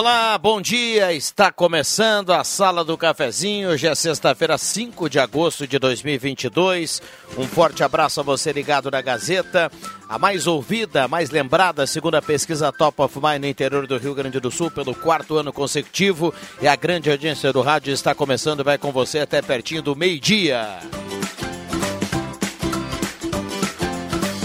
Olá, 0.00 0.38
bom 0.38 0.62
dia. 0.62 1.12
Está 1.12 1.52
começando 1.52 2.32
a 2.32 2.42
Sala 2.42 2.82
do 2.82 2.96
Cafezinho. 2.96 3.68
Hoje 3.68 3.86
é 3.86 3.94
sexta-feira, 3.94 4.56
5 4.56 5.10
de 5.10 5.18
agosto 5.18 5.66
de 5.66 5.78
2022. 5.78 7.02
Um 7.36 7.46
forte 7.46 7.84
abraço 7.84 8.18
a 8.18 8.22
você 8.22 8.50
ligado 8.50 8.90
na 8.90 9.02
Gazeta. 9.02 9.70
A 10.08 10.18
mais 10.18 10.46
ouvida, 10.46 11.04
a 11.04 11.08
mais 11.08 11.28
lembrada, 11.28 11.86
segundo 11.86 12.14
a 12.14 12.22
pesquisa 12.22 12.72
Top 12.72 13.02
of 13.02 13.14
Mind 13.20 13.42
no 13.42 13.46
interior 13.46 13.86
do 13.86 13.98
Rio 13.98 14.14
Grande 14.14 14.40
do 14.40 14.50
Sul, 14.50 14.70
pelo 14.70 14.94
quarto 14.94 15.36
ano 15.36 15.52
consecutivo. 15.52 16.32
E 16.62 16.66
a 16.66 16.74
grande 16.76 17.10
audiência 17.10 17.52
do 17.52 17.60
rádio 17.60 17.92
está 17.92 18.14
começando. 18.14 18.64
Vai 18.64 18.78
com 18.78 18.90
você 18.90 19.18
até 19.18 19.42
pertinho 19.42 19.82
do 19.82 19.94
meio-dia. 19.94 20.78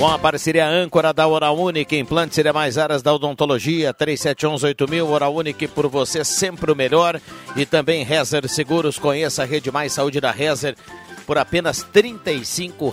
Com 0.06 0.12
a 0.12 0.20
parceria 0.20 0.68
âncora 0.68 1.12
da 1.12 1.28
Oral 1.28 1.58
Unique, 1.58 1.98
implantes 1.98 2.38
e 2.38 2.54
mais 2.54 2.78
áreas 2.78 3.02
da 3.02 3.12
odontologia, 3.12 3.92
37118000, 3.92 5.04
Oral 5.04 5.34
Unique 5.34 5.68
por 5.68 5.88
você 5.88 6.24
sempre 6.24 6.72
o 6.72 6.76
melhor. 6.76 7.20
E 7.56 7.66
também 7.66 8.04
Rezer 8.04 8.48
Seguros, 8.48 9.00
conheça 9.00 9.42
a 9.42 9.46
Rede 9.48 9.72
Mais 9.72 9.94
Saúde 9.94 10.22
da 10.22 10.30
Rezer. 10.30 10.76
Por 11.26 11.40
apenas 11.40 11.82
R$ 11.82 12.20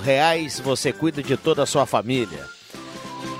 reais 0.02 0.58
você 0.58 0.90
cuida 0.90 1.22
de 1.22 1.36
toda 1.36 1.64
a 1.64 1.66
sua 1.66 1.84
família. 1.84 2.48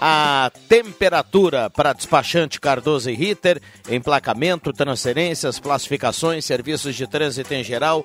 A 0.05 0.51
temperatura 0.69 1.71
para 1.71 1.93
despachante 1.93 2.61
Cardoso 2.61 3.09
e 3.09 3.15
Ritter, 3.15 3.63
emplacamento, 3.89 4.73
transferências, 4.73 5.59
classificações, 5.59 6.45
serviços 6.45 6.95
de 6.95 7.07
trânsito 7.07 7.55
em 7.55 7.65
geral, 7.65 8.05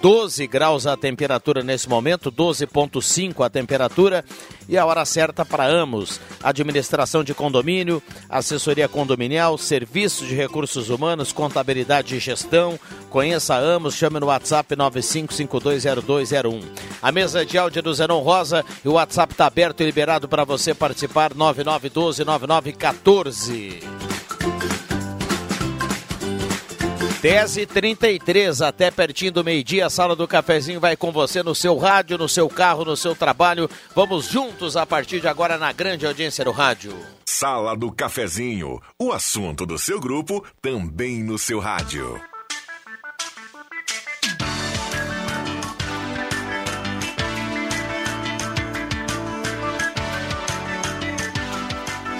12 0.00 0.46
graus 0.46 0.86
a 0.86 0.96
temperatura 0.96 1.60
nesse 1.62 1.86
momento, 1.88 2.30
12,5 2.30 3.44
a 3.44 3.50
temperatura 3.50 4.24
e 4.68 4.78
a 4.78 4.86
hora 4.86 5.04
certa 5.04 5.44
para 5.44 5.66
Amos. 5.66 6.20
Administração 6.42 7.22
de 7.24 7.34
condomínio, 7.34 8.00
assessoria 8.28 8.88
condominial, 8.88 9.58
serviços 9.58 10.28
de 10.28 10.34
recursos 10.34 10.90
humanos, 10.90 11.32
contabilidade 11.32 12.14
e 12.14 12.20
gestão. 12.20 12.78
Conheça 13.10 13.54
a 13.54 13.58
Amos, 13.58 13.94
chame 13.94 14.20
no 14.20 14.26
WhatsApp 14.26 14.76
95520201. 14.76 16.62
A 17.02 17.10
mesa 17.10 17.44
de 17.44 17.58
áudio 17.58 17.82
do 17.82 17.92
Zenon 17.92 18.20
Rosa 18.20 18.64
e 18.84 18.88
o 18.88 18.92
WhatsApp 18.92 19.32
está 19.32 19.46
aberto 19.46 19.82
e 19.82 19.86
liberado 19.86 20.28
para 20.28 20.44
você 20.44 20.72
participar 20.74 21.34
99129914. 21.34 23.82
10 27.20 27.56
e 27.56 27.66
33 27.66 28.62
até 28.62 28.92
pertinho 28.92 29.32
do 29.32 29.44
meio-dia, 29.44 29.86
a 29.86 29.90
sala 29.90 30.14
do 30.14 30.28
cafezinho 30.28 30.78
vai 30.78 30.96
com 30.96 31.10
você 31.10 31.42
no 31.42 31.52
seu 31.52 31.76
rádio, 31.76 32.16
no 32.16 32.28
seu 32.28 32.48
carro, 32.48 32.84
no 32.84 32.96
seu 32.96 33.14
trabalho. 33.14 33.68
Vamos 33.92 34.26
juntos 34.26 34.76
a 34.76 34.86
partir 34.86 35.20
de 35.20 35.26
agora 35.26 35.58
na 35.58 35.72
grande 35.72 36.06
audiência 36.06 36.44
do 36.44 36.52
rádio. 36.52 36.94
Sala 37.26 37.76
do 37.76 37.90
cafezinho, 37.90 38.80
o 39.00 39.10
assunto 39.10 39.66
do 39.66 39.76
seu 39.78 39.98
grupo 39.98 40.44
também 40.62 41.22
no 41.24 41.38
seu 41.38 41.58
rádio. 41.58 42.20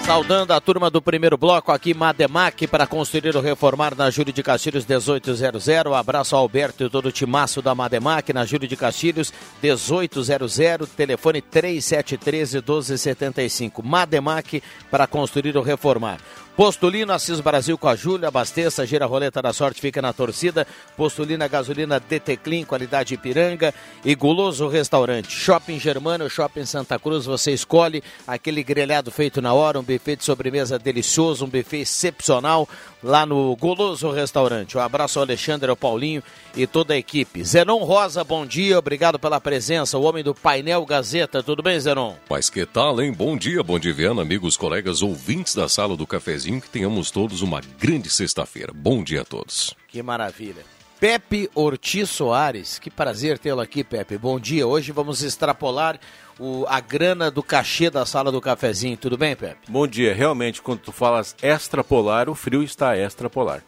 Saudando 0.09 0.53
a 0.53 0.59
turma 0.59 0.89
do 0.89 1.03
primeiro 1.03 1.37
bloco 1.37 1.71
aqui, 1.71 1.93
Mademac, 1.93 2.65
para 2.65 2.87
construir 2.87 3.35
ou 3.35 3.43
reformar 3.43 3.93
na 3.95 4.09
Júlio 4.09 4.33
de 4.33 4.41
Castilhos 4.41 4.83
1800. 4.83 5.67
Um 5.85 5.93
abraço 5.93 6.35
ao 6.35 6.41
Alberto 6.41 6.83
e 6.83 6.89
todo 6.89 7.09
o 7.09 7.11
timaço 7.11 7.61
da 7.61 7.75
Mademac 7.75 8.33
na 8.33 8.43
Júlio 8.43 8.67
de 8.67 8.75
Castilhos 8.75 9.31
1800, 9.61 10.89
telefone 10.97 11.43
3713 11.43 12.57
1275. 12.57 13.83
Mademac 13.83 14.63
para 14.89 15.05
construir 15.05 15.55
ou 15.55 15.61
reformar. 15.61 16.17
Postulino 16.59 17.13
Assis 17.13 17.39
Brasil 17.39 17.77
com 17.77 17.87
a 17.87 17.95
Júlia, 17.95 18.27
abasteça, 18.27 18.85
gira 18.85 19.05
a 19.05 19.07
roleta 19.07 19.41
da 19.41 19.53
sorte, 19.53 19.79
fica 19.79 20.01
na 20.01 20.11
torcida. 20.11 20.67
Postulina 20.97 21.47
gasolina 21.47 22.01
DT 22.01 22.35
Clean, 22.35 22.65
qualidade 22.65 23.13
Ipiranga 23.13 23.73
e 24.03 24.13
Guloso 24.13 24.67
Restaurante. 24.67 25.31
Shopping 25.31 25.79
Germano, 25.79 26.29
Shopping 26.29 26.65
Santa 26.65 26.99
Cruz, 26.99 27.25
você 27.25 27.53
escolhe 27.53 28.03
aquele 28.27 28.61
grelhado 28.61 29.09
feito 29.09 29.41
na 29.41 29.53
hora, 29.53 29.79
um 29.79 29.83
buffet 29.83 30.17
de 30.17 30.25
sobremesa 30.25 30.77
delicioso, 30.77 31.45
um 31.45 31.49
buffet 31.49 31.83
excepcional 31.83 32.67
lá 33.01 33.25
no 33.25 33.55
Goloso 33.55 34.11
Restaurante. 34.11 34.77
Um 34.77 34.81
abraço 34.81 35.17
ao 35.17 35.23
Alexandre, 35.23 35.69
ao 35.69 35.77
Paulinho 35.77 36.21
e 36.57 36.67
toda 36.67 36.93
a 36.93 36.97
equipe. 36.97 37.41
Zenon 37.41 37.85
Rosa, 37.85 38.21
bom 38.21 38.45
dia, 38.45 38.77
obrigado 38.77 39.17
pela 39.17 39.39
presença. 39.39 39.97
O 39.97 40.03
homem 40.03 40.25
do 40.25 40.35
painel 40.35 40.85
Gazeta, 40.85 41.41
tudo 41.41 41.63
bem, 41.63 41.79
Zenon? 41.79 42.15
Mas 42.29 42.49
que 42.49 42.65
tal, 42.65 43.01
hein? 43.01 43.13
Bom 43.13 43.37
dia, 43.37 43.63
bom 43.63 43.79
dia, 43.79 43.93
Viana, 43.93 44.23
amigos, 44.23 44.57
colegas, 44.57 45.01
ouvintes 45.01 45.55
da 45.55 45.69
sala 45.69 45.95
do 45.95 46.05
cafezinho, 46.05 46.48
que 46.57 46.69
tenhamos 46.69 47.11
todos 47.11 47.41
uma 47.41 47.59
grande 47.77 48.09
sexta-feira. 48.09 48.71
Bom 48.73 49.03
dia 49.03 49.23
a 49.23 49.25
todos. 49.25 49.75
Que 49.89 50.01
maravilha. 50.01 50.63
Pepe 51.01 51.49
Ortiz 51.53 52.09
Soares, 52.09 52.79
que 52.79 52.89
prazer 52.89 53.37
tê-lo 53.37 53.59
aqui, 53.59 53.83
Pepe. 53.83 54.17
Bom 54.17 54.39
dia. 54.39 54.65
Hoje 54.65 54.93
vamos 54.93 55.21
extrapolar 55.21 55.99
o, 56.39 56.65
a 56.67 56.79
grana 56.79 57.29
do 57.29 57.43
cachê 57.43 57.89
da 57.89 58.05
sala 58.05 58.31
do 58.31 58.39
cafezinho. 58.39 58.95
Tudo 58.95 59.17
bem, 59.17 59.35
Pepe? 59.35 59.69
Bom 59.69 59.85
dia. 59.85 60.13
Realmente, 60.13 60.61
quando 60.61 60.79
tu 60.79 60.93
falas 60.93 61.35
extrapolar, 61.41 62.29
o 62.29 62.35
frio 62.35 62.63
está 62.63 62.97
extrapolar. 62.97 63.61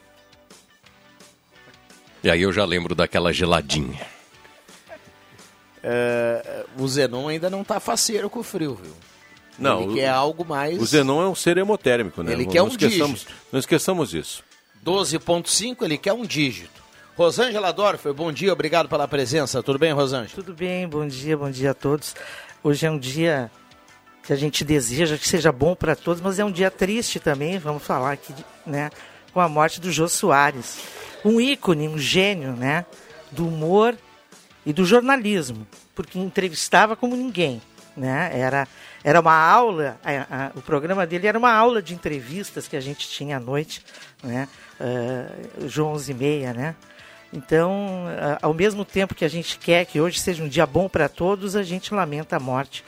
E 2.23 2.29
aí 2.29 2.41
eu 2.41 2.53
já 2.53 2.63
lembro 2.63 2.95
daquela 2.95 3.33
geladinha. 3.33 3.99
É, 5.83 6.65
o 6.77 6.87
Zenon 6.87 7.27
ainda 7.27 7.49
não 7.49 7.61
está 7.61 7.79
faceiro 7.79 8.29
com 8.29 8.39
o 8.39 8.43
frio, 8.43 8.75
viu? 8.75 8.93
Não, 9.61 9.83
Ele 9.83 9.95
quer 9.95 10.09
algo 10.09 10.44
mais. 10.44 10.81
O 10.81 10.85
Zenon 10.85 11.22
é 11.23 11.27
um 11.27 11.35
ser 11.35 11.57
hemotérmico, 11.57 12.23
né? 12.23 12.33
Ele 12.33 12.45
não, 12.45 12.51
quer 12.51 12.59
não 12.59 12.66
um 12.66 12.69
esqueçamos, 12.69 13.19
dígito. 13.22 13.33
Não 13.51 13.59
esqueçamos 13.59 14.13
isso. 14.13 14.44
12,5, 14.85 15.83
ele 15.83 15.97
quer 15.97 16.13
um 16.13 16.25
dígito. 16.25 16.81
Rosângela 17.16 17.72
Dorfer, 17.72 18.13
bom 18.13 18.31
dia, 18.31 18.51
obrigado 18.51 18.89
pela 18.89 19.07
presença. 19.07 19.61
Tudo 19.61 19.77
bem, 19.77 19.91
Rosângela? 19.91 20.33
Tudo 20.33 20.53
bem, 20.53 20.88
bom 20.88 21.07
dia, 21.07 21.38
bom 21.38 21.51
dia 21.51 21.72
a 21.72 21.73
todos. 21.73 22.16
Hoje 22.63 22.85
é 22.85 22.91
um 22.91 22.97
dia 22.97 23.51
que 24.23 24.33
a 24.33 24.35
gente 24.35 24.63
deseja 24.63 25.17
que 25.17 25.27
seja 25.27 25.51
bom 25.51 25.75
para 25.75 25.95
todos, 25.95 26.22
mas 26.22 26.39
é 26.39 26.45
um 26.45 26.51
dia 26.51 26.69
triste 26.69 27.19
também, 27.19 27.57
vamos 27.57 27.83
falar 27.83 28.13
aqui, 28.13 28.33
né, 28.66 28.89
com 29.33 29.39
a 29.39 29.49
morte 29.49 29.81
do 29.81 29.91
Jô 29.91 30.07
Soares. 30.07 30.79
Um 31.25 31.39
ícone, 31.39 31.88
um 31.88 31.97
gênio, 31.97 32.53
né, 32.53 32.85
do 33.31 33.47
humor 33.47 33.95
e 34.66 34.72
do 34.72 34.85
jornalismo, 34.85 35.67
porque 35.95 36.19
entrevistava 36.19 36.95
como 36.95 37.16
ninguém, 37.16 37.61
né, 37.95 38.31
era, 38.33 38.67
era 39.03 39.19
uma 39.19 39.34
aula, 39.35 40.00
a- 40.03 40.45
a- 40.47 40.51
o 40.56 40.62
programa 40.62 41.06
dele 41.07 41.28
era 41.28 41.38
uma 41.38 41.51
aula 41.53 41.81
de 41.81 41.94
entrevistas 41.94 42.67
que 42.67 42.75
a 42.75 42.81
gente 42.81 43.07
tinha 43.09 43.38
à 43.38 43.39
noite, 43.39 43.84
né, 44.23 44.47
uh, 44.79 45.67
João 45.67 45.94
11 45.94 46.12
e 46.12 46.16
meia, 46.16 46.53
né, 46.53 46.75
então, 47.34 48.06
ah, 48.19 48.40
ao 48.41 48.53
mesmo 48.53 48.84
tempo 48.84 49.16
que 49.16 49.23
a 49.23 49.29
gente 49.29 49.57
quer 49.57 49.85
que 49.85 50.01
hoje 50.01 50.20
seja 50.20 50.43
um 50.43 50.47
dia 50.49 50.66
bom 50.66 50.90
para 50.90 51.08
todos, 51.08 51.55
a 51.55 51.64
gente 51.64 51.93
lamenta 51.93 52.35
a 52.35 52.40
morte 52.40 52.84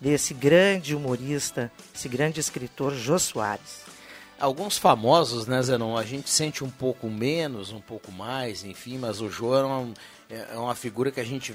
desse 0.00 0.32
grande 0.34 0.96
humorista, 0.96 1.70
esse 1.94 2.08
grande 2.08 2.40
escritor 2.40 2.94
Jô 2.94 3.18
Soares. 3.18 3.82
Alguns 4.40 4.76
famosos, 4.78 5.46
né, 5.46 5.62
Zenon? 5.62 5.96
A 5.96 6.02
gente 6.04 6.28
sente 6.28 6.64
um 6.64 6.70
pouco 6.70 7.06
menos, 7.08 7.70
um 7.70 7.80
pouco 7.80 8.10
mais, 8.10 8.64
enfim, 8.64 8.98
mas 8.98 9.20
o 9.20 9.28
Jô 9.30 9.56
é 9.56 9.62
uma, 9.62 9.92
é 10.28 10.56
uma 10.56 10.74
figura 10.74 11.12
que 11.12 11.20
a 11.20 11.24
gente 11.24 11.54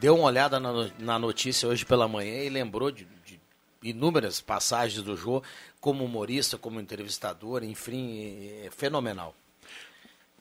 deu 0.00 0.16
uma 0.16 0.24
olhada 0.24 0.58
na, 0.58 0.72
no- 0.72 0.90
na 0.98 1.18
notícia 1.18 1.68
hoje 1.68 1.84
pela 1.84 2.08
manhã 2.08 2.42
e 2.42 2.48
lembrou 2.48 2.90
de 2.90 3.06
inúmeras 3.84 4.40
passagens 4.40 5.02
do 5.02 5.16
Jô 5.16 5.42
como 5.80 6.04
humorista, 6.04 6.56
como 6.58 6.80
entrevistador, 6.80 7.62
enfim, 7.62 8.48
é 8.64 8.70
fenomenal. 8.70 9.34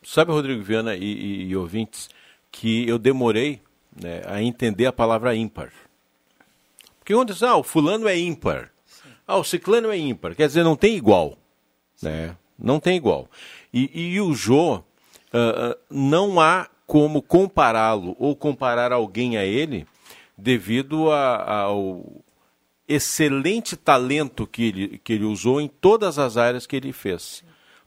Sabe, 0.01 0.31
Rodrigo 0.31 0.63
Viana 0.63 0.95
e, 0.95 1.04
e- 1.04 1.44
e 1.50 1.56
ouvintes, 1.56 2.10
que 2.51 2.88
eu 2.88 2.98
demorei 2.98 3.62
né, 3.95 4.22
a 4.25 4.42
entender 4.42 4.86
a 4.86 4.94
palavra 4.94 5.36
ímpar. 5.36 5.72
Porque 7.00 7.13
diz, 7.25 7.44
ah, 7.44 7.57
o 7.57 7.63
fulano 7.63 8.07
é 8.07 8.18
ímpar, 8.18 8.72
ah, 9.28 9.38
o 9.38 9.44
ciclano 9.44 9.92
é 9.92 9.98
ímpar, 9.98 10.36
quer 10.36 10.48
dizer, 10.48 10.63
não 10.63 10.75
tem 10.75 10.96
igual. 10.96 11.38
Né? 12.01 12.36
Não 12.57 12.80
tem 12.80 12.96
igual. 12.98 13.30
E, 13.74 14.13
e 14.13 14.22
o 14.22 14.34
Jô, 14.34 14.81
ah, 15.34 15.78
não 15.89 16.39
há 16.39 16.69
como 16.88 17.22
compará-lo 17.22 18.16
ou 18.19 18.36
comparar 18.36 18.92
alguém 18.92 19.38
a 19.38 19.46
ele 19.46 19.86
devido 20.38 21.12
a- 21.12 21.62
ao, 21.62 22.23
excelente 22.88 23.76
talento 23.76 24.46
que 24.46 24.64
ele, 24.64 25.02
que 25.04 25.14
ele 25.14 25.24
usou 25.24 25.62
em 25.62 25.68
todas 25.68 26.20
as 26.20 26.38
áreas 26.38 26.66
que 26.68 26.76
ele 26.76 26.92
fez. 26.92 27.44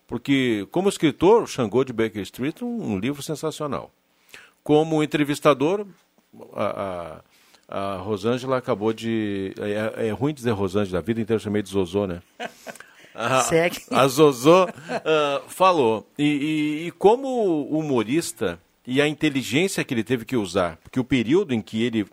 Porque, 0.07 0.67
como 0.71 0.89
escritor, 0.89 1.43
o 1.43 1.47
Xangô 1.47 1.85
de 1.85 1.93
Baker 1.93 2.23
Street, 2.23 2.63
um, 2.63 2.93
um 2.93 2.99
livro 2.99 3.23
sensacional. 3.23 3.91
Como 4.63 5.03
entrevistador, 5.03 5.87
a, 6.55 7.23
a, 7.69 7.95
a 7.95 7.97
Rosângela 7.97 8.57
acabou 8.57 8.93
de. 8.93 9.53
É, 9.59 10.09
é, 10.09 10.11
ruim 10.13 10.33
dizer 10.33 10.53
Rosângela, 10.53 10.99
a 10.99 11.03
vida 11.03 11.21
inteira 11.21 11.39
eu 11.39 11.43
chamei 11.43 11.63
de 11.63 11.71
Zozô, 11.71 12.07
né? 12.07 12.23
A, 13.15 13.41
Segue. 13.45 13.79
a 13.91 14.07
Zozô 14.07 14.65
uh, 14.65 15.49
falou. 15.49 16.09
E, 16.17 16.25
e, 16.25 16.87
e 16.87 16.91
como 16.93 17.65
humorista 17.69 18.61
e 18.87 19.01
a 19.01 19.09
inteligência 19.09 19.83
que 19.83 19.93
ele 19.93 20.05
teve 20.05 20.25
que 20.25 20.37
usar, 20.37 20.77
porque 20.77 21.01
o 21.01 21.05
período 21.05 21.53
em 21.53 21.61
que 21.61 21.83
ele 21.83 22.07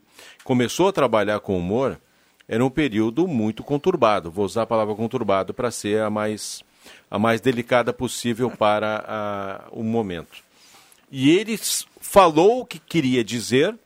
começou 0.43 0.87
a 0.87 0.93
trabalhar 0.93 1.39
com 1.39 1.57
humor 1.57 1.99
era 2.47 2.63
um 2.63 2.69
período 2.69 3.27
muito 3.27 3.63
conturbado. 3.63 4.31
Vou 4.31 4.45
usar 4.45 4.63
a 4.63 4.67
palavra 4.67 4.95
conturbado 4.95 5.53
para 5.53 5.71
ser 5.71 6.01
a 6.01 6.09
mais, 6.09 6.63
a 7.09 7.17
mais 7.17 7.41
delicada 7.41 7.93
possível 7.93 8.49
para 8.51 9.03
a, 9.07 9.67
o 9.71 9.83
momento. 9.83 10.43
E 11.11 11.29
ele 11.29 11.57
falou 12.01 12.61
o 12.61 12.65
que 12.65 12.79
queria 12.79 13.23
dizer 13.23 13.77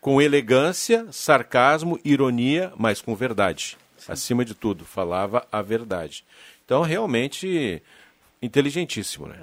com 0.00 0.20
elegância, 0.20 1.06
sarcasmo, 1.10 1.98
ironia, 2.04 2.72
mas 2.76 3.00
com 3.00 3.14
verdade. 3.14 3.78
Sim. 3.96 4.12
Acima 4.12 4.44
de 4.44 4.54
tudo, 4.54 4.84
falava 4.84 5.46
a 5.50 5.62
verdade. 5.62 6.24
Então, 6.64 6.82
realmente, 6.82 7.82
inteligentíssimo, 8.42 9.26
né? 9.26 9.36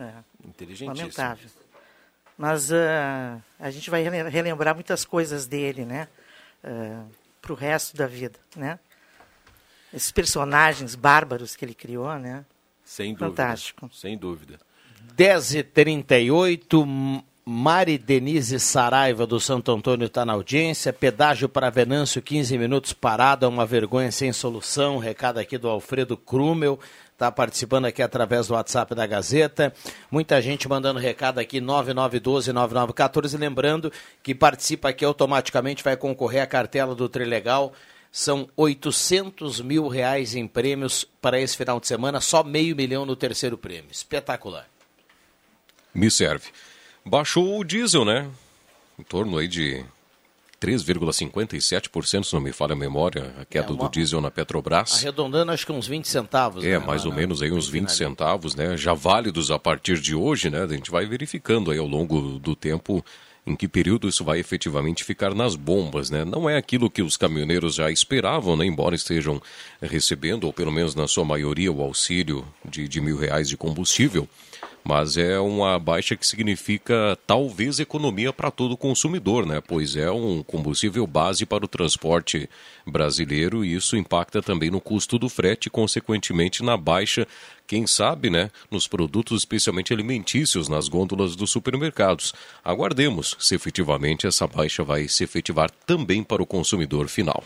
É. 0.44 0.48
Inteligentíssimo. 0.48 0.98
Lamentável. 0.98 1.50
Mas 2.38 2.72
uh, 2.72 3.42
a 3.60 3.70
gente 3.70 3.90
vai 3.90 4.04
relembrar 4.04 4.74
muitas 4.74 5.06
coisas 5.06 5.46
dele, 5.46 5.86
né? 5.86 6.08
Uh, 6.64 7.06
para 7.42 7.54
o 7.54 7.56
resto 7.56 7.98
da 7.98 8.08
vida, 8.08 8.40
né? 8.56 8.80
Esses 9.94 10.12
personagens 10.12 10.96
bárbaros 10.96 11.56
que 11.56 11.66
ele 11.66 11.74
criou, 11.74 12.18
né? 12.18 12.46
Sem 12.86 13.14
dúvida. 13.14 13.30
Fantástico. 13.30 13.90
Sem 13.94 14.18
dúvida. 14.18 14.60
10h38, 15.18 17.24
Mari 17.44 17.98
Denise 17.98 18.60
Saraiva 18.60 19.26
do 19.26 19.40
Santo 19.40 19.72
Antônio 19.72 20.06
está 20.06 20.24
na 20.24 20.34
audiência. 20.34 20.94
Pedágio 20.94 21.50
para 21.50 21.70
Venâncio, 21.70 22.22
15 22.22 22.58
minutos 22.58 22.94
parado, 22.94 23.46
é 23.46 23.50
uma 23.50 23.66
vergonha 23.66 24.12
sem 24.12 24.32
solução. 24.32 24.98
Recado 24.98 25.40
aqui 25.40 25.58
do 25.58 25.68
Alfredo 25.68 26.16
Krumel 26.16 26.80
está 27.22 27.32
participando 27.32 27.86
aqui 27.86 28.02
através 28.02 28.48
do 28.48 28.56
WhatsApp 28.56 28.96
da 28.96 29.06
Gazeta. 29.06 29.72
Muita 30.10 30.42
gente 30.42 30.68
mandando 30.68 31.00
recado 31.00 31.38
aqui, 31.38 31.62
9912-9914. 31.62 33.38
Lembrando 33.38 33.94
que 34.24 34.34
participa 34.34 34.90
aqui 34.90 35.06
automaticamente, 35.06 35.84
vai 35.84 35.96
concorrer 35.96 36.42
à 36.42 36.48
cartela 36.48 36.96
do 36.96 37.08
Trilegal. 37.08 37.74
São 38.12 38.50
800 38.58 39.62
mil 39.62 39.88
reais 39.88 40.34
em 40.36 40.48
prêmios 40.48 41.06
para 41.22 41.40
esse 41.40 41.56
final 41.56 41.80
de 41.80 41.88
semana, 41.88 42.20
só 42.20 42.44
meio 42.44 42.76
milhão 42.76 43.06
no 43.06 43.16
terceiro 43.16 43.58
prêmio. 43.58 43.92
Espetacular. 43.92 44.68
Me 45.94 46.10
serve. 46.10 46.50
Baixou 47.06 47.60
o 47.60 47.64
diesel, 47.64 48.04
né? 48.04 48.30
Em 48.98 49.04
torno 49.04 49.38
aí 49.38 49.48
de 49.48 49.86
3,57%, 50.62 52.24
se 52.24 52.34
não 52.34 52.40
me 52.40 52.52
falha 52.52 52.74
a 52.74 52.76
memória, 52.76 53.34
a 53.42 53.46
queda 53.46 53.70
é 53.70 53.72
uma... 53.72 53.84
do 53.84 53.90
diesel 53.90 54.22
na 54.22 54.30
Petrobras. 54.30 55.00
Arredondando, 55.00 55.52
acho 55.52 55.66
que 55.66 55.72
uns 55.72 55.88
20 55.88 56.08
centavos. 56.08 56.64
É, 56.64 56.78
né, 56.78 56.86
mais 56.86 57.04
ou 57.04 57.12
menos 57.12 57.42
aí 57.42 57.52
uns 57.52 57.68
20 57.68 57.90
centavos, 57.90 58.56
né? 58.56 58.78
Já 58.78 58.94
válidos 58.94 59.50
a 59.50 59.58
partir 59.58 60.00
de 60.00 60.14
hoje, 60.14 60.52
né? 60.52 60.64
A 60.64 60.68
gente 60.68 60.92
vai 60.92 61.06
verificando 61.08 61.72
aí 61.72 61.80
ao 61.80 61.88
longo 61.88 62.38
do 62.38 62.56
tempo 62.56 63.04
em 63.46 63.56
que 63.56 63.68
período 63.68 64.08
isso 64.08 64.24
vai 64.24 64.38
efetivamente 64.38 65.04
ficar 65.04 65.34
nas 65.34 65.56
bombas, 65.56 66.12
né? 66.12 66.24
Não 66.24 66.48
é 66.48 66.58
aquilo 66.58 66.92
que 66.92 67.02
os 67.02 67.18
caminhoneiros 67.18 67.76
já 67.76 67.90
esperavam, 67.90 68.56
né? 68.56 68.66
Embora 68.66 68.96
estejam 68.96 69.42
recebendo, 69.82 70.44
ou 70.44 70.54
pelo 70.54 70.72
menos 70.72 70.94
na 70.94 71.08
sua 71.08 71.26
maioria, 71.26 71.72
o 71.72 71.82
auxílio 71.82 72.48
de, 72.64 72.88
de 72.88 73.02
mil 73.02 73.18
reais 73.18 73.50
de 73.50 73.58
combustível 73.58 74.30
mas 74.84 75.16
é 75.16 75.40
uma 75.40 75.78
baixa 75.78 76.16
que 76.16 76.26
significa 76.26 77.18
talvez 77.28 77.80
economia 77.80 78.34
para 78.34 78.50
todo 78.50 78.76
consumidor, 78.76 79.46
né? 79.46 79.62
Pois 79.62 79.96
é 79.96 80.10
um 80.10 80.42
combustível 80.42 81.06
base 81.06 81.46
para 81.46 81.64
o 81.66 81.68
transporte 81.68 82.50
brasileiro 82.86 83.64
e 83.64 83.76
isso 83.76 83.96
impacta 83.96 84.42
também 84.42 84.72
no 84.72 84.82
custo 84.82 85.20
do 85.20 85.30
frete 85.30 85.70
consequentemente, 85.70 86.64
na 86.64 86.76
baixa, 86.76 87.28
quem 87.68 87.86
sabe, 87.86 88.30
né, 88.30 88.50
nos 88.70 88.88
produtos 88.88 89.42
especialmente 89.42 89.94
alimentícios 89.94 90.68
nas 90.68 90.88
gôndolas 90.88 91.36
dos 91.36 91.52
supermercados. 91.52 92.34
Aguardemos 92.64 93.38
se 93.40 93.56
efetivamente 93.56 94.28
essa 94.28 94.48
baixa 94.48 94.84
vai 94.84 95.08
se 95.08 95.24
efetivar 95.24 95.70
também 95.86 96.24
para 96.24 96.42
o 96.42 96.46
consumidor 96.46 97.08
final. 97.08 97.44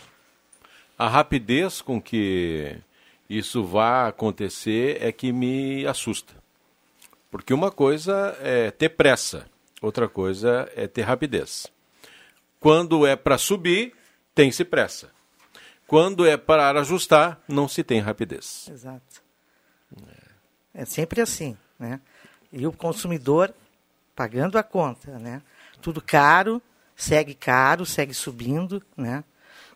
A 0.97 1.09
rapidez 1.09 1.81
com 1.81 2.01
que 2.01 2.77
isso 3.29 3.63
vai 3.63 4.07
acontecer 4.07 4.97
é 5.01 5.11
que 5.11 5.31
me 5.33 5.85
assusta 5.85 6.44
porque 7.29 7.53
uma 7.53 7.71
coisa 7.71 8.37
é 8.41 8.71
ter 8.71 8.89
pressa, 8.89 9.45
outra 9.81 10.07
coisa 10.07 10.69
é 10.75 10.87
ter 10.87 11.01
rapidez. 11.01 11.67
Quando 12.59 13.05
é 13.05 13.15
para 13.15 13.37
subir, 13.37 13.93
tem-se 14.33 14.63
pressa. 14.65 15.11
Quando 15.87 16.25
é 16.25 16.35
para 16.35 16.79
ajustar, 16.79 17.39
não 17.47 17.67
se 17.67 17.83
tem 17.83 17.99
rapidez. 17.99 18.67
Exato. 18.71 19.23
É, 20.73 20.83
sempre 20.83 21.21
assim, 21.21 21.55
né? 21.79 22.01
E 22.51 22.65
o 22.65 22.71
consumidor 22.71 23.53
pagando 24.15 24.57
a 24.57 24.63
conta, 24.63 25.19
né? 25.19 25.41
Tudo 25.81 26.01
caro, 26.01 26.61
segue 26.95 27.33
caro, 27.33 27.85
segue 27.85 28.13
subindo, 28.13 28.81
né? 28.95 29.23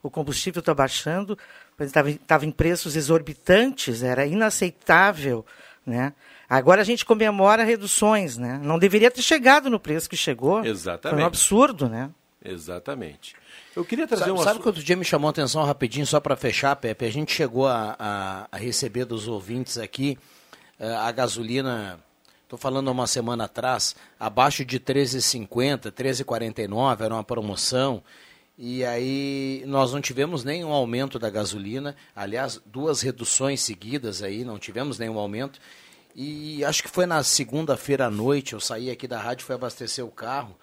O 0.01 0.09
combustível 0.09 0.61
está 0.61 0.73
baixando, 0.73 1.37
estava 1.79 2.45
em 2.45 2.51
preços 2.51 2.95
exorbitantes, 2.95 4.01
era 4.01 4.25
inaceitável, 4.25 5.45
né? 5.85 6.13
Agora 6.49 6.81
a 6.81 6.83
gente 6.83 7.05
comemora 7.05 7.63
reduções, 7.63 8.35
né? 8.35 8.59
Não 8.63 8.79
deveria 8.79 9.11
ter 9.11 9.21
chegado 9.21 9.69
no 9.69 9.79
preço 9.79 10.09
que 10.09 10.17
chegou. 10.17 10.65
Exatamente. 10.65 11.15
Foi 11.15 11.23
um 11.23 11.27
absurdo, 11.27 11.87
né? 11.87 12.09
Exatamente. 12.43 13.35
Eu 13.75 13.85
queria 13.85 14.07
trazer 14.07 14.23
sabe, 14.23 14.33
uma... 14.33 14.43
Sabe 14.43 14.59
que 14.59 14.67
outro 14.67 14.83
dia 14.83 14.95
me 14.95 15.05
chamou 15.05 15.27
a 15.27 15.31
atenção 15.31 15.63
rapidinho, 15.63 16.07
só 16.07 16.19
para 16.19 16.35
fechar, 16.35 16.75
Pepe? 16.75 17.05
A 17.05 17.11
gente 17.11 17.31
chegou 17.31 17.67
a, 17.67 17.95
a, 17.99 18.47
a 18.51 18.57
receber 18.57 19.05
dos 19.05 19.27
ouvintes 19.27 19.77
aqui 19.77 20.17
uh, 20.79 20.85
a 20.85 21.11
gasolina, 21.11 21.99
estou 22.43 22.57
falando 22.57 22.89
uma 22.89 23.05
semana 23.05 23.43
atrás, 23.43 23.95
abaixo 24.19 24.65
de 24.65 24.79
13,50, 24.79 25.91
13,49, 25.91 27.01
era 27.01 27.13
uma 27.13 27.23
promoção. 27.23 28.01
E 28.57 28.83
aí 28.83 29.63
nós 29.67 29.93
não 29.93 30.01
tivemos 30.01 30.43
nenhum 30.43 30.71
aumento 30.71 31.19
da 31.19 31.29
gasolina, 31.29 31.95
aliás, 32.15 32.59
duas 32.65 33.01
reduções 33.01 33.61
seguidas 33.61 34.23
aí, 34.23 34.43
não 34.43 34.57
tivemos 34.57 34.97
nenhum 34.97 35.19
aumento. 35.19 35.59
E 36.15 36.63
acho 36.65 36.83
que 36.83 36.89
foi 36.89 37.05
na 37.05 37.23
segunda-feira 37.23 38.07
à 38.07 38.09
noite, 38.09 38.53
eu 38.53 38.59
saí 38.59 38.89
aqui 38.89 39.07
da 39.07 39.19
rádio, 39.19 39.45
fui 39.45 39.55
abastecer 39.55 40.05
o 40.05 40.11
carro. 40.11 40.55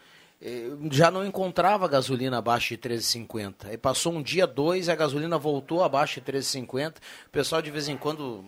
Já 0.90 1.10
não 1.10 1.24
encontrava 1.24 1.88
gasolina 1.88 2.38
abaixo 2.38 2.76
de 2.76 2.78
13,50. 2.78 3.68
Aí 3.68 3.78
passou 3.78 4.12
um 4.12 4.22
dia, 4.22 4.46
dois, 4.46 4.88
a 4.88 4.94
gasolina 4.94 5.38
voltou 5.38 5.82
abaixo 5.82 6.20
de 6.20 6.32
13,50. 6.32 6.96
O 7.26 7.30
pessoal 7.30 7.62
de 7.62 7.70
vez 7.70 7.88
em 7.88 7.96
quando 7.96 8.44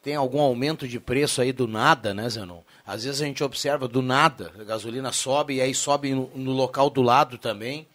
tem 0.00 0.14
algum 0.14 0.40
aumento 0.40 0.86
de 0.86 1.00
preço 1.00 1.40
aí 1.40 1.52
do 1.52 1.66
nada, 1.66 2.14
né, 2.14 2.28
Zenon? 2.28 2.60
Às 2.86 3.04
vezes 3.04 3.20
a 3.20 3.24
gente 3.24 3.42
observa 3.42 3.88
do 3.88 4.00
nada, 4.00 4.52
a 4.58 4.64
gasolina 4.64 5.10
sobe 5.12 5.56
e 5.56 5.60
aí 5.60 5.74
sobe 5.74 6.14
no, 6.14 6.30
no 6.34 6.52
local 6.52 6.88
do 6.88 7.02
lado 7.02 7.36
também. 7.36 7.86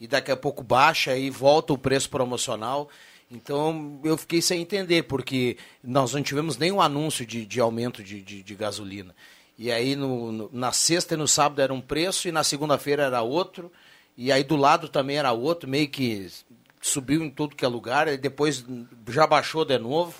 E 0.00 0.06
daqui 0.06 0.30
a 0.30 0.36
pouco 0.36 0.62
baixa 0.62 1.16
e 1.16 1.28
volta 1.28 1.72
o 1.72 1.78
preço 1.78 2.08
promocional. 2.08 2.88
Então 3.30 4.00
eu 4.04 4.16
fiquei 4.16 4.40
sem 4.40 4.62
entender, 4.62 5.02
porque 5.02 5.56
nós 5.82 6.14
não 6.14 6.22
tivemos 6.22 6.56
nenhum 6.56 6.80
anúncio 6.80 7.26
de, 7.26 7.44
de 7.44 7.60
aumento 7.60 8.02
de, 8.02 8.22
de, 8.22 8.42
de, 8.42 8.54
gasolina. 8.54 9.14
E 9.58 9.70
aí 9.70 9.94
no, 9.94 10.32
no, 10.32 10.50
na 10.52 10.72
sexta 10.72 11.14
e 11.14 11.16
no 11.16 11.28
sábado 11.28 11.60
era 11.60 11.74
um 11.74 11.80
preço 11.80 12.28
e 12.28 12.32
na 12.32 12.42
segunda-feira 12.42 13.04
era 13.04 13.20
outro. 13.20 13.70
E 14.16 14.32
aí 14.32 14.42
do 14.42 14.56
lado 14.56 14.88
também 14.88 15.18
era 15.18 15.32
outro, 15.32 15.68
meio 15.68 15.88
que 15.88 16.26
subiu 16.80 17.22
em 17.22 17.30
tudo 17.30 17.54
que 17.54 17.64
é 17.64 17.68
lugar, 17.68 18.08
e 18.08 18.16
depois 18.16 18.64
já 19.08 19.26
baixou 19.26 19.64
de 19.64 19.78
novo. 19.78 20.14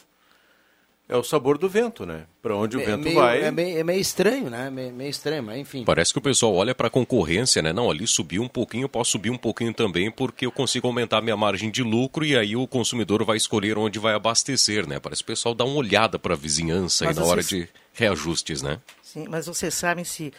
É 1.09 1.17
o 1.17 1.23
sabor 1.23 1.57
do 1.57 1.71
vento, 1.71 2.05
né? 2.05 2.27
Para 2.43 2.55
onde 2.55 2.77
o 2.77 2.81
é, 2.83 2.85
vento 2.85 3.05
meio, 3.05 3.15
vai. 3.15 3.43
É 3.43 3.51
meio, 3.51 3.79
é 3.79 3.83
meio 3.83 3.99
estranho, 3.99 4.51
né? 4.51 4.69
Meio, 4.69 4.93
meio, 4.93 5.09
estranho, 5.09 5.43
mas 5.43 5.59
enfim. 5.59 5.83
Parece 5.83 6.13
que 6.13 6.19
o 6.19 6.23
pessoal 6.23 6.55
olha 6.55 6.75
para 6.75 6.89
a 6.89 6.91
concorrência, 6.91 7.63
né? 7.63 7.73
Não, 7.73 7.91
ali 7.91 8.07
subiu 8.07 8.43
um 8.43 8.49
pouquinho, 8.49 8.85
eu 8.85 8.89
posso 8.91 9.13
subir 9.13 9.31
um 9.31 9.39
pouquinho 9.39 9.73
também, 9.73 10.11
porque 10.11 10.45
eu 10.45 10.53
consigo 10.53 10.87
aumentar 10.87 11.23
minha 11.23 11.37
margem 11.37 11.71
de 11.71 11.83
lucro 11.83 12.27
e 12.27 12.37
aí 12.37 12.55
o 12.55 12.67
consumidor 12.67 13.25
vai 13.25 13.39
escolher 13.39 13.79
onde 13.79 13.99
vai 13.99 14.13
abastecer, 14.13 14.87
né? 14.87 15.01
Parece 15.01 15.25
que 15.25 15.33
o 15.33 15.35
pessoal 15.35 15.55
dá 15.55 15.65
uma 15.65 15.77
olhada 15.77 16.19
para 16.19 16.35
a 16.35 16.37
vizinhança 16.37 17.07
mas 17.07 17.17
aí 17.17 17.25
na 17.25 17.31
hora 17.31 17.43
de 17.43 17.67
reajustes, 17.95 18.61
né? 18.61 18.79
Sim, 19.03 19.27
mas 19.31 19.47
vocês 19.47 19.73
sabem 19.73 20.05
se, 20.05 20.31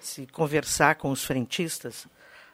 se 0.00 0.26
conversar 0.26 0.96
com 0.96 1.12
os 1.12 1.24
frentistas, 1.24 2.04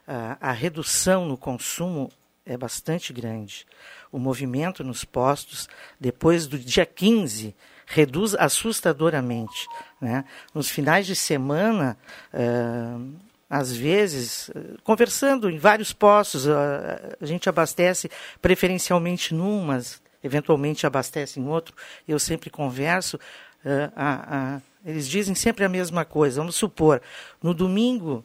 a, 0.06 0.36
a 0.38 0.52
redução 0.52 1.24
no 1.24 1.38
consumo 1.38 2.10
é 2.44 2.56
bastante 2.56 3.12
grande. 3.12 3.66
O 4.10 4.18
movimento 4.18 4.82
nos 4.84 5.04
postos, 5.04 5.68
depois 5.98 6.46
do 6.46 6.58
dia 6.58 6.84
15 6.84 7.54
reduz 7.86 8.34
assustadoramente. 8.34 9.66
Né? 10.00 10.24
Nos 10.54 10.68
finais 10.70 11.06
de 11.06 11.14
semana, 11.14 11.96
uh, 12.32 13.14
às 13.48 13.74
vezes, 13.74 14.50
conversando 14.82 15.50
em 15.50 15.58
vários 15.58 15.92
postos, 15.92 16.48
a, 16.48 17.16
a 17.20 17.26
gente 17.26 17.48
abastece 17.48 18.10
preferencialmente 18.40 19.34
num, 19.34 19.62
mas 19.62 20.02
eventualmente 20.24 20.86
abastece 20.86 21.38
em 21.38 21.46
outro. 21.46 21.74
Eu 22.08 22.18
sempre 22.18 22.48
converso. 22.48 23.18
Uh, 23.64 24.62
eles 24.84 25.06
dizem 25.06 25.34
sempre 25.34 25.64
a 25.64 25.68
mesma 25.68 26.04
coisa. 26.04 26.40
Vamos 26.40 26.56
supor, 26.56 27.00
no 27.42 27.54
domingo, 27.54 28.24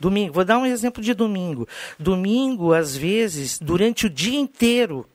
domingo, 0.00 0.32
vou 0.32 0.44
dar 0.44 0.58
um 0.58 0.66
exemplo 0.66 1.02
de 1.02 1.14
domingo. 1.14 1.68
Domingo, 1.98 2.72
às 2.72 2.96
vezes, 2.96 3.58
durante 3.58 4.06
o 4.06 4.10
dia 4.10 4.40
inteiro, 4.40 5.06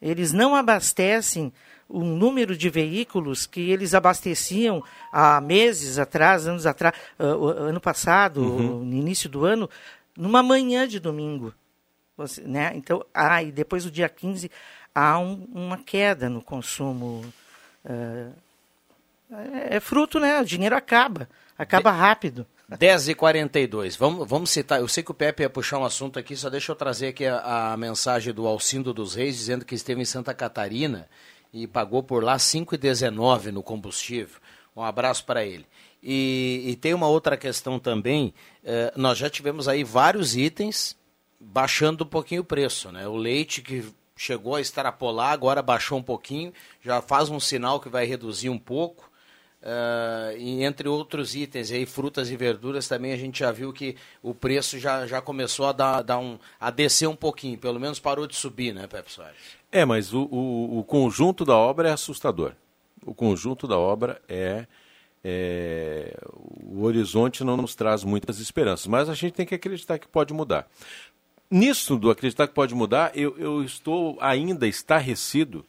eles 0.00 0.32
não 0.32 0.54
abastecem 0.54 1.52
o 1.88 2.02
número 2.02 2.56
de 2.56 2.68
veículos 2.68 3.46
que 3.46 3.70
eles 3.70 3.94
abasteciam 3.94 4.82
há 5.12 5.40
meses 5.40 5.98
atrás, 5.98 6.46
anos 6.46 6.66
atrás, 6.66 6.94
uh, 7.18 7.48
ano 7.48 7.80
passado, 7.80 8.42
uhum. 8.42 8.84
no 8.84 8.94
início 8.94 9.28
do 9.28 9.44
ano, 9.44 9.68
numa 10.16 10.42
manhã 10.42 10.86
de 10.86 10.98
domingo. 10.98 11.52
Você, 12.16 12.40
né? 12.42 12.72
Então, 12.74 13.04
ah, 13.12 13.42
e 13.42 13.52
depois 13.52 13.84
do 13.84 13.90
dia 13.90 14.08
15 14.08 14.50
há 14.94 15.18
um, 15.18 15.46
uma 15.52 15.78
queda 15.78 16.28
no 16.28 16.40
consumo. 16.40 17.24
Uh, 17.84 18.32
é, 19.30 19.76
é, 19.76 19.80
fruto, 19.80 20.18
né? 20.18 20.40
O 20.40 20.44
dinheiro 20.44 20.76
acaba, 20.76 21.28
acaba 21.58 21.90
rápido. 21.90 22.46
10 22.68 23.10
e 23.10 23.14
42 23.14 23.94
vamos, 23.94 24.28
vamos 24.28 24.50
citar, 24.50 24.80
eu 24.80 24.88
sei 24.88 25.02
que 25.02 25.12
o 25.12 25.14
Pepe 25.14 25.44
ia 25.44 25.50
puxar 25.50 25.78
um 25.78 25.84
assunto 25.84 26.18
aqui, 26.18 26.36
só 26.36 26.50
deixa 26.50 26.72
eu 26.72 26.76
trazer 26.76 27.08
aqui 27.08 27.24
a, 27.24 27.72
a 27.72 27.76
mensagem 27.76 28.34
do 28.34 28.46
Alcindo 28.46 28.92
dos 28.92 29.14
Reis, 29.14 29.36
dizendo 29.36 29.64
que 29.64 29.74
esteve 29.74 30.02
em 30.02 30.04
Santa 30.04 30.34
Catarina 30.34 31.08
e 31.52 31.66
pagou 31.66 32.02
por 32.02 32.24
lá 32.24 32.36
5,19 32.36 33.52
no 33.52 33.62
combustível. 33.62 34.40
Um 34.74 34.82
abraço 34.82 35.24
para 35.24 35.44
ele. 35.44 35.64
E, 36.02 36.64
e, 36.66 36.76
tem 36.76 36.92
uma 36.92 37.08
outra 37.08 37.36
questão 37.36 37.78
também, 37.78 38.34
eh, 38.62 38.92
nós 38.94 39.16
já 39.16 39.30
tivemos 39.30 39.66
aí 39.66 39.82
vários 39.82 40.36
itens 40.36 40.96
baixando 41.40 42.04
um 42.04 42.06
pouquinho 42.06 42.42
o 42.42 42.44
preço, 42.44 42.92
né? 42.92 43.08
O 43.08 43.16
leite 43.16 43.62
que 43.62 43.84
chegou 44.14 44.54
a 44.54 44.60
extrapolar, 44.60 45.32
agora 45.32 45.62
baixou 45.62 45.98
um 45.98 46.02
pouquinho, 46.02 46.52
já 46.82 47.00
faz 47.00 47.30
um 47.30 47.40
sinal 47.40 47.80
que 47.80 47.88
vai 47.88 48.04
reduzir 48.04 48.50
um 48.50 48.58
pouco. 48.58 49.10
Uh, 49.66 50.38
e 50.38 50.62
entre 50.62 50.88
outros 50.88 51.34
itens, 51.34 51.72
aí, 51.72 51.84
frutas 51.84 52.30
e 52.30 52.36
verduras, 52.36 52.86
também 52.86 53.12
a 53.12 53.16
gente 53.16 53.40
já 53.40 53.50
viu 53.50 53.72
que 53.72 53.96
o 54.22 54.32
preço 54.32 54.78
já, 54.78 55.08
já 55.08 55.20
começou 55.20 55.66
a, 55.66 55.72
dar, 55.72 56.02
dar 56.02 56.18
um, 56.18 56.38
a 56.60 56.70
descer 56.70 57.08
um 57.08 57.16
pouquinho, 57.16 57.58
pelo 57.58 57.80
menos 57.80 57.98
parou 57.98 58.28
de 58.28 58.36
subir, 58.36 58.72
né, 58.72 58.86
Pepe 58.86 59.10
Soares? 59.10 59.56
É, 59.72 59.84
mas 59.84 60.14
o, 60.14 60.22
o, 60.30 60.78
o, 60.78 60.84
conjunto 60.84 61.44
da 61.44 61.56
obra 61.56 61.88
é 61.88 61.92
assustador. 61.92 62.52
O 63.04 63.12
conjunto 63.12 63.66
da 63.66 63.76
obra 63.76 64.22
é, 64.28 64.68
é, 65.24 66.16
O 66.62 66.84
horizonte 66.84 67.42
não 67.42 67.56
nos 67.56 67.74
traz 67.74 68.04
muitas 68.04 68.38
esperanças, 68.38 68.86
mas 68.86 69.08
a 69.08 69.14
gente 69.14 69.32
tem 69.32 69.46
que 69.46 69.56
acreditar 69.56 69.98
que 69.98 70.06
pode 70.06 70.32
mudar. 70.32 70.68
Nisso 71.50 71.96
do 71.96 72.08
acreditar 72.08 72.46
que 72.46 72.54
pode 72.54 72.72
mudar, 72.72 73.10
eu, 73.16 73.36
eu 73.36 73.64
estou 73.64 74.16
ainda 74.20 74.68
estarrecido 74.68 75.66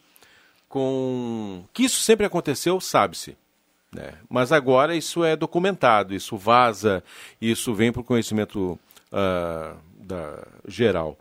com. 0.70 1.64
que 1.74 1.86
isso 1.86 2.00
sempre 2.00 2.28
aconteceu, 2.28 2.80
sabe-se. 2.80 3.36
Né? 3.98 4.14
Mas 4.30 4.52
agora 4.52 4.96
isso 4.96 5.24
é 5.24 5.36
documentado, 5.36 6.14
isso 6.14 6.38
vaza, 6.38 7.04
isso 7.42 7.74
vem 7.74 7.92
para 7.92 8.02
o 8.02 8.06
conhecimento 8.06 8.80
uh, 9.12 9.78
da, 10.00 10.48
geral 10.68 11.18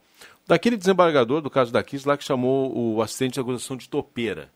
daquele 0.46 0.76
desembargador 0.76 1.40
do 1.40 1.50
caso 1.50 1.72
da 1.72 1.82
Kiss 1.82 2.06
lá 2.06 2.16
que 2.16 2.24
chamou 2.24 2.72
o 2.76 3.02
assistente 3.02 3.34
de 3.34 3.40
acusação 3.40 3.76
de 3.76 3.88
topeira. 3.88 4.48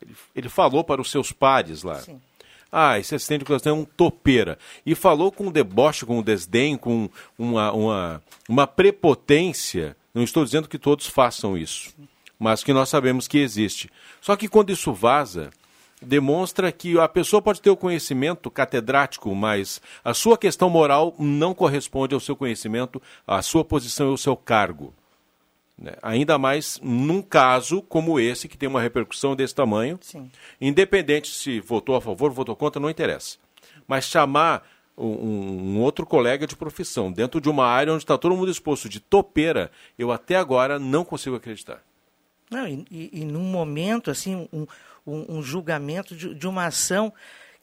Ele, 0.00 0.14
ele 0.34 0.48
falou 0.48 0.84
para 0.84 1.00
os 1.00 1.10
seus 1.10 1.32
pares 1.32 1.82
lá. 1.82 1.96
Sim. 1.96 2.20
Ah, 2.70 2.98
esse 2.98 3.14
assistente 3.14 3.38
de 3.38 3.44
acusação 3.44 3.76
é 3.76 3.80
um 3.80 3.84
topeira. 3.84 4.58
E 4.84 4.94
falou 4.94 5.32
com 5.32 5.46
um 5.46 5.52
deboche, 5.52 6.06
com 6.06 6.18
um 6.18 6.22
desdém, 6.22 6.76
com 6.76 7.08
uma, 7.38 7.72
uma, 7.72 8.22
uma 8.48 8.66
prepotência. 8.66 9.96
Não 10.14 10.22
estou 10.22 10.44
dizendo 10.44 10.68
que 10.68 10.78
todos 10.78 11.06
façam 11.06 11.56
isso, 11.56 11.94
mas 12.38 12.62
que 12.62 12.72
nós 12.72 12.88
sabemos 12.88 13.26
que 13.26 13.38
existe. 13.38 13.90
Só 14.20 14.36
que 14.36 14.48
quando 14.48 14.70
isso 14.70 14.92
vaza, 14.92 15.50
demonstra 16.00 16.70
que 16.70 16.98
a 16.98 17.08
pessoa 17.08 17.40
pode 17.40 17.60
ter 17.60 17.70
o 17.70 17.76
conhecimento 17.76 18.50
catedrático, 18.50 19.34
mas 19.34 19.80
a 20.04 20.12
sua 20.12 20.36
questão 20.36 20.68
moral 20.68 21.14
não 21.18 21.54
corresponde 21.54 22.14
ao 22.14 22.20
seu 22.20 22.36
conhecimento, 22.36 23.00
à 23.26 23.40
sua 23.42 23.64
posição 23.64 24.08
e 24.08 24.10
ao 24.10 24.16
seu 24.16 24.36
cargo. 24.36 24.92
Né? 25.78 25.94
Ainda 26.02 26.38
mais 26.38 26.80
num 26.82 27.20
caso 27.22 27.82
como 27.82 28.18
esse, 28.18 28.48
que 28.48 28.56
tem 28.56 28.68
uma 28.68 28.80
repercussão 28.80 29.34
desse 29.34 29.54
tamanho, 29.54 29.98
Sim. 30.00 30.30
independente 30.60 31.28
se 31.28 31.60
votou 31.60 31.96
a 31.96 32.00
favor, 32.00 32.30
votou 32.30 32.56
contra, 32.56 32.80
não 32.80 32.90
interessa. 32.90 33.38
Mas 33.86 34.04
chamar 34.04 34.66
um, 34.96 35.06
um, 35.06 35.80
outro 35.80 36.06
colega 36.06 36.46
de 36.46 36.56
profissão 36.56 37.12
dentro 37.12 37.40
de 37.40 37.48
uma 37.48 37.66
área 37.66 37.92
onde 37.92 38.02
está 38.02 38.16
todo 38.16 38.36
mundo 38.36 38.50
exposto 38.50 38.88
de 38.88 39.00
topeira, 39.00 39.70
eu 39.98 40.10
até 40.10 40.36
agora 40.36 40.78
não 40.78 41.04
consigo 41.04 41.36
acreditar. 41.36 41.82
Não, 42.50 42.66
e, 42.66 42.84
e, 42.90 43.20
e 43.20 43.24
num 43.24 43.42
momento 43.42 44.10
assim, 44.10 44.48
um, 44.52 44.66
um, 45.06 45.38
um 45.38 45.42
julgamento 45.42 46.16
de, 46.16 46.34
de 46.34 46.46
uma 46.46 46.66
ação 46.66 47.12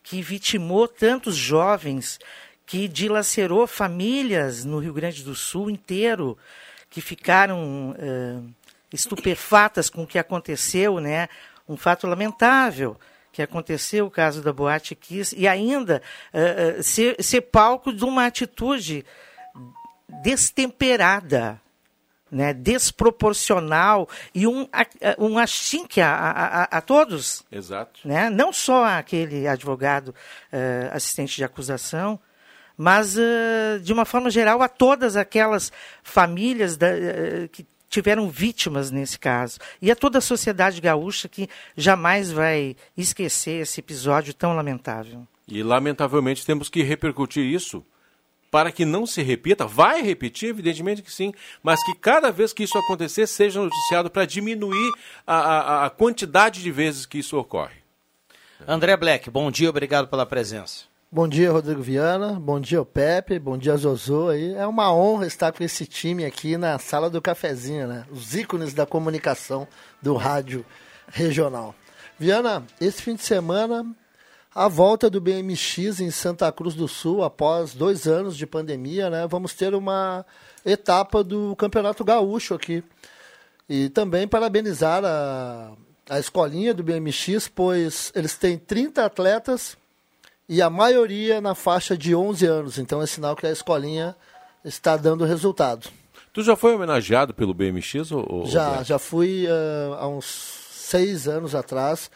que 0.01 0.21
vitimou 0.21 0.87
tantos 0.87 1.35
jovens, 1.35 2.19
que 2.65 2.87
dilacerou 2.87 3.67
famílias 3.67 4.65
no 4.65 4.79
Rio 4.79 4.93
Grande 4.93 5.23
do 5.23 5.35
Sul 5.35 5.69
inteiro, 5.69 6.37
que 6.89 7.01
ficaram 7.01 7.91
uh, 7.91 8.53
estupefatas 8.91 9.89
com 9.89 10.03
o 10.03 10.07
que 10.07 10.19
aconteceu, 10.19 10.99
né? 10.99 11.27
Um 11.67 11.77
fato 11.77 12.05
lamentável 12.05 12.97
que 13.31 13.41
aconteceu, 13.41 14.05
o 14.05 14.11
caso 14.11 14.41
da 14.41 14.53
Boate 14.53 14.93
Kiss, 14.93 15.35
e 15.35 15.47
ainda 15.47 16.01
uh, 16.33 16.79
uh, 16.79 16.83
ser, 16.83 17.21
ser 17.21 17.41
palco 17.41 17.91
de 17.91 18.05
uma 18.05 18.25
atitude 18.25 19.05
destemperada, 20.21 21.59
né, 22.33 22.53
desproporcional 22.53 24.09
e 24.33 24.47
um, 24.47 24.67
um 25.19 25.37
achinque 25.37 26.01
a, 26.01 26.11
a, 26.11 26.63
a, 26.63 26.81
todos. 26.81 27.43
Exato. 27.51 28.01
Né? 28.03 28.29
Não 28.29 28.51
só 28.51 28.85
aquele 28.85 29.47
advogado 29.47 30.09
uh, 30.09 30.15
assistente 30.91 31.35
de 31.35 31.43
acusação, 31.43 32.19
mas, 32.75 33.15
uh, 33.15 33.79
de 33.81 33.93
uma 33.93 34.03
forma 34.03 34.29
geral, 34.31 34.61
a 34.61 34.67
todas 34.67 35.15
aquelas 35.15 35.71
famílias 36.01 36.75
da, 36.75 36.87
uh, 36.87 37.47
que 37.49 37.65
tiveram 37.87 38.27
vítimas 38.27 38.89
nesse 38.89 39.19
caso. 39.19 39.59
E 39.79 39.91
a 39.91 39.95
toda 39.95 40.17
a 40.17 40.21
sociedade 40.21 40.81
gaúcha 40.81 41.29
que 41.29 41.47
jamais 41.77 42.31
vai 42.31 42.75
esquecer 42.97 43.61
esse 43.61 43.79
episódio 43.79 44.33
tão 44.33 44.55
lamentável. 44.55 45.27
E, 45.47 45.61
lamentavelmente, 45.61 46.45
temos 46.45 46.69
que 46.69 46.81
repercutir 46.81 47.45
isso 47.45 47.85
para 48.53 48.71
que 48.71 48.85
não 48.85 49.07
se 49.07 49.23
repita, 49.23 49.65
vai 49.65 50.03
repetir, 50.03 50.49
evidentemente 50.49 51.01
que 51.01 51.11
sim, 51.11 51.33
mas 51.63 51.83
que 51.83 51.95
cada 51.95 52.31
vez 52.31 52.53
que 52.53 52.61
isso 52.61 52.77
acontecer 52.77 53.25
seja 53.25 53.59
noticiado 53.59 54.11
para 54.11 54.27
diminuir 54.27 54.91
a, 55.25 55.37
a, 55.37 55.85
a, 55.87 55.89
quantidade 55.89 56.61
de 56.61 56.69
vezes 56.69 57.07
que 57.07 57.17
isso 57.17 57.35
ocorre. 57.35 57.77
André 58.67 58.95
Black, 58.95 59.27
bom 59.31 59.49
dia, 59.49 59.71
obrigado 59.71 60.07
pela 60.07 60.23
presença. 60.23 60.83
Bom 61.11 61.27
dia, 61.27 61.51
Rodrigo 61.51 61.81
Viana. 61.81 62.39
Bom 62.39 62.59
dia, 62.59 62.79
o 62.79 62.85
Pepe. 62.85 63.39
Bom 63.39 63.57
dia, 63.57 63.75
Zozô. 63.75 64.29
Aí. 64.29 64.53
É 64.53 64.67
uma 64.67 64.93
honra 64.93 65.25
estar 65.25 65.51
com 65.51 65.63
esse 65.63 65.87
time 65.87 66.23
aqui 66.23 66.55
na 66.55 66.77
sala 66.77 67.09
do 67.09 67.21
cafezinho, 67.21 67.87
né? 67.87 68.05
Os 68.11 68.35
ícones 68.35 68.73
da 68.73 68.85
comunicação 68.85 69.67
do 69.99 70.15
rádio 70.15 70.63
regional. 71.07 71.73
Viana, 72.19 72.63
esse 72.79 73.01
fim 73.01 73.15
de 73.15 73.23
semana 73.23 73.95
a 74.55 74.67
volta 74.67 75.09
do 75.09 75.19
BMX 75.19 75.99
em 75.99 76.11
Santa 76.11 76.51
Cruz 76.51 76.75
do 76.75 76.87
Sul, 76.87 77.23
após 77.23 77.73
dois 77.73 78.07
anos 78.07 78.37
de 78.37 78.45
pandemia, 78.45 79.09
né, 79.09 79.27
vamos 79.27 79.53
ter 79.53 79.73
uma 79.73 80.25
etapa 80.65 81.23
do 81.23 81.55
Campeonato 81.55 82.03
Gaúcho 82.03 82.53
aqui. 82.53 82.83
E 83.67 83.89
também 83.89 84.27
parabenizar 84.27 85.03
a, 85.03 85.71
a 86.09 86.19
escolinha 86.19 86.73
do 86.73 86.83
BMX, 86.83 87.47
pois 87.47 88.11
eles 88.13 88.35
têm 88.37 88.57
30 88.57 89.05
atletas 89.05 89.75
e 90.47 90.61
a 90.61 90.69
maioria 90.69 91.41
na 91.41 91.55
faixa 91.55 91.97
de 91.97 92.13
11 92.13 92.45
anos. 92.45 92.77
Então 92.77 93.01
é 93.01 93.07
sinal 93.07 93.35
que 93.35 93.47
a 93.47 93.51
escolinha 93.51 94.15
está 94.63 94.97
dando 94.97 95.25
resultado. 95.25 95.89
Tu 96.31 96.43
já 96.43 96.55
foi 96.55 96.75
homenageado 96.75 97.33
pelo 97.33 97.53
BMX? 97.53 98.11
Ou, 98.11 98.45
já, 98.45 98.83
já 98.83 98.99
fui 98.99 99.47
uh, 99.47 99.93
há 99.95 100.07
uns 100.07 100.25
seis 100.25 101.27
anos 101.27 101.55
atrás 101.55 102.11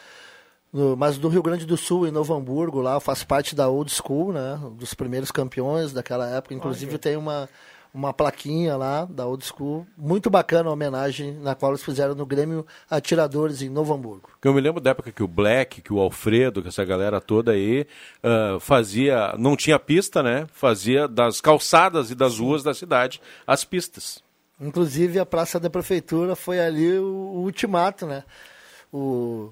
no, 0.71 0.97
mas 0.97 1.17
do 1.17 1.29
Rio 1.29 1.41
Grande 1.41 1.65
do 1.65 1.77
Sul, 1.77 2.07
em 2.07 2.11
Novo 2.11 2.33
Hamburgo, 2.33 2.81
lá 2.81 2.99
faz 2.99 3.23
parte 3.23 3.55
da 3.55 3.69
old 3.69 3.91
school, 3.91 4.33
né? 4.33 4.59
Dos 4.73 4.93
primeiros 4.93 5.31
campeões 5.31 5.93
daquela 5.93 6.27
época. 6.29 6.53
Inclusive 6.53 6.95
okay. 6.95 7.11
tem 7.11 7.17
uma, 7.17 7.47
uma 7.93 8.13
plaquinha 8.13 8.75
lá 8.75 9.05
da 9.05 9.25
old 9.25 9.43
school. 9.45 9.87
Muito 9.97 10.29
bacana 10.29 10.69
a 10.69 10.73
homenagem 10.73 11.33
na 11.39 11.55
qual 11.55 11.71
eles 11.71 11.83
fizeram 11.83 12.13
no 12.15 12.25
Grêmio 12.25 12.65
Atiradores 12.89 13.61
em 13.61 13.69
Novo 13.69 13.93
Hamburgo. 13.93 14.29
Eu 14.43 14.53
me 14.53 14.61
lembro 14.61 14.81
da 14.81 14.91
época 14.91 15.11
que 15.11 15.23
o 15.23 15.27
Black, 15.27 15.81
que 15.81 15.93
o 15.93 15.99
Alfredo, 15.99 16.61
que 16.61 16.67
essa 16.67 16.83
galera 16.83 17.21
toda 17.21 17.53
aí 17.53 17.87
uh, 18.23 18.59
fazia. 18.59 19.33
Não 19.37 19.55
tinha 19.55 19.79
pista, 19.79 20.21
né? 20.21 20.47
Fazia 20.51 21.07
das 21.07 21.39
calçadas 21.39 22.11
e 22.11 22.15
das 22.15 22.39
ruas 22.39 22.61
da 22.61 22.73
cidade 22.73 23.21
as 23.45 23.63
pistas. 23.63 24.21
Inclusive 24.59 25.19
a 25.19 25.25
Praça 25.25 25.59
da 25.59 25.69
Prefeitura 25.69 26.35
foi 26.35 26.59
ali 26.59 26.97
o, 26.97 27.05
o 27.05 27.39
ultimato, 27.43 28.05
né? 28.05 28.23
O 28.91 29.51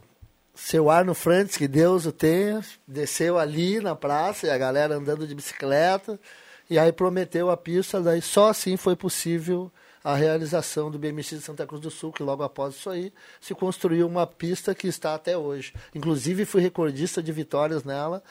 seu 0.56 0.90
Arno 0.90 1.14
Frantz, 1.14 1.58
que 1.58 1.68
Deus 1.68 2.06
o 2.06 2.12
tenha, 2.12 2.62
desceu 2.88 3.38
ali 3.38 3.80
na 3.80 3.96
praça 3.96 4.48
e 4.48 4.50
a 4.50 4.58
galera 4.58 4.96
andando 4.96 5.28
de 5.28 5.36
bicicleta. 5.36 6.20
E 6.70 6.80
aí 6.80 6.92
prometeu 6.92 7.52
a 7.52 7.58
pista, 7.58 8.02
daí 8.02 8.22
só 8.22 8.50
assim 8.50 8.78
foi 8.78 8.96
possível 8.96 9.72
a 10.04 10.16
realização 10.16 10.90
do 10.90 10.98
BMX 11.00 11.30
de 11.32 11.42
Santa 11.42 11.66
Cruz 11.66 11.82
do 11.82 11.92
Sul, 11.92 12.12
que 12.12 12.24
logo 12.24 12.44
após 12.44 12.76
isso 12.76 12.92
aí 12.92 13.12
se 13.42 13.56
construiu 13.56 14.08
uma 14.08 14.28
pista 14.28 14.76
que 14.76 14.88
está 14.88 15.16
até 15.16 15.38
hoje. 15.38 15.74
Inclusive 15.94 16.46
fui 16.46 16.62
recordista 16.62 17.22
de 17.22 17.32
vitórias 17.32 17.84
nela 17.84 18.24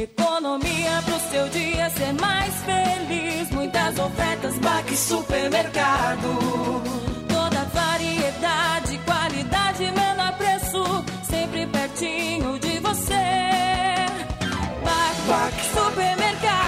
Economia 0.00 1.02
pro 1.04 1.18
seu 1.28 1.48
dia 1.48 1.90
ser 1.90 2.12
mais 2.20 2.54
feliz. 2.62 3.50
Muitas 3.50 3.98
ofertas, 3.98 4.56
Baque 4.58 4.96
Supermercado. 4.96 6.28
Toda 7.28 7.64
variedade, 7.64 8.96
qualidade, 9.04 9.84
menor 9.90 10.32
preço. 10.38 10.84
Sempre 11.24 11.66
pertinho 11.66 12.58
de 12.60 12.78
você. 12.78 13.14
Baque 15.28 15.64
Supermercado. 15.74 16.67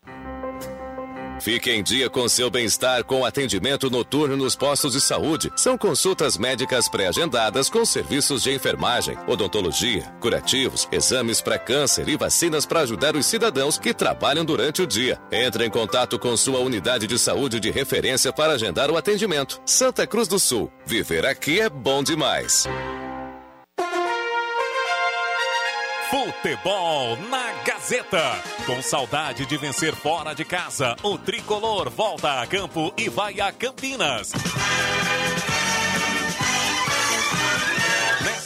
Fique 1.41 1.71
em 1.71 1.81
dia 1.81 2.07
com 2.07 2.29
seu 2.29 2.51
bem-estar 2.51 3.03
com 3.03 3.25
atendimento 3.25 3.89
noturno 3.89 4.37
nos 4.37 4.55
postos 4.55 4.93
de 4.93 5.01
saúde. 5.01 5.51
São 5.55 5.75
consultas 5.75 6.37
médicas 6.37 6.87
pré-agendadas 6.87 7.67
com 7.67 7.83
serviços 7.83 8.43
de 8.43 8.53
enfermagem, 8.53 9.17
odontologia, 9.25 10.03
curativos, 10.19 10.87
exames 10.91 11.41
para 11.41 11.57
câncer 11.57 12.07
e 12.07 12.15
vacinas 12.15 12.63
para 12.63 12.81
ajudar 12.81 13.15
os 13.15 13.25
cidadãos 13.25 13.79
que 13.79 13.91
trabalham 13.91 14.45
durante 14.45 14.83
o 14.83 14.87
dia. 14.87 15.17
Entre 15.31 15.65
em 15.65 15.69
contato 15.71 16.19
com 16.19 16.37
sua 16.37 16.59
unidade 16.59 17.07
de 17.07 17.17
saúde 17.17 17.59
de 17.59 17.71
referência 17.71 18.31
para 18.31 18.53
agendar 18.53 18.91
o 18.91 18.95
atendimento. 18.95 19.59
Santa 19.65 20.05
Cruz 20.05 20.27
do 20.27 20.37
Sul. 20.37 20.71
Viver 20.85 21.25
aqui 21.25 21.59
é 21.59 21.67
bom 21.67 22.03
demais. 22.03 22.67
Futebol 26.41 27.17
na 27.29 27.51
Gazeta. 27.63 28.41
Com 28.65 28.81
saudade 28.81 29.45
de 29.45 29.57
vencer 29.57 29.93
fora 29.93 30.33
de 30.33 30.43
casa, 30.43 30.95
o 31.03 31.15
tricolor 31.15 31.87
volta 31.87 32.41
a 32.41 32.47
campo 32.47 32.91
e 32.97 33.07
vai 33.09 33.39
a 33.39 33.51
Campinas. 33.51 34.31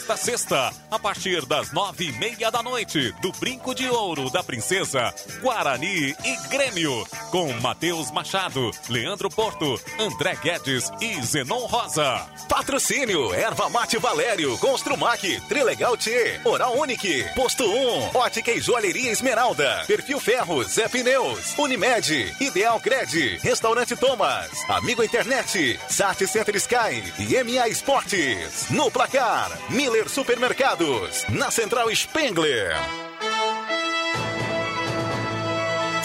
Nesta 0.06 0.24
sexta, 0.24 0.72
a 0.88 1.00
partir 1.00 1.44
das 1.46 1.72
nove 1.72 2.04
e 2.04 2.12
meia 2.12 2.48
da 2.48 2.62
noite, 2.62 3.12
do 3.20 3.32
Brinco 3.40 3.74
de 3.74 3.88
Ouro 3.88 4.30
da 4.30 4.40
Princesa, 4.40 5.12
Guarani 5.40 6.14
e 6.24 6.48
Grêmio, 6.48 7.04
com 7.32 7.52
Matheus 7.54 8.12
Machado, 8.12 8.70
Leandro 8.88 9.28
Porto, 9.28 9.80
André 9.98 10.36
Guedes 10.36 10.92
e 11.00 11.20
Zenon 11.22 11.66
Rosa. 11.66 12.24
Patrocínio, 12.48 13.34
Erva 13.34 13.68
Mate 13.68 13.98
Valério, 13.98 14.56
Construmac, 14.58 15.40
Trilegal 15.48 15.96
T, 15.96 16.40
Oral 16.44 16.78
Unique, 16.78 17.24
Posto 17.34 17.64
1, 17.64 18.16
Ótica 18.16 18.52
e 18.52 18.60
Joalheria 18.60 19.10
Esmeralda, 19.10 19.82
Perfil 19.88 20.20
Ferros, 20.20 20.68
Zé 20.68 20.86
Pneus, 20.88 21.58
Unimed, 21.58 22.36
Ideal 22.40 22.78
Cred, 22.78 23.40
Restaurante 23.42 23.96
Thomas, 23.96 24.50
Amigo 24.68 25.02
Internet, 25.02 25.80
Sat 25.88 26.24
Center 26.28 26.54
Sky 26.54 27.02
e 27.18 27.42
MA 27.42 27.68
Esportes. 27.68 28.70
No 28.70 28.88
placar, 28.88 29.50
Miller 29.68 29.95
Supermercados, 30.04 31.24
na 31.30 31.50
Central 31.50 31.90
Spengler. 31.94 32.76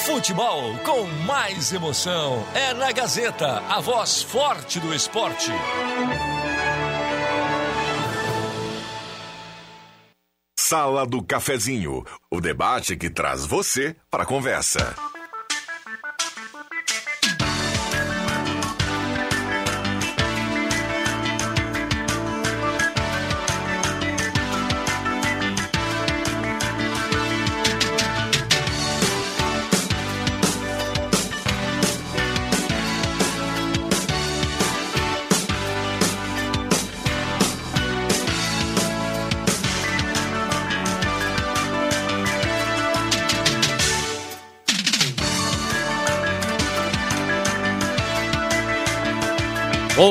Futebol 0.05 0.77
com 0.85 1.03
mais 1.25 1.71
emoção 1.73 2.43
é 2.55 2.73
na 2.73 2.91
Gazeta, 2.91 3.59
a 3.69 3.79
voz 3.79 4.23
forte 4.23 4.79
do 4.79 4.93
esporte. 4.93 5.51
Sala 10.57 11.05
do 11.05 11.21
Cafezinho, 11.21 12.05
o 12.31 12.39
debate 12.39 12.95
que 12.95 13.09
traz 13.09 13.45
você 13.45 13.95
para 14.09 14.23
a 14.23 14.25
conversa. 14.25 14.95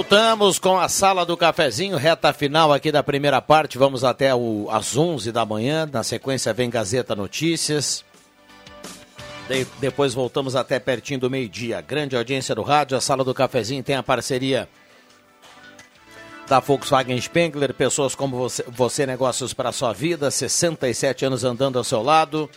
Voltamos 0.01 0.59
com 0.59 0.79
a 0.81 0.89
sala 0.89 1.27
do 1.27 1.37
cafezinho, 1.37 1.99
reta 1.99 2.33
final 2.33 2.73
aqui 2.73 2.91
da 2.91 3.03
primeira 3.03 3.39
parte. 3.43 3.77
Vamos 3.77 4.03
até 4.03 4.35
o, 4.35 4.67
às 4.71 4.97
11 4.97 5.31
da 5.31 5.45
manhã. 5.45 5.87
Na 5.93 6.03
sequência 6.03 6.55
vem 6.55 6.71
Gazeta 6.71 7.15
Notícias. 7.15 8.03
De- 9.47 9.67
depois 9.79 10.15
voltamos 10.15 10.57
até 10.57 10.79
pertinho 10.79 11.21
do 11.21 11.29
meio-dia. 11.29 11.83
Grande 11.83 12.17
audiência 12.17 12.55
do 12.55 12.63
rádio. 12.63 12.97
A 12.97 13.01
sala 13.01 13.23
do 13.23 13.35
cafezinho 13.35 13.83
tem 13.83 13.95
a 13.95 14.03
parceria 14.03 14.67
da 16.49 16.61
Volkswagen 16.61 17.21
Spengler. 17.21 17.75
Pessoas 17.75 18.15
como 18.15 18.39
você, 18.39 18.65
você 18.69 19.05
negócios 19.05 19.53
para 19.53 19.71
sua 19.71 19.93
vida. 19.93 20.31
67 20.31 21.27
anos 21.27 21.45
andando 21.45 21.77
ao 21.77 21.85
seu 21.85 22.03
lado. 22.03 22.49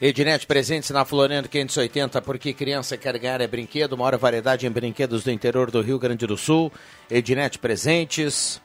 Ednet 0.00 0.46
presentes 0.46 0.90
na 0.90 1.04
Floriano 1.04 1.48
580, 1.48 2.22
porque 2.22 2.52
criança 2.52 2.96
quer 2.96 3.18
ganhar 3.18 3.40
é 3.40 3.48
brinquedo, 3.48 3.98
maior 3.98 4.16
variedade 4.16 4.64
em 4.64 4.70
brinquedos 4.70 5.24
do 5.24 5.30
interior 5.32 5.72
do 5.72 5.80
Rio 5.80 5.98
Grande 5.98 6.24
do 6.24 6.36
Sul. 6.36 6.72
Ednet 7.10 7.58
presentes. 7.58 8.60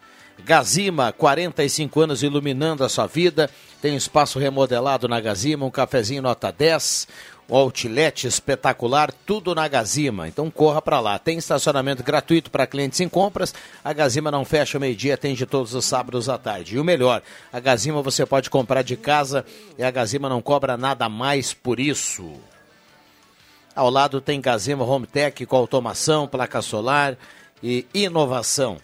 Gazima, 0.46 1.12
45 1.12 2.02
anos 2.02 2.22
iluminando 2.22 2.84
a 2.84 2.90
sua 2.90 3.08
vida. 3.08 3.50
Tem 3.82 3.96
espaço 3.96 4.38
remodelado 4.38 5.08
na 5.08 5.20
Gazima, 5.20 5.66
um 5.66 5.72
cafezinho 5.72 6.22
nota 6.22 6.52
10, 6.52 7.08
um 7.50 7.56
outlet 7.56 8.26
espetacular, 8.26 9.12
tudo 9.26 9.54
na 9.54 9.68
Gazima. 9.68 10.28
Então 10.28 10.50
corra 10.50 10.82
para 10.82 11.00
lá. 11.00 11.20
Tem 11.20 11.38
estacionamento 11.38 12.04
gratuito 12.04 12.50
para 12.50 12.68
clientes 12.68 13.00
em 13.00 13.10
compras. 13.10 13.54
A 13.84 13.94
Gazima 13.94 14.32
não 14.32 14.46
fecha 14.46 14.80
meio-dia, 14.80 15.16
atende 15.16 15.46
todos 15.46 15.74
os 15.74 15.86
sábados 15.86 16.30
à 16.30 16.38
tarde. 16.38 16.76
E 16.76 16.80
o 16.80 16.84
melhor, 16.84 17.22
a 17.52 17.60
Gazima 17.60 18.02
você 18.02 18.26
pode 18.26 18.50
comprar 18.50 18.82
de 18.82 18.96
casa 18.96 19.46
e 19.78 19.84
a 19.84 19.92
Gazima 19.92 20.30
não 20.30 20.42
cobra 20.42 20.78
nada 20.78 21.10
mais 21.10 21.54
por 21.54 21.80
isso. 21.80 22.32
Ao 23.76 23.90
lado 23.90 24.22
tem 24.22 24.40
Gazima 24.40 24.84
Home 24.84 25.08
Tech 25.08 25.46
com 25.46 25.56
automação, 25.56 26.28
placa 26.28 26.62
solar 26.62 27.18
e 27.62 27.86
inovação. 27.94 28.78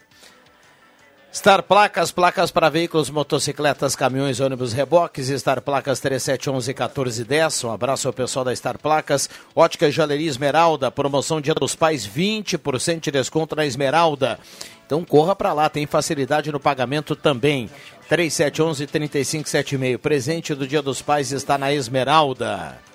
Star 1.32 1.62
Placas, 1.62 2.12
placas 2.12 2.50
para 2.50 2.70
veículos, 2.70 3.12
motocicletas, 3.12 3.96
caminhões, 3.96 4.40
ônibus, 4.40 4.74
reboques. 4.74 5.28
Star 5.28 5.62
Placas 5.62 6.02
3711-1410. 6.02 7.68
Um 7.68 7.72
abraço 7.72 8.08
ao 8.08 8.14
pessoal 8.14 8.44
da 8.44 8.56
Star 8.56 8.80
Placas. 8.80 9.30
Ótica 9.56 9.92
Joalheria 9.92 10.28
Esmeralda, 10.28 10.90
promoção 10.90 11.40
Dia 11.40 11.54
dos 11.54 11.76
Pais, 11.76 12.08
20% 12.08 13.00
de 13.00 13.12
desconto 13.12 13.56
na 13.56 13.64
Esmeralda. 13.64 14.40
Então 14.88 15.06
corra 15.06 15.36
para 15.36 15.54
lá, 15.54 15.70
tem 15.70 15.86
facilidade 15.86 16.52
no 16.52 16.60
pagamento 16.60 17.16
também. 17.16 17.70
3711-3576. 18.10 20.00
Presente 20.00 20.56
do 20.56 20.68
Dia 20.68 20.82
dos 20.82 21.00
Pais 21.00 21.32
está 21.32 21.60
na 21.60 21.72
Esmeralda. 21.72 22.89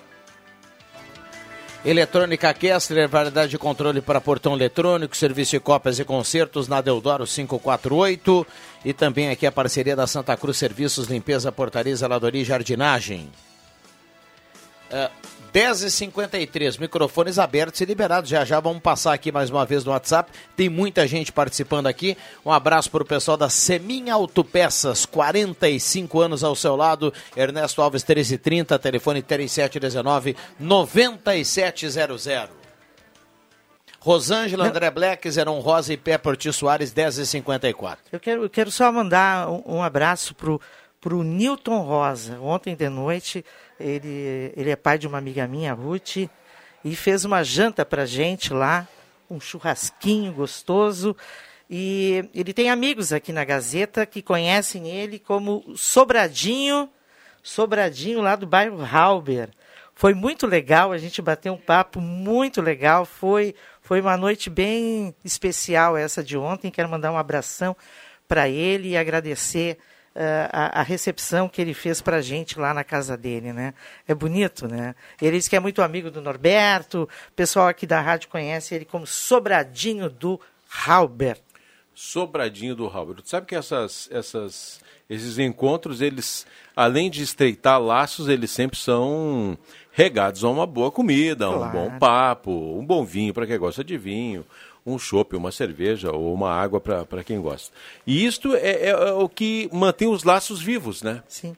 Eletrônica 1.85 2.51
Kessler, 2.51 3.07
variedade 3.07 3.51
de 3.51 3.59
controle 3.59 4.01
para 4.01 4.19
portão 4.19 4.55
eletrônico, 4.55 5.15
serviço 5.15 5.51
de 5.51 5.59
cópias 5.59 5.99
e 5.99 6.03
concertos 6.03 6.67
na 6.67 6.81
Deodoro 6.81 7.27
548 7.27 8.47
e 8.83 8.91
também 8.91 9.29
aqui 9.29 9.45
a 9.45 9.51
parceria 9.51 9.95
da 9.95 10.07
Santa 10.07 10.35
Cruz 10.35 10.57
Serviços, 10.57 11.05
Limpeza, 11.07 11.51
Portaria, 11.51 11.95
Zeladoria 11.95 12.41
e 12.41 12.45
Jardinagem. 12.45 13.29
É, 14.89 15.11
10h53, 15.55 16.81
microfones 16.81 17.39
abertos 17.39 17.79
e 17.79 17.85
liberados. 17.85 18.29
Já 18.29 18.43
já 18.43 18.59
vamos 18.59 18.81
passar 18.81 19.13
aqui 19.13 19.31
mais 19.31 19.49
uma 19.49 19.65
vez 19.65 19.85
no 19.85 19.91
WhatsApp. 19.93 20.29
Tem 20.53 20.67
muita 20.67 21.07
gente 21.07 21.31
participando 21.31 21.87
aqui. 21.87 22.17
Um 22.45 22.51
abraço 22.51 22.91
para 22.91 23.03
o 23.03 23.05
pessoal 23.05 23.37
da 23.37 23.47
Seminha 23.47 24.13
Autopeças, 24.15 25.05
45 25.05 26.19
anos 26.19 26.43
ao 26.43 26.57
seu 26.57 26.75
lado. 26.75 27.13
Ernesto 27.37 27.81
Alves 27.81 28.03
1330, 28.03 28.77
telefone 28.77 29.21
3719 29.21 30.35
9700. 30.59 32.49
Rosângela, 34.01 34.67
André 34.67 34.91
Black, 34.91 35.31
Zeron 35.31 35.61
Rosa 35.61 35.93
e 35.93 35.97
Pé 35.97 36.17
Porti 36.17 36.51
Soares, 36.51 36.93
10h54. 36.93 37.97
Eu 38.11 38.19
quero, 38.19 38.43
eu 38.43 38.49
quero 38.49 38.69
só 38.69 38.91
mandar 38.91 39.49
um, 39.49 39.77
um 39.77 39.81
abraço 39.81 40.35
pro, 40.35 40.59
pro 40.99 41.23
Newton 41.23 41.79
Rosa. 41.79 42.41
Ontem 42.41 42.75
de 42.75 42.89
noite, 42.89 43.45
ele, 43.79 44.53
ele 44.55 44.69
é 44.69 44.75
pai 44.75 44.97
de 44.97 45.07
uma 45.07 45.17
amiga 45.17 45.47
minha, 45.47 45.73
Ruth, 45.73 46.29
e 46.83 46.95
fez 46.95 47.25
uma 47.25 47.43
janta 47.43 47.85
pra 47.85 48.05
gente 48.05 48.53
lá, 48.53 48.87
um 49.29 49.39
churrasquinho 49.39 50.31
gostoso. 50.31 51.15
E 51.69 52.29
ele 52.33 52.53
tem 52.53 52.69
amigos 52.69 53.11
aqui 53.11 53.33
na 53.33 53.43
Gazeta 53.43 54.05
que 54.05 54.21
conhecem 54.21 54.87
ele 54.87 55.17
como 55.17 55.63
Sobradinho, 55.75 56.89
Sobradinho 57.41 58.21
lá 58.21 58.35
do 58.35 58.45
bairro 58.45 58.83
Halber. 58.83 59.49
Foi 59.95 60.13
muito 60.13 60.45
legal, 60.45 60.91
a 60.91 60.97
gente 60.97 61.21
bateu 61.21 61.53
um 61.53 61.57
papo 61.57 62.01
muito 62.01 62.61
legal. 62.61 63.05
Foi, 63.05 63.55
foi 63.81 64.01
uma 64.01 64.17
noite 64.17 64.49
bem 64.49 65.15
especial 65.23 65.95
essa 65.95 66.23
de 66.23 66.37
ontem. 66.37 66.69
Quero 66.69 66.89
mandar 66.89 67.11
um 67.11 67.17
abração 67.17 67.75
para 68.27 68.49
ele 68.49 68.89
e 68.89 68.97
agradecer 68.97 69.77
a, 70.51 70.79
a 70.79 70.83
recepção 70.83 71.49
que 71.49 71.61
ele 71.61 71.73
fez 71.73 72.01
para 72.01 72.17
a 72.17 72.21
gente 72.21 72.57
lá 72.59 72.73
na 72.73 72.83
casa 72.83 73.17
dele, 73.17 73.51
né? 73.51 73.73
É 74.07 74.13
bonito, 74.15 74.67
né? 74.67 74.95
Ele 75.21 75.37
disse 75.37 75.49
que 75.49 75.55
é 75.55 75.59
muito 75.59 75.81
amigo 75.81 76.09
do 76.09 76.21
Norberto. 76.21 77.03
O 77.29 77.33
pessoal 77.33 77.67
aqui 77.67 77.85
da 77.85 77.99
rádio 77.99 78.29
conhece 78.29 78.73
ele 78.75 78.85
como 78.85 79.05
Sobradinho 79.05 80.09
do 80.09 80.39
Halber. 80.87 81.37
Sobradinho 81.93 82.75
do 82.75 82.87
Halber. 82.87 83.15
Tu 83.21 83.29
sabe 83.29 83.45
que 83.47 83.55
essas, 83.55 84.09
essas, 84.11 84.81
esses 85.09 85.39
encontros, 85.39 86.01
eles, 86.01 86.45
além 86.75 87.09
de 87.09 87.21
estreitar 87.23 87.81
laços, 87.81 88.27
eles 88.27 88.51
sempre 88.51 88.77
são 88.77 89.57
regados 89.93 90.43
a 90.43 90.49
uma 90.49 90.67
boa 90.67 90.91
comida, 90.91 91.45
a 91.45 91.49
um 91.51 91.57
Claro. 91.57 91.71
bom 91.71 91.97
papo, 91.99 92.51
um 92.77 92.85
bom 92.85 93.05
vinho 93.05 93.33
para 93.33 93.47
quem 93.47 93.57
gosta 93.57 93.81
de 93.81 93.97
vinho, 93.97 94.45
um 94.85 94.99
chopp, 94.99 95.35
uma 95.35 95.51
cerveja 95.51 96.11
ou 96.11 96.33
uma 96.33 96.51
água 96.51 96.79
para 96.79 97.23
quem 97.23 97.41
gosta. 97.41 97.73
E 98.05 98.25
isto 98.25 98.53
é, 98.55 98.59
é- 98.59 98.89
é 98.89 99.11
o 99.13 99.27
que 99.27 99.67
mantém 99.73 100.07
os 100.07 100.23
laços 100.23 100.61
vivos, 100.61 101.01
né? 101.01 101.23
Sim. 101.27 101.55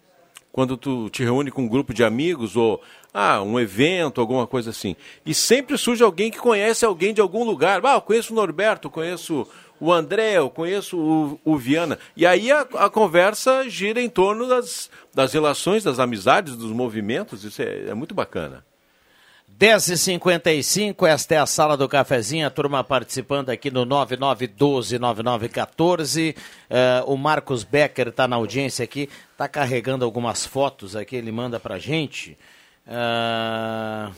quando 0.52 0.76
tu 0.76 1.08
te 1.12 1.24
reúne 1.24 1.52
com 1.52 1.62
um 1.64 1.68
grupo 1.68 1.94
de 1.94 2.04
amigos 2.04 2.56
ou 2.56 2.82
ah, 3.14 3.44
um 3.44 3.60
evento, 3.60 4.20
alguma 4.20 4.48
coisa 4.48 4.72
assim. 4.72 4.96
E 5.24 5.32
sempre 5.32 5.78
surge 5.78 6.02
alguém 6.04 6.32
que 6.32 6.40
conhece 6.40 6.84
alguém 6.84 7.14
de 7.14 7.22
algum 7.22 7.44
lugar. 7.44 7.80
Ah, 7.86 7.94
eu 7.96 8.02
conheço 8.02 8.34
o 8.34 8.36
Norberto, 8.36 8.90
conheço 8.90 9.48
o 9.80 9.94
André, 9.94 10.38
eu 10.40 10.50
conheço 10.50 10.98
o, 10.98 11.40
o 11.46 11.56
Viana. 11.58 12.00
E 12.16 12.26
aí 12.26 12.52
a, 12.52 12.62
a 12.62 12.90
conversa 12.90 13.70
gira 13.70 14.02
em 14.02 14.10
torno 14.10 14.48
das, 14.48 14.90
das 15.14 15.32
relações, 15.32 15.84
das 15.84 16.00
amizades, 16.00 16.56
dos 16.56 16.72
movimentos. 16.72 17.44
Isso 17.44 17.62
é, 17.62 17.90
é 17.90 17.94
muito 17.94 18.16
bacana. 18.16 18.66
10h55, 19.60 21.08
esta 21.08 21.34
é 21.34 21.40
a 21.40 21.48
sala 21.48 21.76
do 21.76 21.90
cafezinho, 21.90 22.46
a 22.46 22.52
turma 22.52 22.84
participando 22.84 23.50
aqui 23.50 23.72
no 23.72 23.88
9912-9914. 23.88 26.36
Eh, 26.70 27.04
o 27.08 27.18
Marcos 27.18 27.64
Becker 27.64 28.10
está 28.10 28.28
na 28.28 28.36
audiência 28.36 28.84
aqui, 28.84 29.10
está 29.32 29.48
carregando 29.48 30.06
algumas 30.06 30.46
fotos 30.46 30.96
aqui, 30.96 31.16
ele 31.16 31.32
manda 31.32 31.60
pra 31.60 31.80
gente. 31.80 32.38
Ah, 32.86 34.12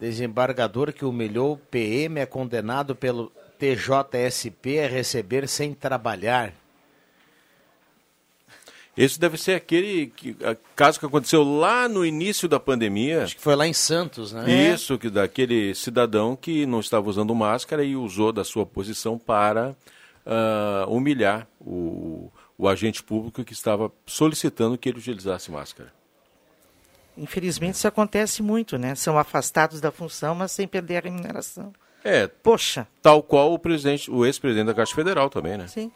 Desembargador 0.00 0.92
que 0.92 1.04
humilhou 1.04 1.58
PM 1.70 2.18
é 2.18 2.26
condenado 2.26 2.96
pelo 2.96 3.30
TJSP 3.56 4.80
a 4.80 4.88
receber 4.88 5.48
sem 5.48 5.72
trabalhar. 5.72 6.65
Esse 8.96 9.20
deve 9.20 9.36
ser 9.36 9.52
aquele 9.54 10.06
que, 10.06 10.34
a- 10.42 10.56
caso 10.74 10.98
que 10.98 11.04
aconteceu 11.04 11.42
lá 11.44 11.86
no 11.88 12.04
início 12.04 12.48
da 12.48 12.58
pandemia. 12.58 13.24
Acho 13.24 13.36
que 13.36 13.42
foi 13.42 13.54
lá 13.54 13.66
em 13.66 13.72
Santos, 13.74 14.32
né? 14.32 14.50
Isso, 14.50 14.96
que 14.98 15.10
daquele 15.10 15.74
cidadão 15.74 16.34
que 16.34 16.64
não 16.64 16.80
estava 16.80 17.08
usando 17.10 17.34
máscara 17.34 17.84
e 17.84 17.94
usou 17.94 18.32
da 18.32 18.42
sua 18.42 18.64
posição 18.64 19.18
para 19.18 19.76
ah, 20.24 20.86
humilhar 20.88 21.46
o, 21.60 22.30
o 22.56 22.66
agente 22.68 23.02
público 23.02 23.44
que 23.44 23.52
estava 23.52 23.92
solicitando 24.06 24.78
que 24.78 24.88
ele 24.88 24.98
utilizasse 24.98 25.50
máscara. 25.50 25.92
Infelizmente 27.18 27.74
isso 27.76 27.88
acontece 27.88 28.42
muito, 28.42 28.76
né? 28.78 28.94
São 28.94 29.18
afastados 29.18 29.80
da 29.80 29.90
função, 29.90 30.34
mas 30.34 30.52
sem 30.52 30.66
perder 30.68 30.98
a 30.98 31.00
remuneração. 31.00 31.72
É, 32.04 32.26
Poxa, 32.28 32.86
tal 33.02 33.22
qual 33.22 33.52
o 33.52 33.58
presidente, 33.58 34.10
o 34.10 34.24
ex-presidente 34.24 34.66
da 34.66 34.74
Caixa 34.74 34.94
Federal 34.94 35.28
também, 35.28 35.58
né? 35.58 35.66
sim. 35.66 35.90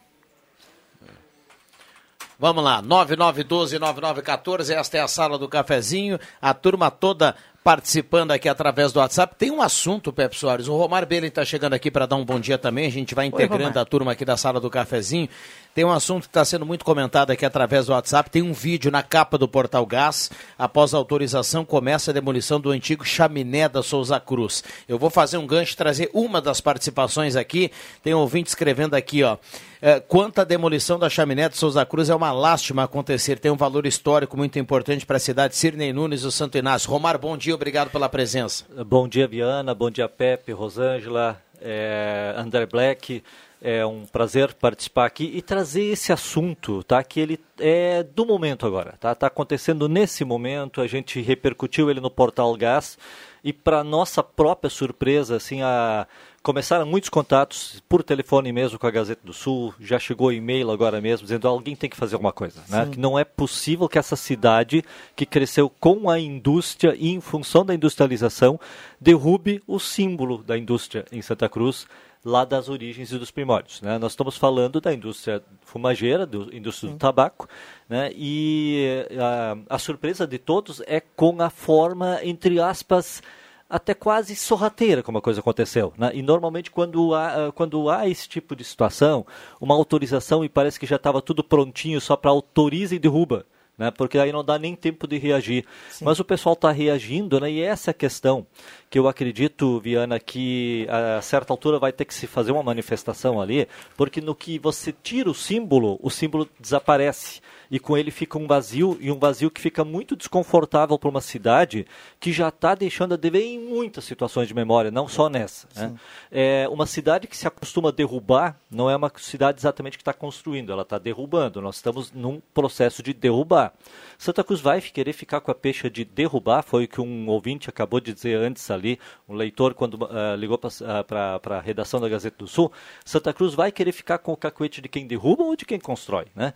Vamos 2.41 2.65
lá, 2.65 2.83
9912-9914, 2.83 4.71
esta 4.71 4.97
é 4.97 5.01
a 5.03 5.07
sala 5.07 5.37
do 5.37 5.47
cafezinho, 5.47 6.19
a 6.41 6.55
turma 6.55 6.91
toda 6.91 7.35
participando 7.63 8.31
aqui 8.31 8.49
através 8.49 8.93
do 8.93 8.99
WhatsApp. 8.99 9.35
Tem 9.37 9.51
um 9.51 9.61
assunto, 9.61 10.11
Pepe 10.11 10.39
Soares, 10.39 10.67
o 10.67 10.75
Romar 10.75 11.05
Belen 11.05 11.29
está 11.29 11.45
chegando 11.45 11.75
aqui 11.75 11.91
para 11.91 12.07
dar 12.07 12.17
um 12.17 12.25
bom 12.25 12.41
dia 12.41 12.57
também, 12.57 12.87
a 12.87 12.91
gente 12.91 13.15
vai 13.15 13.27
integrando 13.27 13.65
Romar. 13.65 13.83
a 13.83 13.85
turma 13.85 14.13
aqui 14.13 14.25
da 14.25 14.39
sala 14.39 14.59
do 14.59 14.71
cafezinho. 14.71 15.29
Tem 15.75 15.85
um 15.85 15.91
assunto 15.91 16.23
que 16.23 16.29
está 16.29 16.45
sendo 16.45 16.65
muito 16.65 16.85
comentado 16.85 17.33
aqui 17.33 17.45
através 17.45 17.87
do 17.87 17.93
WhatsApp, 17.93 18.31
tem 18.31 18.43
um 18.43 18.53
vídeo 18.53 18.91
na 18.91 19.03
capa 19.03 19.37
do 19.37 19.49
Portal 19.49 19.85
Gás, 19.85 20.31
após 20.59 20.95
autorização 20.95 21.65
começa 21.65 22.11
a 22.11 22.15
demolição 22.15 22.61
do 22.61 22.71
antigo 22.71 23.05
chaminé 23.05 23.69
da 23.69 23.83
Souza 23.83 24.19
Cruz. 24.19 24.65
Eu 24.89 24.99
vou 24.99 25.11
fazer 25.11 25.37
um 25.37 25.47
gancho, 25.47 25.77
trazer 25.77 26.09
uma 26.15 26.41
das 26.41 26.61
participações 26.61 27.37
aqui, 27.37 27.71
tem 28.03 28.15
um 28.15 28.19
ouvinte 28.19 28.49
escrevendo 28.49 28.95
aqui, 28.95 29.23
ó, 29.23 29.37
é, 29.83 29.99
quanto 29.99 30.41
à 30.41 30.45
demolição 30.45 30.99
da 30.99 31.09
chaminé 31.09 31.49
de 31.49 31.57
Souza 31.57 31.87
Cruz, 31.87 32.11
é 32.11 32.15
uma 32.15 32.31
lástima 32.33 32.83
acontecer. 32.85 33.39
Tem 33.39 33.51
um 33.51 33.57
valor 33.57 33.87
histórico 33.87 34.37
muito 34.37 34.59
importante 34.59 35.07
para 35.07 35.17
a 35.17 35.21
cidade. 35.21 35.57
Sirnei 35.57 35.91
Nunes, 35.91 36.21
do 36.21 36.31
Santo 36.31 36.59
Inácio. 36.59 36.91
Romar, 36.91 37.17
bom 37.17 37.35
dia. 37.35 37.51
dia, 37.51 37.55
obrigado 37.55 37.91
pela 37.91 38.09
presença. 38.09 38.65
Bom 38.87 39.09
dia, 39.09 39.27
Viana. 39.27 39.75
Bom 39.75 39.91
dia, 39.91 40.09
Pepe, 40.09 40.53
Rosângela, 40.53 41.41
é, 41.61 42.33
André 42.37 42.65
Black. 42.67 43.23
É 43.63 43.85
um 43.85 44.07
prazer 44.07 44.55
participar 44.55 45.05
aqui 45.05 45.31
e 45.35 45.43
trazer 45.43 45.83
esse 45.83 46.13
assunto, 46.13 46.83
tá? 46.83 47.05
Que 47.05 47.21
ele 47.21 47.41
é 47.59 48.03
do 48.03 48.25
momento 48.25 48.67
agora, 48.67 48.95
tá? 48.99 49.15
Tá 49.15 49.27
acontecendo 49.27 49.87
nesse 49.87 50.25
momento. 50.25 50.81
A 50.81 50.87
gente 50.87 51.21
repercutiu 51.21 51.91
ele 51.91 52.01
no 52.01 52.11
Portal 52.11 52.57
Gás 52.57 52.97
e 53.45 53.53
para 53.53 53.85
nossa 53.85 54.23
própria 54.23 54.71
surpresa, 54.71 55.37
assim, 55.37 55.63
a 55.63 56.07
começaram 56.43 56.87
muitos 56.87 57.11
contatos 57.11 57.83
por 57.87 58.03
telefone 58.03 58.51
mesmo 58.51 58.79
com 58.79 58.87
a 58.87 58.91
Gazeta 58.91 59.21
do 59.23 59.33
Sul. 59.33 59.75
Já 59.79 59.99
chegou 59.99 60.33
e-mail 60.33 60.71
agora 60.71 61.01
mesmo 61.01 61.27
dizendo 61.27 61.47
alguém 61.47 61.77
tem 61.77 61.91
que 61.91 61.97
fazer 61.97 62.15
alguma 62.15 62.33
coisa, 62.33 62.63
né? 62.69 62.89
Que 62.91 62.99
não 62.99 63.19
é 63.19 63.25
possível 63.25 63.89
que 63.89 63.99
essa 63.99 64.17
cidade 64.17 64.83
que 65.15 65.27
cresceu 65.27 65.69
com 65.69 66.09
a 66.09 66.19
indústria 66.19 66.97
e 66.99 67.11
em 67.11 67.21
função 67.21 67.65
da 67.65 67.75
industrialização 67.75 68.59
derrube 68.99 69.63
o 69.67 69.79
símbolo 69.79 70.43
da 70.43 70.57
indústria 70.57 71.05
em 71.13 71.21
Santa 71.21 71.49
Cruz 71.49 71.87
lá 72.25 72.45
das 72.45 72.69
origens 72.69 73.13
e 73.13 73.19
dos 73.19 73.31
primórdios. 73.31 73.81
Né? 73.81 73.99
Nós 73.99 74.13
estamos 74.13 74.37
falando 74.37 74.81
da 74.81 74.93
indústria 74.93 75.43
fumageira, 75.63 76.27
da 76.27 76.39
indústria 76.53 76.93
do 76.93 76.99
tabaco, 76.99 77.49
né? 77.89 78.11
e 78.15 79.07
a, 79.19 79.75
a 79.75 79.79
surpresa 79.79 80.27
de 80.27 80.39
todos 80.39 80.83
é 80.87 81.01
com 81.01 81.41
a 81.41 81.49
forma, 81.49 82.19
entre 82.23 82.61
aspas, 82.61 83.23
até 83.69 83.95
quase 83.95 84.35
sorrateira 84.35 85.03
como 85.03 85.19
a 85.19 85.23
coisa 85.23 85.41
aconteceu. 85.41 85.93
Né? 85.97 86.11
E 86.15 86.23
normalmente 86.23 86.71
quando 86.71 87.15
há, 87.15 87.47
ah, 87.47 87.53
quando 87.53 87.89
há 87.89 88.09
esse 88.09 88.29
tipo 88.29 88.55
de 88.55 88.65
situação, 88.65 89.25
uma 89.61 89.75
autorização 89.75 90.45
e 90.45 90.49
parece 90.49 90.79
que 90.79 90.87
já 90.87 90.97
estava 90.97 91.23
tudo 91.23 91.45
prontinho 91.45 92.01
só 92.01 92.17
para 92.17 92.31
autoriza 92.31 92.95
e 92.95 92.99
derruba. 92.99 93.47
Né? 93.81 93.91
Porque 93.91 94.19
aí 94.19 94.31
não 94.31 94.45
dá 94.45 94.59
nem 94.59 94.77
tempo 94.77 95.07
de 95.09 95.17
reagir. 95.17 95.65
Mas 96.03 96.21
o 96.21 96.25
pessoal 96.25 96.53
está 96.53 96.71
reagindo, 96.71 97.41
né? 97.41 97.51
e 97.51 97.63
essa 97.63 97.89
é 97.89 97.93
a 97.93 97.95
questão 97.95 98.47
que 98.91 98.99
eu 98.99 99.09
acredito, 99.09 99.81
Viana, 99.81 100.21
que 100.21 100.87
a 100.91 101.23
certa 101.23 101.51
altura 101.51 101.79
vai 101.79 101.91
ter 101.91 102.05
que 102.05 102.13
se 102.13 102.27
fazer 102.27 102.53
uma 102.53 102.63
manifestação 102.63 103.41
ali, 103.41 103.67
porque 103.97 104.21
no 104.21 104.35
que 104.35 104.59
você 104.59 104.93
tira 104.93 105.31
o 105.31 105.35
símbolo, 105.35 105.99
o 106.03 106.11
símbolo 106.11 106.47
desaparece 106.61 107.41
e 107.71 107.79
com 107.79 107.97
ele 107.97 108.11
fica 108.11 108.37
um 108.37 108.47
vazio 108.47 108.99
e 109.01 109.11
um 109.11 109.19
vazio 109.19 109.51
que 109.51 109.61
fica 109.61 109.85
muito 109.85 110.17
desconfortável 110.17 110.99
para 110.99 111.09
uma 111.09 111.21
cidade 111.21 111.87
que 112.19 112.33
já 112.33 112.49
está 112.49 112.75
deixando 112.75 113.15
a 113.15 113.17
dever 113.17 113.43
em 113.43 113.59
muitas 113.59 114.05
situações 114.05 114.49
de 114.49 114.55
memória, 114.55 114.91
não 114.91 115.07
só 115.07 115.29
nessa. 115.29 115.69
Né? 115.77 115.95
É 116.31 116.69
uma 116.69 116.87
cidade 116.87 117.29
que 117.29 117.37
se 117.37 117.47
acostuma 117.47 117.91
a 117.91 117.93
derrubar, 117.93 118.59
não 118.71 118.91
é 118.91 118.97
uma 118.97 119.11
cidade 119.17 119.61
exatamente 119.61 119.97
que 119.97 120.03
está 120.03 120.13
construindo, 120.13 120.73
ela 120.73 120.83
está 120.83 120.99
derrubando. 120.99 121.61
Nós 121.61 121.77
estamos 121.77 122.11
num 122.13 122.41
processo 122.53 123.03
de 123.03 123.13
derrubar. 123.13 123.73
Santa 124.19 124.43
Cruz 124.43 124.61
vai 124.61 124.81
querer 124.81 125.13
ficar 125.13 125.41
com 125.41 125.51
a 125.51 125.55
peixe 125.55 125.89
de 125.89 126.05
derrubar, 126.05 126.63
foi 126.63 126.85
o 126.85 126.89
que 126.89 127.01
um 127.01 127.29
ouvinte 127.29 127.71
acabou 127.71 128.01
de 128.01 128.13
dizer 128.13 128.37
antes 128.37 128.71
ali, 128.71 128.99
um 129.29 129.35
leitor 129.35 129.75
quando 129.75 129.95
uh, 129.95 130.35
ligou 130.37 130.59
para 130.59 131.41
uh, 131.45 131.53
a 131.53 131.61
redação 131.61 132.01
da 132.01 132.09
Gazeta 132.09 132.37
do 132.39 132.47
Sul. 132.47 132.73
Santa 133.05 133.33
Cruz 133.33 133.55
vai 133.55 133.71
querer 133.71 133.93
ficar 133.93 134.19
com 134.19 134.33
o 134.33 134.37
cacuete 134.37 134.81
de 134.81 134.89
quem 134.89 135.07
derruba 135.07 135.45
ou 135.45 135.55
de 135.55 135.65
quem 135.65 135.79
constrói, 135.79 136.27
né? 136.35 136.53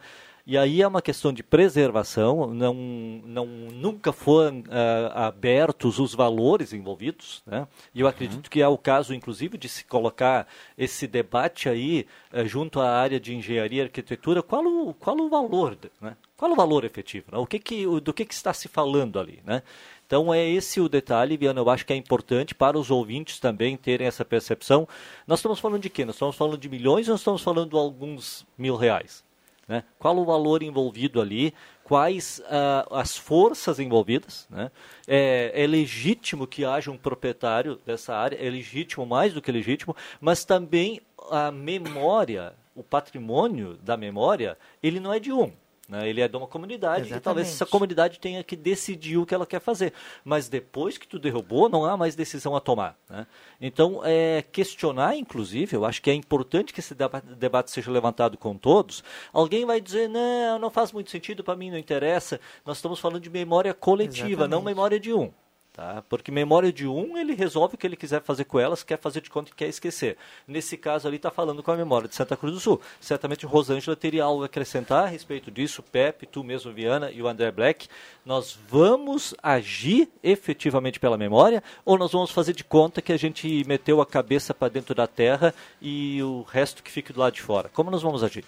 E 0.46 0.59
aí 0.59 0.83
é 0.83 0.87
uma 0.87 1.00
questão 1.00 1.33
de 1.33 1.42
preservação, 1.42 2.52
não, 2.52 2.74
não 3.24 3.46
nunca 3.46 4.12
foram 4.12 4.59
uh, 4.61 5.11
abertos 5.14 5.98
os 5.98 6.14
valores 6.14 6.74
envolvidos, 6.74 7.42
né? 7.46 7.66
E 7.94 8.00
eu 8.02 8.07
acredito 8.07 8.50
que 8.50 8.61
é 8.61 8.68
o 8.68 8.76
caso, 8.76 9.14
inclusive, 9.14 9.57
de 9.57 9.70
se 9.70 9.87
colocar 9.87 10.46
esse 10.76 11.07
debate 11.07 11.66
aí 11.66 12.07
uh, 12.30 12.46
junto 12.46 12.78
à 12.78 12.90
área 12.90 13.18
de 13.18 13.35
engenharia 13.35 13.80
e 13.80 13.85
arquitetura, 13.87 14.42
qual 14.42 14.66
o, 14.66 14.92
qual 14.92 15.18
o 15.18 15.30
valor, 15.30 15.78
né? 15.98 16.14
Qual 16.37 16.52
o 16.52 16.54
valor 16.54 16.85
efetivo? 16.85 17.26
Né? 17.33 17.38
O 17.38 17.46
que 17.46 17.59
que, 17.59 17.87
do 18.00 18.12
que, 18.12 18.26
que 18.26 18.35
está 18.35 18.52
se 18.52 18.68
falando 18.68 19.18
ali, 19.18 19.40
né? 19.46 19.62
Então 20.07 20.35
é 20.35 20.46
esse 20.46 20.78
o 20.78 20.90
detalhe, 20.90 21.38
Viana, 21.38 21.61
eu 21.61 21.70
acho 21.70 21.87
que 21.87 21.92
é 21.94 21.96
importante 21.96 22.54
para 22.54 22.78
os 22.78 22.90
ouvintes 22.90 23.40
também 23.40 23.78
terem 23.78 24.07
essa 24.07 24.26
percepção. 24.26 24.87
Nós 25.26 25.38
estamos 25.38 25.59
falando 25.59 25.80
de 25.80 25.88
quê? 25.88 26.04
Nós 26.04 26.16
estamos 26.16 26.37
falando 26.37 26.59
de 26.59 26.68
milhões 26.68 27.09
ou 27.09 27.12
nós 27.12 27.20
estamos 27.20 27.40
falando 27.40 27.70
de 27.70 27.76
alguns 27.76 28.46
mil 28.59 28.76
reais? 28.76 29.24
Né? 29.66 29.83
Qual 29.98 30.16
o 30.16 30.24
valor 30.24 30.62
envolvido 30.62 31.20
ali? 31.20 31.55
Quais 31.83 32.40
uh, 32.40 32.94
as 32.94 33.16
forças 33.16 33.79
envolvidas? 33.79 34.46
Né? 34.50 34.70
É, 35.07 35.53
é, 35.55 35.66
legítimo 35.66 36.46
que 36.46 36.64
haja 36.64 36.90
um 36.90 36.96
proprietário 36.96 37.81
dessa 37.85 38.14
área, 38.14 38.37
é 38.37 38.48
legítimo, 38.48 39.07
mais 39.07 39.33
do 39.33 39.42
que 39.42 39.50
legítimo, 39.50 39.96
mas 40.20 40.44
também 40.44 41.00
a 41.31 41.50
memória, 41.50 42.55
o 42.74 42.83
patrimônio 42.83 43.77
da 43.83 43.96
memória, 43.96 44.59
ele 44.83 45.00
não 45.00 45.12
é 45.12 45.18
de 45.18 45.33
um. 45.33 45.53
Né? 45.88 46.08
Ele 46.08 46.20
é 46.20 46.28
de 46.28 46.36
uma 46.36 46.46
comunidade 46.46 47.02
Exatamente. 47.02 47.20
e 47.20 47.24
talvez 47.24 47.48
essa 47.48 47.66
comunidade 47.66 48.18
tenha 48.18 48.42
que 48.42 48.56
decidir 48.56 49.18
o 49.18 49.26
que 49.26 49.34
ela 49.34 49.46
quer 49.46 49.60
fazer. 49.60 49.92
Mas 50.24 50.48
depois 50.48 50.96
que 50.96 51.06
tu 51.06 51.18
derrubou, 51.18 51.68
não 51.68 51.84
há 51.84 51.96
mais 51.96 52.14
decisão 52.14 52.56
a 52.56 52.60
tomar. 52.60 52.96
Né? 53.08 53.26
Então, 53.60 54.00
é, 54.04 54.42
questionar, 54.50 55.16
inclusive, 55.16 55.76
eu 55.76 55.84
acho 55.84 56.00
que 56.00 56.10
é 56.10 56.14
importante 56.14 56.72
que 56.72 56.80
esse 56.80 56.94
deba- 56.94 57.20
debate 57.20 57.70
seja 57.70 57.90
levantado 57.90 58.38
com 58.38 58.56
todos. 58.56 59.04
Alguém 59.32 59.64
vai 59.66 59.80
dizer, 59.80 60.08
não, 60.08 60.58
não 60.58 60.70
faz 60.70 60.90
muito 60.92 61.10
sentido, 61.10 61.44
para 61.44 61.56
mim 61.56 61.70
não 61.70 61.78
interessa. 61.78 62.40
Nós 62.64 62.78
estamos 62.78 62.98
falando 62.98 63.20
de 63.20 63.30
memória 63.30 63.74
coletiva, 63.74 64.48
não 64.48 64.58
Exatamente. 64.58 64.64
memória 64.64 65.00
de 65.00 65.12
um. 65.12 65.30
Tá? 65.74 66.04
Porque 66.08 66.30
memória 66.30 66.72
de 66.72 66.87
um, 66.87 67.18
ele 67.18 67.34
resolve 67.34 67.74
o 67.74 67.76
que 67.76 67.84
ele 67.84 67.96
quiser 67.96 68.22
fazer 68.22 68.44
com 68.44 68.60
elas, 68.60 68.84
quer 68.84 68.96
fazer 68.96 69.20
de 69.20 69.28
conta 69.28 69.50
que 69.50 69.56
quer 69.56 69.68
esquecer. 69.68 70.16
Nesse 70.46 70.76
caso 70.76 71.08
ali, 71.08 71.16
está 71.16 71.32
falando 71.32 71.64
com 71.64 71.72
a 71.72 71.76
memória 71.76 72.06
de 72.08 72.14
Santa 72.14 72.37
Cruz 72.37 72.54
do 72.54 72.60
Sul. 72.60 72.80
Certamente 73.00 73.44
Rosângela 73.44 73.96
teria 73.96 74.22
algo 74.22 74.44
a 74.44 74.46
acrescentar 74.46 75.02
a 75.02 75.08
respeito 75.08 75.50
disso, 75.50 75.82
Pepe, 75.82 76.26
tu 76.26 76.44
mesmo, 76.44 76.72
Viana 76.72 77.10
e 77.10 77.20
o 77.20 77.26
André 77.26 77.50
Black. 77.50 77.88
Nós 78.24 78.56
vamos 78.68 79.34
agir 79.42 80.08
efetivamente 80.22 81.00
pela 81.00 81.18
memória 81.18 81.60
ou 81.84 81.98
nós 81.98 82.12
vamos 82.12 82.30
fazer 82.30 82.52
de 82.52 82.62
conta 82.62 83.02
que 83.02 83.12
a 83.12 83.18
gente 83.18 83.64
meteu 83.66 84.00
a 84.00 84.06
cabeça 84.06 84.54
para 84.54 84.68
dentro 84.68 84.94
da 84.94 85.08
terra 85.08 85.52
e 85.82 86.22
o 86.22 86.42
resto 86.42 86.84
que 86.84 86.90
fique 86.90 87.12
do 87.12 87.18
lado 87.18 87.32
de 87.32 87.42
fora? 87.42 87.68
Como 87.68 87.90
nós 87.90 88.00
vamos 88.00 88.22
agir? 88.22 88.44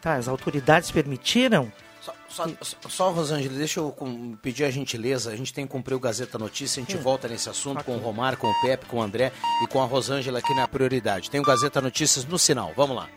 Tá, 0.00 0.14
as 0.14 0.28
autoridades 0.28 0.90
permitiram? 0.90 1.70
Só, 2.04 2.12
só, 2.28 2.46
só, 2.88 3.10
Rosângela, 3.12 3.54
deixa 3.56 3.78
eu 3.78 3.92
com- 3.92 4.34
pedir 4.42 4.64
a 4.64 4.70
gentileza. 4.70 5.30
A 5.30 5.36
gente 5.36 5.52
tem 5.54 5.64
que 5.66 5.70
cumprir 5.72 5.94
o 5.94 6.00
Gazeta 6.00 6.36
Notícia. 6.36 6.82
A 6.82 6.84
gente 6.84 6.96
volta 6.96 7.28
nesse 7.28 7.48
assunto 7.48 7.84
com 7.84 7.94
o 7.94 7.98
Romar, 8.00 8.36
com 8.36 8.48
o 8.50 8.60
Pepe, 8.60 8.86
com 8.86 8.96
o 8.98 9.02
André 9.02 9.30
e 9.62 9.66
com 9.68 9.80
a 9.80 9.84
Rosângela 9.86 10.40
aqui 10.40 10.52
na 10.54 10.66
prioridade. 10.66 11.30
Tem 11.30 11.40
o 11.40 11.44
Gazeta 11.44 11.80
Notícias 11.80 12.24
no 12.24 12.38
sinal. 12.38 12.72
Vamos 12.76 12.96
lá. 12.96 13.08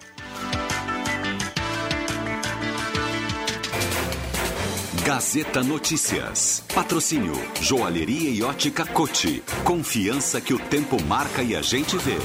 Gazeta 5.03 5.61
Notícias. 5.63 6.63
Patrocínio 6.73 7.33
Joalheria 7.61 8.29
e 8.29 8.41
Ótica 8.41 8.85
Cote. 8.85 9.43
Confiança 9.63 10.41
que 10.41 10.53
o 10.53 10.59
tempo 10.59 11.01
marca 11.03 11.43
e 11.43 11.55
a 11.55 11.61
gente 11.61 11.95
vê. 11.97 12.17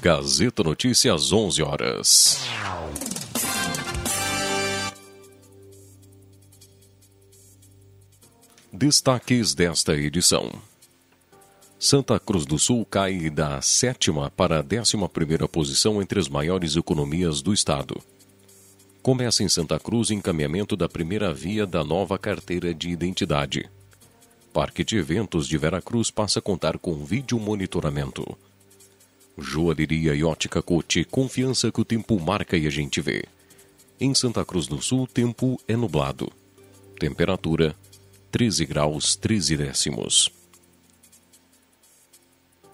Gazeta 0.00 0.62
Notícias, 0.62 1.14
às 1.14 1.32
11 1.32 1.62
horas. 1.62 2.38
Destaques 8.76 9.54
desta 9.54 9.94
edição. 9.94 10.50
Santa 11.78 12.18
Cruz 12.18 12.44
do 12.44 12.58
Sul 12.58 12.84
cai 12.84 13.30
da 13.30 13.62
sétima 13.62 14.32
para 14.32 14.58
a 14.58 14.62
décima 14.62 15.08
primeira 15.08 15.46
posição 15.46 16.02
entre 16.02 16.18
as 16.18 16.28
maiores 16.28 16.74
economias 16.74 17.40
do 17.40 17.54
estado. 17.54 17.96
Começa 19.00 19.44
em 19.44 19.48
Santa 19.48 19.78
Cruz 19.78 20.10
encaminhamento 20.10 20.74
da 20.74 20.88
primeira 20.88 21.32
via 21.32 21.64
da 21.64 21.84
nova 21.84 22.18
carteira 22.18 22.74
de 22.74 22.90
identidade. 22.90 23.70
Parque 24.52 24.82
de 24.82 24.96
Eventos 24.96 25.46
de 25.46 25.56
Veracruz 25.56 26.10
passa 26.10 26.40
a 26.40 26.42
contar 26.42 26.76
com 26.76 27.04
vídeo 27.04 27.38
monitoramento. 27.38 28.26
Joalheria 29.38 30.16
e 30.16 30.24
ótica 30.24 30.60
Cote, 30.60 31.04
confiança 31.04 31.70
que 31.70 31.80
o 31.80 31.84
tempo 31.84 32.18
marca 32.18 32.56
e 32.56 32.66
a 32.66 32.70
gente 32.70 33.00
vê. 33.00 33.24
Em 34.00 34.12
Santa 34.16 34.44
Cruz 34.44 34.66
do 34.66 34.82
Sul, 34.82 35.06
tempo 35.06 35.60
é 35.68 35.76
nublado. 35.76 36.28
Temperatura 36.98 37.76
13 38.34 38.66
graus 38.66 39.14
13 39.14 39.56
décimos. 39.56 40.28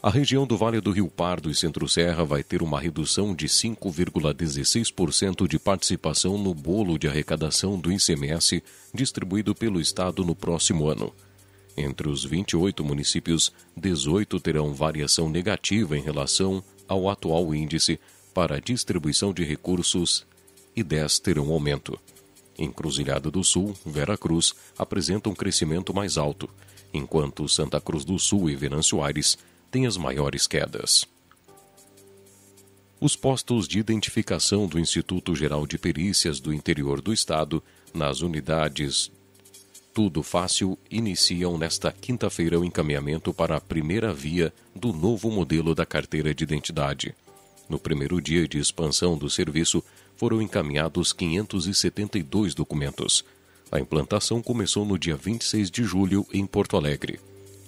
A 0.02 0.08
região 0.08 0.46
do 0.46 0.56
Vale 0.56 0.80
do 0.80 0.90
Rio 0.90 1.06
Pardo 1.06 1.50
e 1.50 1.54
Centro-Serra 1.54 2.24
vai 2.24 2.42
ter 2.42 2.62
uma 2.62 2.80
redução 2.80 3.34
de 3.34 3.46
5,16% 3.46 5.46
de 5.46 5.58
participação 5.58 6.38
no 6.38 6.54
bolo 6.54 6.98
de 6.98 7.08
arrecadação 7.08 7.78
do 7.78 7.92
ICMS 7.92 8.62
distribuído 8.94 9.54
pelo 9.54 9.82
Estado 9.82 10.24
no 10.24 10.34
próximo 10.34 10.88
ano. 10.88 11.12
Entre 11.76 12.08
os 12.08 12.24
28 12.24 12.82
municípios, 12.82 13.52
18 13.76 14.40
terão 14.40 14.72
variação 14.72 15.28
negativa 15.28 15.94
em 15.94 16.00
relação 16.00 16.64
ao 16.88 17.06
atual 17.06 17.54
índice 17.54 18.00
para 18.32 18.56
a 18.56 18.60
distribuição 18.60 19.30
de 19.30 19.44
recursos 19.44 20.26
e 20.74 20.82
10 20.82 21.18
terão 21.18 21.52
aumento. 21.52 22.00
Encruzilhada 22.60 23.30
do 23.30 23.42
Sul, 23.42 23.74
Veracruz 23.86 24.54
apresentam 24.78 25.32
um 25.32 25.34
crescimento 25.34 25.94
mais 25.94 26.18
alto, 26.18 26.48
enquanto 26.92 27.48
Santa 27.48 27.80
Cruz 27.80 28.04
do 28.04 28.18
Sul 28.18 28.50
e 28.50 28.54
Venâncio 28.54 29.02
Aires 29.02 29.38
têm 29.70 29.86
as 29.86 29.96
maiores 29.96 30.46
quedas. 30.46 31.06
Os 33.00 33.16
postos 33.16 33.66
de 33.66 33.78
identificação 33.78 34.66
do 34.66 34.78
Instituto 34.78 35.34
Geral 35.34 35.66
de 35.66 35.78
Perícias 35.78 36.38
do 36.38 36.52
Interior 36.52 37.00
do 37.00 37.14
Estado, 37.14 37.62
nas 37.94 38.20
unidades 38.20 39.10
Tudo 39.94 40.22
Fácil 40.22 40.78
iniciam 40.90 41.56
nesta 41.56 41.90
quinta-feira 41.90 42.60
o 42.60 42.64
encaminhamento 42.64 43.32
para 43.32 43.56
a 43.56 43.60
primeira 43.60 44.12
via 44.12 44.52
do 44.76 44.92
novo 44.92 45.30
modelo 45.30 45.74
da 45.74 45.86
carteira 45.86 46.34
de 46.34 46.44
identidade. 46.44 47.14
No 47.70 47.78
primeiro 47.78 48.20
dia 48.20 48.46
de 48.46 48.58
expansão 48.58 49.16
do 49.16 49.30
serviço, 49.30 49.82
foram 50.20 50.42
encaminhados 50.42 51.14
572 51.14 52.54
documentos. 52.54 53.24
A 53.72 53.80
implantação 53.80 54.42
começou 54.42 54.84
no 54.84 54.98
dia 54.98 55.16
26 55.16 55.70
de 55.70 55.82
julho 55.82 56.26
em 56.30 56.44
Porto 56.44 56.76
Alegre. 56.76 57.18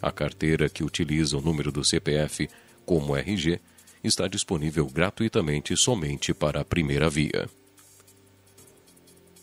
A 0.03 0.13
carteira 0.13 0.69
que 0.69 0.85
utiliza 0.85 1.39
o 1.39 1.41
número 1.41 1.73
do 1.73 1.83
CPF 1.83 2.51
como 2.85 3.17
RG 3.17 3.59
está 4.05 4.29
disponível 4.29 4.85
gratuitamente 4.85 5.75
somente 5.79 6.35
para 6.35 6.61
a 6.61 6.65
primeira 6.65 7.09
via. 7.09 7.49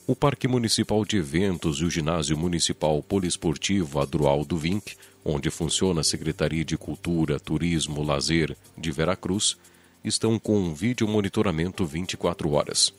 O 0.06 0.16
Parque 0.16 0.48
Municipal 0.48 1.04
de 1.04 1.18
Eventos 1.18 1.80
e 1.80 1.86
o 1.86 1.90
Ginásio 1.90 2.38
Municipal 2.38 3.02
Poliesportivo 3.02 4.00
Adroal 4.00 4.46
do 4.46 4.56
Vinc, 4.56 4.96
onde 5.26 5.50
funciona 5.50 6.02
a 6.02 6.04
Secretaria 6.04 6.64
de 6.64 6.78
Cultura, 6.78 7.40
Turismo, 7.40 8.04
Lazer 8.04 8.56
de 8.78 8.92
Veracruz, 8.92 9.58
estão 10.04 10.40
com 10.40 10.58
um 10.58 10.74
vídeo 10.74 11.08
monitoramento 11.08 11.86
24 11.86 12.52
horas. 12.52 12.94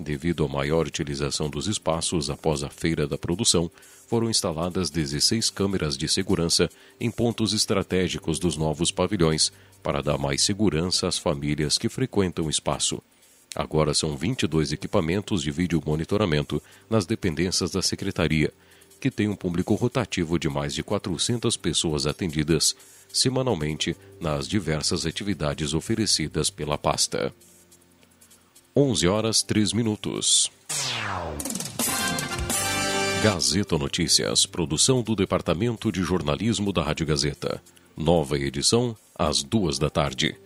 Devido 0.00 0.44
à 0.44 0.48
maior 0.48 0.86
utilização 0.86 1.50
dos 1.50 1.66
espaços 1.66 2.30
após 2.30 2.62
a 2.62 2.70
feira 2.70 3.06
da 3.06 3.18
produção, 3.18 3.70
foram 4.06 4.30
instaladas 4.30 4.90
16 4.90 5.50
câmeras 5.50 5.96
de 5.96 6.08
segurança 6.08 6.70
em 7.00 7.10
pontos 7.10 7.52
estratégicos 7.52 8.38
dos 8.38 8.56
novos 8.56 8.90
pavilhões 8.90 9.52
para 9.82 10.02
dar 10.02 10.16
mais 10.16 10.42
segurança 10.42 11.08
às 11.08 11.18
famílias 11.18 11.76
que 11.76 11.88
frequentam 11.88 12.46
o 12.46 12.50
espaço. 12.50 13.02
Agora 13.54 13.92
são 13.92 14.16
22 14.16 14.72
equipamentos 14.72 15.42
de 15.42 15.50
vídeo 15.50 15.82
monitoramento 15.84 16.62
nas 16.88 17.06
dependências 17.06 17.70
da 17.70 17.82
secretaria, 17.82 18.52
que 19.00 19.10
tem 19.10 19.28
um 19.28 19.36
público 19.36 19.74
rotativo 19.74 20.38
de 20.38 20.48
mais 20.48 20.74
de 20.74 20.82
400 20.82 21.56
pessoas 21.56 22.06
atendidas 22.06 22.76
semanalmente 23.12 23.96
nas 24.20 24.46
diversas 24.48 25.06
atividades 25.06 25.74
oferecidas 25.74 26.50
pela 26.50 26.76
pasta. 26.78 27.34
11 28.76 29.08
horas 29.08 29.42
3 29.42 29.72
minutos. 29.72 30.50
Gazeta 33.22 33.76
Notícias, 33.76 34.46
produção 34.46 35.02
do 35.02 35.16
Departamento 35.16 35.90
de 35.90 36.02
Jornalismo 36.02 36.72
da 36.72 36.82
Rádio 36.84 37.04
Gazeta. 37.04 37.60
Nova 37.96 38.38
edição, 38.38 38.96
às 39.12 39.42
duas 39.42 39.76
da 39.76 39.90
tarde. 39.90 40.36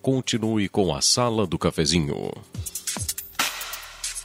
Continue 0.00 0.68
com 0.68 0.94
a 0.94 1.02
Sala 1.02 1.46
do 1.46 1.58
Cafezinho. 1.58 2.32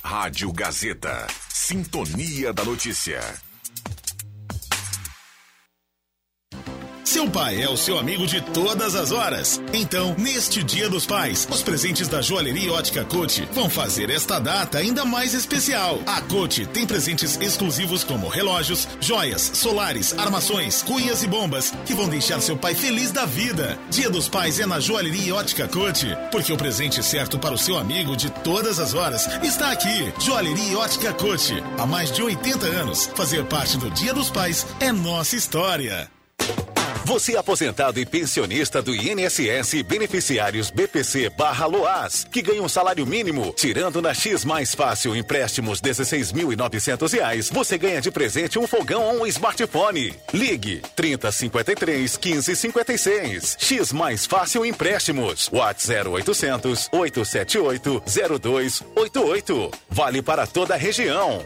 Rádio 0.01 0.53
Gazeta. 0.53 1.27
Sintonia 1.49 2.53
da 2.53 2.63
Notícia. 2.63 3.19
Seu 7.03 7.29
pai 7.29 7.61
é 7.61 7.69
o 7.69 7.75
seu 7.75 7.97
amigo 7.97 8.27
de 8.27 8.39
todas 8.41 8.95
as 8.95 9.11
horas. 9.11 9.59
Então, 9.73 10.15
neste 10.17 10.63
Dia 10.63 10.87
dos 10.87 11.05
Pais, 11.05 11.47
os 11.51 11.61
presentes 11.63 12.07
da 12.07 12.21
Joalheria 12.21 12.71
Ótica 12.71 13.03
Cote 13.03 13.47
vão 13.51 13.69
fazer 13.69 14.09
esta 14.09 14.39
data 14.39 14.77
ainda 14.77 15.03
mais 15.03 15.33
especial. 15.33 15.99
A 16.05 16.21
Cote 16.21 16.65
tem 16.67 16.85
presentes 16.85 17.37
exclusivos 17.41 18.03
como 18.03 18.27
relógios, 18.27 18.87
joias, 18.99 19.51
solares, 19.55 20.13
armações, 20.17 20.83
cuias 20.83 21.23
e 21.23 21.27
bombas 21.27 21.73
que 21.85 21.93
vão 21.93 22.07
deixar 22.07 22.39
seu 22.39 22.55
pai 22.55 22.75
feliz 22.75 23.11
da 23.11 23.25
vida. 23.25 23.77
Dia 23.89 24.09
dos 24.09 24.29
Pais 24.29 24.59
é 24.59 24.65
na 24.65 24.79
Joalheria 24.79 25.35
Ótica 25.35 25.67
Cote, 25.67 26.07
porque 26.31 26.53
o 26.53 26.57
presente 26.57 27.03
certo 27.03 27.39
para 27.39 27.55
o 27.55 27.57
seu 27.57 27.77
amigo 27.77 28.15
de 28.15 28.29
todas 28.29 28.79
as 28.79 28.93
horas 28.93 29.27
está 29.43 29.71
aqui. 29.71 30.13
Joalheria 30.19 30.77
Ótica 30.77 31.13
Cote. 31.13 31.61
Há 31.77 31.85
mais 31.85 32.11
de 32.11 32.21
80 32.21 32.65
anos, 32.67 33.09
fazer 33.15 33.43
parte 33.45 33.77
do 33.77 33.89
Dia 33.89 34.13
dos 34.13 34.29
Pais 34.29 34.65
é 34.79 34.91
nossa 34.91 35.35
história. 35.35 36.20
Você 37.05 37.35
aposentado 37.35 37.99
e 37.99 38.05
pensionista 38.05 38.81
do 38.81 38.95
INSS 38.95 39.81
beneficiários 39.85 40.69
BPC 40.69 41.29
barra 41.31 41.65
Loas, 41.65 42.25
que 42.31 42.41
ganha 42.41 42.61
um 42.61 42.69
salário 42.69 43.05
mínimo, 43.05 43.53
tirando 43.55 44.01
na 44.01 44.13
X 44.13 44.45
Mais 44.45 44.73
Fácil 44.73 45.15
empréstimos 45.15 45.81
16.900 45.81 47.11
reais, 47.13 47.49
você 47.49 47.77
ganha 47.77 47.99
de 47.99 48.11
presente 48.11 48.59
um 48.59 48.67
fogão 48.67 49.03
ou 49.03 49.21
um 49.23 49.27
smartphone. 49.27 50.13
Ligue 50.33 50.81
3053 50.95 52.17
1556. 52.17 53.57
X 53.59 53.91
Mais 53.91 54.25
Fácil 54.25 54.65
Empréstimos. 54.65 55.49
WhatsApp 55.51 56.07
0800 56.07 56.89
878 56.91 58.03
0288. 58.05 59.71
Vale 59.89 60.21
para 60.21 60.47
toda 60.47 60.75
a 60.75 60.77
região. 60.77 61.45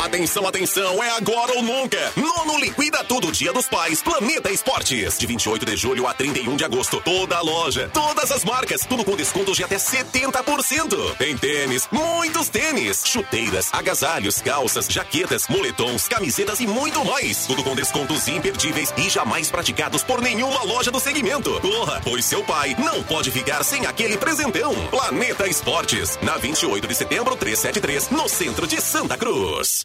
Atenção, 0.00 0.46
atenção, 0.48 1.02
é 1.04 1.10
agora 1.10 1.52
ou 1.52 1.62
nunca. 1.62 1.98
Nono 2.16 2.58
Liquida 2.58 3.04
Tudo 3.04 3.30
Dia 3.30 3.52
dos 3.52 3.68
Pais, 3.68 4.02
Planeta 4.02 4.50
Esportes. 4.50 5.18
De 5.18 5.26
28 5.26 5.66
de 5.66 5.76
julho 5.76 6.06
a 6.06 6.14
31 6.14 6.56
de 6.56 6.64
agosto. 6.64 7.02
Toda 7.02 7.36
a 7.36 7.42
loja, 7.42 7.90
todas 7.92 8.32
as 8.32 8.42
marcas, 8.42 8.80
tudo 8.86 9.04
com 9.04 9.14
descontos 9.14 9.58
de 9.58 9.62
até 9.62 9.76
70%. 9.76 11.16
Tem 11.18 11.36
tênis, 11.36 11.86
muitos 11.92 12.48
tênis, 12.48 13.02
chuteiras, 13.04 13.68
agasalhos, 13.74 14.40
calças, 14.40 14.86
jaquetas, 14.86 15.46
moletons, 15.48 16.08
camisetas 16.08 16.60
e 16.60 16.66
muito 16.66 17.04
mais. 17.04 17.44
Tudo 17.46 17.62
com 17.62 17.74
descontos 17.74 18.26
imperdíveis 18.26 18.94
e 18.96 19.10
jamais 19.10 19.50
praticados 19.50 20.02
por 20.02 20.22
nenhuma 20.22 20.62
loja 20.64 20.90
do 20.90 20.98
segmento. 20.98 21.60
Corra, 21.60 22.00
pois 22.02 22.24
seu 22.24 22.42
pai 22.42 22.74
não 22.78 23.02
pode 23.02 23.30
ficar 23.30 23.62
sem 23.62 23.84
aquele 23.84 24.16
presentão. 24.16 24.74
Planeta 24.88 25.46
Esportes, 25.46 26.18
na 26.22 26.38
28 26.38 26.88
de 26.88 26.94
setembro 26.94 27.36
373, 27.36 28.08
no 28.08 28.26
centro 28.30 28.66
de 28.66 28.80
Santa 28.80 29.18
Cruz. 29.18 29.84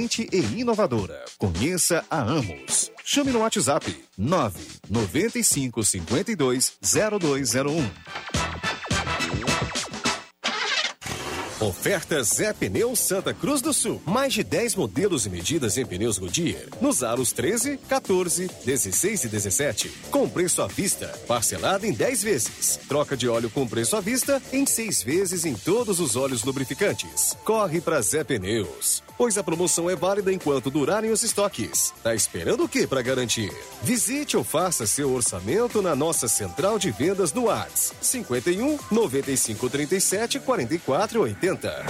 e 0.31 0.59
inovadora. 0.59 1.23
Conheça 1.37 2.03
a 2.09 2.21
Amos. 2.21 2.91
Chame 3.03 3.31
no 3.31 3.39
WhatsApp 3.39 3.95
995 4.17 5.83
52 5.83 6.77
0201. 6.81 7.91
Oferta 11.61 12.23
Zé 12.23 12.53
Pneus 12.53 12.97
Santa 12.99 13.35
Cruz 13.35 13.61
do 13.61 13.71
Sul. 13.71 14.01
Mais 14.03 14.33
de 14.33 14.43
10 14.43 14.75
modelos 14.75 15.27
e 15.27 15.29
medidas 15.29 15.77
em 15.77 15.85
pneus 15.85 16.17
Goodyear. 16.17 16.63
Nos 16.81 17.03
aros 17.03 17.31
13, 17.31 17.77
14, 17.87 18.49
16 18.65 19.25
e 19.25 19.27
17. 19.27 19.89
Com 20.09 20.27
preço 20.27 20.63
à 20.63 20.67
vista. 20.67 21.07
Parcelado 21.27 21.85
em 21.85 21.93
10 21.93 22.23
vezes. 22.23 22.79
Troca 22.87 23.15
de 23.15 23.29
óleo 23.29 23.51
com 23.51 23.67
preço 23.67 23.95
à 23.95 24.01
vista 24.01 24.41
em 24.51 24.65
6 24.65 25.03
vezes 25.03 25.45
em 25.45 25.53
todos 25.53 25.99
os 25.99 26.15
óleos 26.15 26.43
lubrificantes. 26.43 27.37
Corre 27.45 27.79
para 27.79 28.01
Zé 28.01 28.23
Pneus. 28.23 29.03
Pois 29.21 29.37
a 29.37 29.43
promoção 29.43 29.87
é 29.87 29.95
válida 29.95 30.33
enquanto 30.33 30.71
durarem 30.71 31.11
os 31.11 31.21
estoques. 31.21 31.93
Tá 32.01 32.15
esperando 32.15 32.63
o 32.63 32.67
que 32.67 32.87
para 32.87 33.03
garantir? 33.03 33.55
Visite 33.83 34.35
ou 34.35 34.43
faça 34.43 34.87
seu 34.87 35.13
orçamento 35.13 35.79
na 35.79 35.95
nossa 35.95 36.27
central 36.27 36.79
de 36.79 36.89
vendas 36.89 37.31
no 37.31 37.43
Whats 37.43 37.93
51 38.01 38.79
95 38.89 39.69
37 39.69 40.39
44 40.39 41.21
80. 41.21 41.85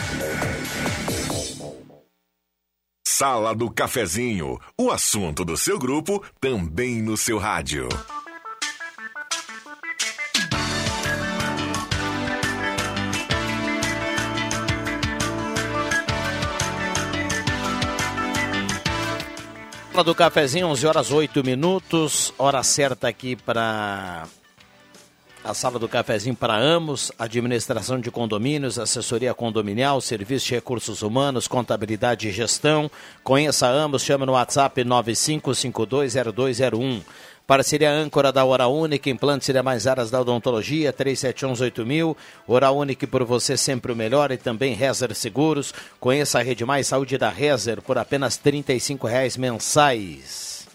Sala 3.07 3.55
do 3.55 3.71
Cafezinho, 3.71 4.59
o 4.77 4.91
assunto 4.91 5.45
do 5.45 5.55
seu 5.55 5.79
grupo 5.79 6.21
também 6.41 7.01
no 7.01 7.15
seu 7.15 7.37
rádio. 7.37 7.87
Sala 19.91 20.03
do 20.05 20.15
cafezinho, 20.15 20.67
11 20.67 20.87
horas 20.87 21.11
8 21.11 21.43
minutos, 21.43 22.33
hora 22.37 22.63
certa 22.63 23.09
aqui 23.09 23.35
para 23.35 24.23
a 25.43 25.53
sala 25.53 25.77
do 25.77 25.89
cafezinho 25.89 26.33
para 26.33 26.55
Amos, 26.55 27.11
administração 27.19 27.99
de 27.99 28.09
condomínios, 28.09 28.79
assessoria 28.79 29.33
condominial, 29.33 29.99
serviço 29.99 30.47
de 30.47 30.55
recursos 30.55 31.01
humanos, 31.01 31.45
contabilidade 31.45 32.29
e 32.29 32.31
gestão. 32.31 32.89
Conheça 33.21 33.67
Amos, 33.67 34.03
chame 34.03 34.25
no 34.25 34.31
WhatsApp 34.31 34.81
95520201. 34.81 37.01
Parceria 37.51 37.91
âncora 37.91 38.31
da 38.31 38.45
Hora 38.45 38.69
Única, 38.69 39.09
implantes 39.09 39.49
e 39.49 39.51
demais 39.51 39.85
áreas 39.85 40.09
da 40.09 40.21
odontologia, 40.21 40.93
37118000. 40.93 42.15
Hora 42.47 42.71
Única 42.71 43.05
por 43.05 43.25
você 43.25 43.57
sempre 43.57 43.91
o 43.91 43.95
melhor 43.95 44.31
e 44.31 44.37
também 44.37 44.73
Rezer 44.73 45.13
Seguros. 45.13 45.73
Conheça 45.99 46.39
a 46.39 46.41
Rede 46.41 46.63
Mais 46.63 46.87
Saúde 46.87 47.17
da 47.17 47.27
Rezer 47.27 47.81
por 47.81 47.97
apenas 47.97 48.39
R$ 48.41 48.53
35,00 48.53 49.37
mensais. 49.37 50.65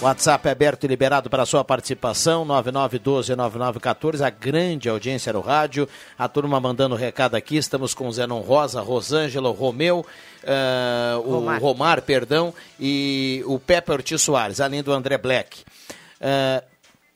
WhatsApp 0.00 0.48
é 0.48 0.50
aberto 0.50 0.82
e 0.82 0.88
liberado 0.88 1.30
para 1.30 1.46
sua 1.46 1.62
participação, 1.62 2.44
9912-9914, 2.44 4.20
a 4.20 4.30
grande 4.30 4.88
audiência 4.88 5.32
no 5.32 5.40
rádio. 5.40 5.88
A 6.18 6.26
turma 6.26 6.58
mandando 6.58 6.96
recado 6.96 7.36
aqui, 7.36 7.56
estamos 7.56 7.94
com 7.94 8.08
o 8.08 8.12
Zenon 8.12 8.40
Rosa, 8.40 8.80
Rosângela, 8.80 9.50
Romeu, 9.50 10.04
uh, 10.42 11.18
o 11.20 11.34
Romar. 11.34 11.60
Romar, 11.60 12.02
perdão, 12.02 12.52
e 12.80 13.44
o 13.46 13.60
Pepe 13.60 13.92
Ortiz 13.92 14.20
Soares, 14.22 14.60
além 14.60 14.82
do 14.82 14.90
André 14.90 15.16
Black. 15.16 15.62
Uh, 16.20 16.62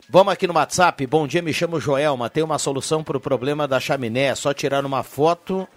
vamos 0.09 0.33
aqui 0.33 0.47
no 0.47 0.55
WhatsApp, 0.55 1.07
bom 1.07 1.27
dia, 1.27 1.43
me 1.43 1.53
chamo 1.53 1.79
Joelma, 1.79 2.31
tem 2.31 2.43
uma 2.43 2.59
solução 2.59 3.05
para 3.05 3.19
o 3.19 3.21
problema 3.21 3.69
da 3.69 3.79
chaminé, 3.79 4.29
é 4.29 4.35
só 4.35 4.55
tirar 4.55 4.83
uma 4.87 5.03
foto 5.03 5.69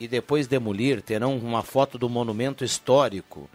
e 0.00 0.08
depois 0.08 0.46
demolir, 0.46 1.02
terão 1.02 1.36
uma 1.36 1.62
foto 1.62 1.98
do 1.98 2.08
monumento 2.08 2.64
histórico. 2.64 3.48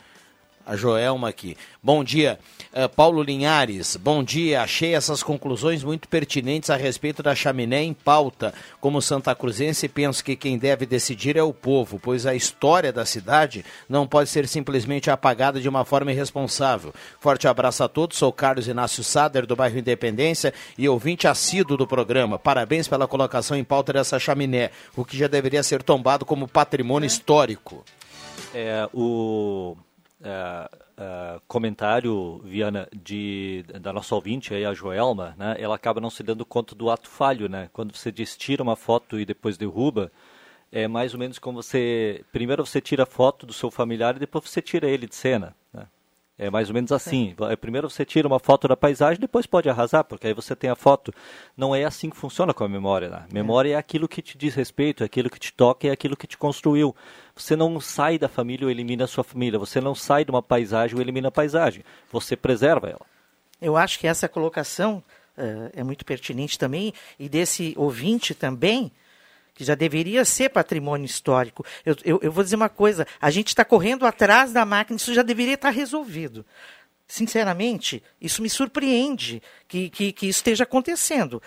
A 0.68 0.76
Joelma 0.76 1.30
aqui. 1.30 1.56
Bom 1.82 2.04
dia, 2.04 2.38
uh, 2.74 2.90
Paulo 2.90 3.24
Linhares. 3.24 3.96
Bom 3.96 4.22
dia. 4.22 4.62
Achei 4.62 4.94
essas 4.94 5.24
conclusões 5.24 5.82
muito 5.82 6.10
pertinentes 6.10 6.70
a 6.70 6.76
respeito 6.76 7.24
da 7.24 7.34
chaminé 7.34 7.82
em 7.84 7.94
pauta. 7.94 8.54
Como 8.82 9.02
Santa 9.02 9.34
Cruzense, 9.34 9.88
penso 9.88 10.22
que 10.22 10.36
quem 10.36 10.58
deve 10.58 10.86
decidir 10.86 11.38
é 11.38 11.42
o 11.42 11.54
povo, 11.54 11.98
pois 11.98 12.26
a 12.26 12.36
história 12.36 12.92
da 12.92 13.06
cidade 13.06 13.64
não 13.88 14.06
pode 14.06 14.30
ser 14.30 14.46
simplesmente 14.46 15.10
apagada 15.10 15.62
de 15.62 15.70
uma 15.70 15.86
forma 15.86 16.12
irresponsável. 16.12 16.94
Forte 17.22 17.48
abraço 17.48 17.86
a 17.86 17.88
todos. 17.88 18.18
Sou 18.18 18.34
Carlos 18.34 18.68
Inácio 18.68 19.06
Sader, 19.06 19.46
do 19.46 19.56
bairro 19.56 19.80
Independência, 19.80 20.54
e 20.78 20.90
ouvinte 20.90 21.30
assíduo 21.30 21.78
do 21.78 21.88
programa. 21.88 22.38
Parabéns 22.38 22.90
pela 22.90 23.08
colocação 23.08 23.56
em 23.56 23.64
pauta 23.64 23.94
dessa 23.94 24.20
chaminé, 24.20 24.72
o 24.98 25.06
que 25.06 25.18
já 25.18 25.28
deveria 25.28 25.64
ser 25.64 25.82
tombado 25.82 26.26
como 26.26 26.46
patrimônio 26.46 27.08
histórico. 27.08 27.86
É, 28.54 28.90
o 28.94 29.78
é, 30.22 30.70
é, 30.98 31.40
comentário, 31.48 32.40
Viana, 32.44 32.88
de, 32.96 33.64
da 33.82 33.94
nossa 33.94 34.16
ouvinte, 34.16 34.54
aí, 34.54 34.66
a 34.66 34.74
Joelma, 34.74 35.36
né, 35.38 35.56
ela 35.60 35.76
acaba 35.76 36.02
não 36.02 36.10
se 36.10 36.24
dando 36.24 36.46
conta 36.46 36.74
do 36.74 36.90
ato 36.90 37.10
falho. 37.10 37.48
Né? 37.48 37.70
Quando 37.72 37.96
você 37.96 38.12
diz 38.12 38.36
tira 38.36 38.64
uma 38.64 38.76
foto 38.76 39.20
e 39.20 39.26
depois 39.26 39.58
derruba, 39.58 40.12
é 40.72 40.88
mais 40.88 41.14
ou 41.14 41.20
menos 41.20 41.40
como 41.40 41.62
você. 41.62 42.24
Primeiro 42.32 42.66
você 42.66 42.82
tira 42.82 43.04
a 43.04 43.06
foto 43.06 43.46
do 43.46 43.54
seu 43.54 43.72
familiar 43.72 44.16
e 44.16 44.20
depois 44.20 44.50
você 44.50 44.62
tira 44.62 44.90
ele 44.90 45.08
de 45.08 45.16
cena. 45.16 45.56
É 46.40 46.52
mais 46.52 46.70
ou 46.70 46.74
menos 46.76 46.92
assim. 46.92 47.36
É. 47.50 47.56
Primeiro 47.56 47.90
você 47.90 48.06
tira 48.06 48.28
uma 48.28 48.38
foto 48.40 48.68
da 48.68 48.78
paisagem, 48.78 49.20
depois 49.20 49.48
pode 49.48 49.68
arrasar, 49.70 50.04
porque 50.04 50.28
aí 50.28 50.34
você 50.34 50.56
tem 50.56 50.70
a 50.70 50.76
foto. 50.76 51.12
Não 51.56 51.76
é 51.76 51.84
assim 51.84 52.12
que 52.12 52.16
funciona 52.16 52.54
com 52.54 52.64
a 52.64 52.70
memória. 52.70 53.10
Né? 53.10 53.26
Memória 53.34 53.70
é. 53.70 53.74
é 53.74 53.76
aquilo 53.76 54.08
que 54.08 54.22
te 54.22 54.38
diz 54.38 54.54
respeito, 54.54 55.02
é 55.02 55.06
aquilo 55.08 55.32
que 55.32 55.40
te 55.40 55.52
toca, 55.52 55.88
é 55.88 55.92
aquilo 55.92 56.16
que 56.16 56.28
te 56.28 56.38
construiu. 56.38 56.96
Você 57.36 57.56
não 57.56 57.80
sai 57.80 58.20
da 58.20 58.30
família 58.30 58.66
ou 58.66 58.72
elimina 58.72 59.06
a 59.06 59.08
sua 59.08 59.24
família. 59.24 59.58
Você 59.58 59.82
não 59.82 59.96
sai 59.96 60.24
de 60.24 60.30
uma 60.30 60.44
paisagem 60.44 60.96
ou 60.96 61.02
elimina 61.02 61.30
a 61.30 61.32
paisagem. 61.32 61.84
Você 62.12 62.36
preserva 62.36 62.88
ela. 62.88 63.06
Eu 63.60 63.76
acho 63.76 63.98
que 63.98 64.06
essa 64.06 64.30
colocação 64.30 65.04
uh, 65.38 65.72
é 65.74 65.84
muito 65.84 66.06
pertinente 66.06 66.60
também, 66.60 66.94
e 67.20 67.28
desse 67.28 67.74
ouvinte 67.76 68.36
também, 68.36 68.92
que 69.58 69.64
já 69.64 69.74
deveria 69.74 70.24
ser 70.24 70.50
patrimônio 70.50 71.06
histórico. 71.08 71.66
Eu, 71.84 71.96
eu, 72.06 72.20
eu 72.22 72.32
vou 72.32 72.44
dizer 72.44 72.56
uma 72.56 72.70
coisa: 72.70 73.08
a 73.20 73.32
gente 73.32 73.48
está 73.48 73.66
correndo 73.66 74.06
atrás 74.06 74.54
da 74.54 74.64
máquina, 74.64 74.98
isso 74.98 75.16
já 75.16 75.24
deveria 75.24 75.56
estar 75.56 75.72
resolvido. 75.72 76.46
Sinceramente, 77.08 78.04
isso 78.22 78.42
me 78.44 78.50
surpreende 78.50 79.42
que, 79.68 79.90
que, 79.90 80.12
que 80.12 80.28
isso 80.28 80.38
esteja 80.40 80.64
acontecendo. 80.64 81.42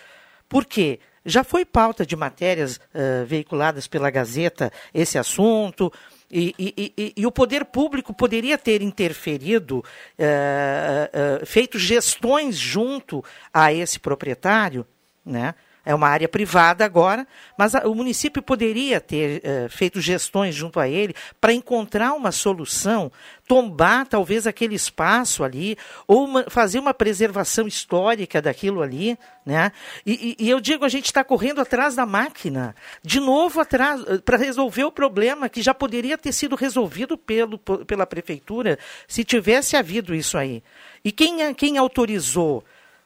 Por 0.48 0.64
quê? 0.64 0.98
Já 1.24 1.44
foi 1.44 1.64
pauta 1.64 2.04
de 2.04 2.16
matérias 2.16 2.80
eh, 2.92 3.24
veiculadas 3.26 3.86
pela 3.86 4.11
Gazeta 4.11 4.72
esse 4.92 5.18
assunto, 5.18 5.92
e, 6.30 6.54
e- 6.58 6.92
e- 6.96 7.12
e 7.16 7.26
o 7.26 7.30
poder 7.30 7.64
público 7.66 8.12
poderia 8.14 8.56
ter 8.58 8.82
interferido, 8.82 9.84
eh, 10.18 11.11
eh, 11.12 11.46
feito 11.46 11.78
gestões 11.78 12.56
junto 12.56 13.22
a 13.52 13.72
esse 13.72 14.00
proprietário, 14.00 14.84
né? 15.24 15.54
É 15.84 15.94
uma 15.94 16.08
área 16.08 16.28
privada 16.28 16.84
agora, 16.84 17.26
mas 17.56 17.72
o 17.74 17.94
município 17.94 18.42
poderia 18.42 19.00
ter 19.00 19.40
eh, 19.42 19.66
feito 19.70 19.98
gestões 20.00 20.54
junto 20.54 20.78
a 20.78 20.86
ele 20.86 21.14
para 21.40 21.54
encontrar 21.54 22.12
uma 22.12 22.30
solução, 22.30 23.10
tombar 23.48 24.06
talvez 24.06 24.46
aquele 24.46 24.74
espaço 24.74 25.42
ali, 25.42 25.76
ou 26.06 26.24
uma- 26.26 26.44
fazer 26.50 26.78
uma 26.78 26.92
preservação 26.92 27.66
histórica 27.66 28.42
daquilo 28.42 28.82
ali. 28.82 29.18
Né? 29.44 29.72
E, 30.04 30.36
e- 30.38 30.44
e 30.46 30.50
eu 30.50 30.60
digo, 30.60 30.84
a 30.84 30.88
gente 30.88 31.06
está 31.06 31.24
correndo 31.24 31.62
atrás 31.62 31.94
da 31.96 32.04
máquina, 32.04 32.74
de 33.02 33.18
novo 33.18 33.58
atrás, 33.60 34.02
para 34.22 34.36
resolver 34.36 34.84
o 34.84 34.92
problema 34.92 35.48
que 35.48 35.62
já 35.62 35.72
poderia 35.72 36.18
ter 36.18 36.32
sido 36.32 36.54
resolvido 36.56 37.16
pelo, 37.16 37.58
pela 37.58 38.06
prefeitura 38.06 38.78
se 39.08 39.24
tivesse 39.24 39.76
havido 39.76 40.14
isso 40.14 40.36
aí. 40.36 40.62
E 41.02 41.10
quem, 41.10 41.42
é- 41.42 41.54
quem 41.54 41.78
autorizou? 41.78 42.62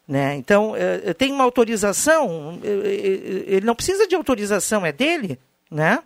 Né? 0.07 0.35
Então, 0.37 0.75
eh, 0.77 1.15
tem 1.15 1.33
uma 1.33 1.45
autorização, 1.45 2.61
eh, 2.63 2.69
eh, 2.69 3.45
ele 3.47 3.67
não 3.67 3.75
precisa 3.75 4.07
de 4.07 4.15
autorização, 4.15 4.85
é 4.85 4.93
dele, 4.93 5.39
né? 5.71 6.03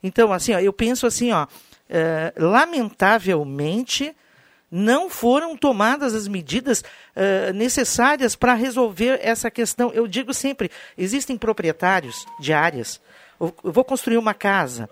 Então, 0.00 0.32
assim, 0.32 0.54
ó, 0.54 0.60
eu 0.60 0.72
penso 0.72 1.04
assim, 1.04 1.32
ó, 1.32 1.46
eh, 1.88 2.32
lamentavelmente 2.36 4.14
não 4.70 5.08
foram 5.08 5.56
tomadas 5.56 6.14
as 6.14 6.26
medidas 6.26 6.82
eh, 7.14 7.52
necessárias 7.52 8.34
para 8.36 8.54
resolver 8.54 9.20
essa 9.22 9.50
questão. 9.50 9.92
Eu 9.92 10.06
digo 10.06 10.34
sempre, 10.34 10.70
existem 10.96 11.36
proprietários 11.36 12.26
de 12.40 12.52
áreas. 12.52 13.00
Eu 13.40 13.54
vou 13.62 13.84
construir 13.84 14.16
uma 14.16 14.34
casa, 14.34 14.88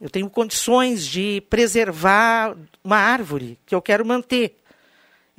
eu 0.00 0.10
tenho 0.10 0.28
condições 0.28 1.06
de 1.06 1.42
preservar 1.48 2.56
uma 2.82 2.96
árvore 2.96 3.58
que 3.64 3.74
eu 3.74 3.80
quero 3.80 4.04
manter. 4.04 4.58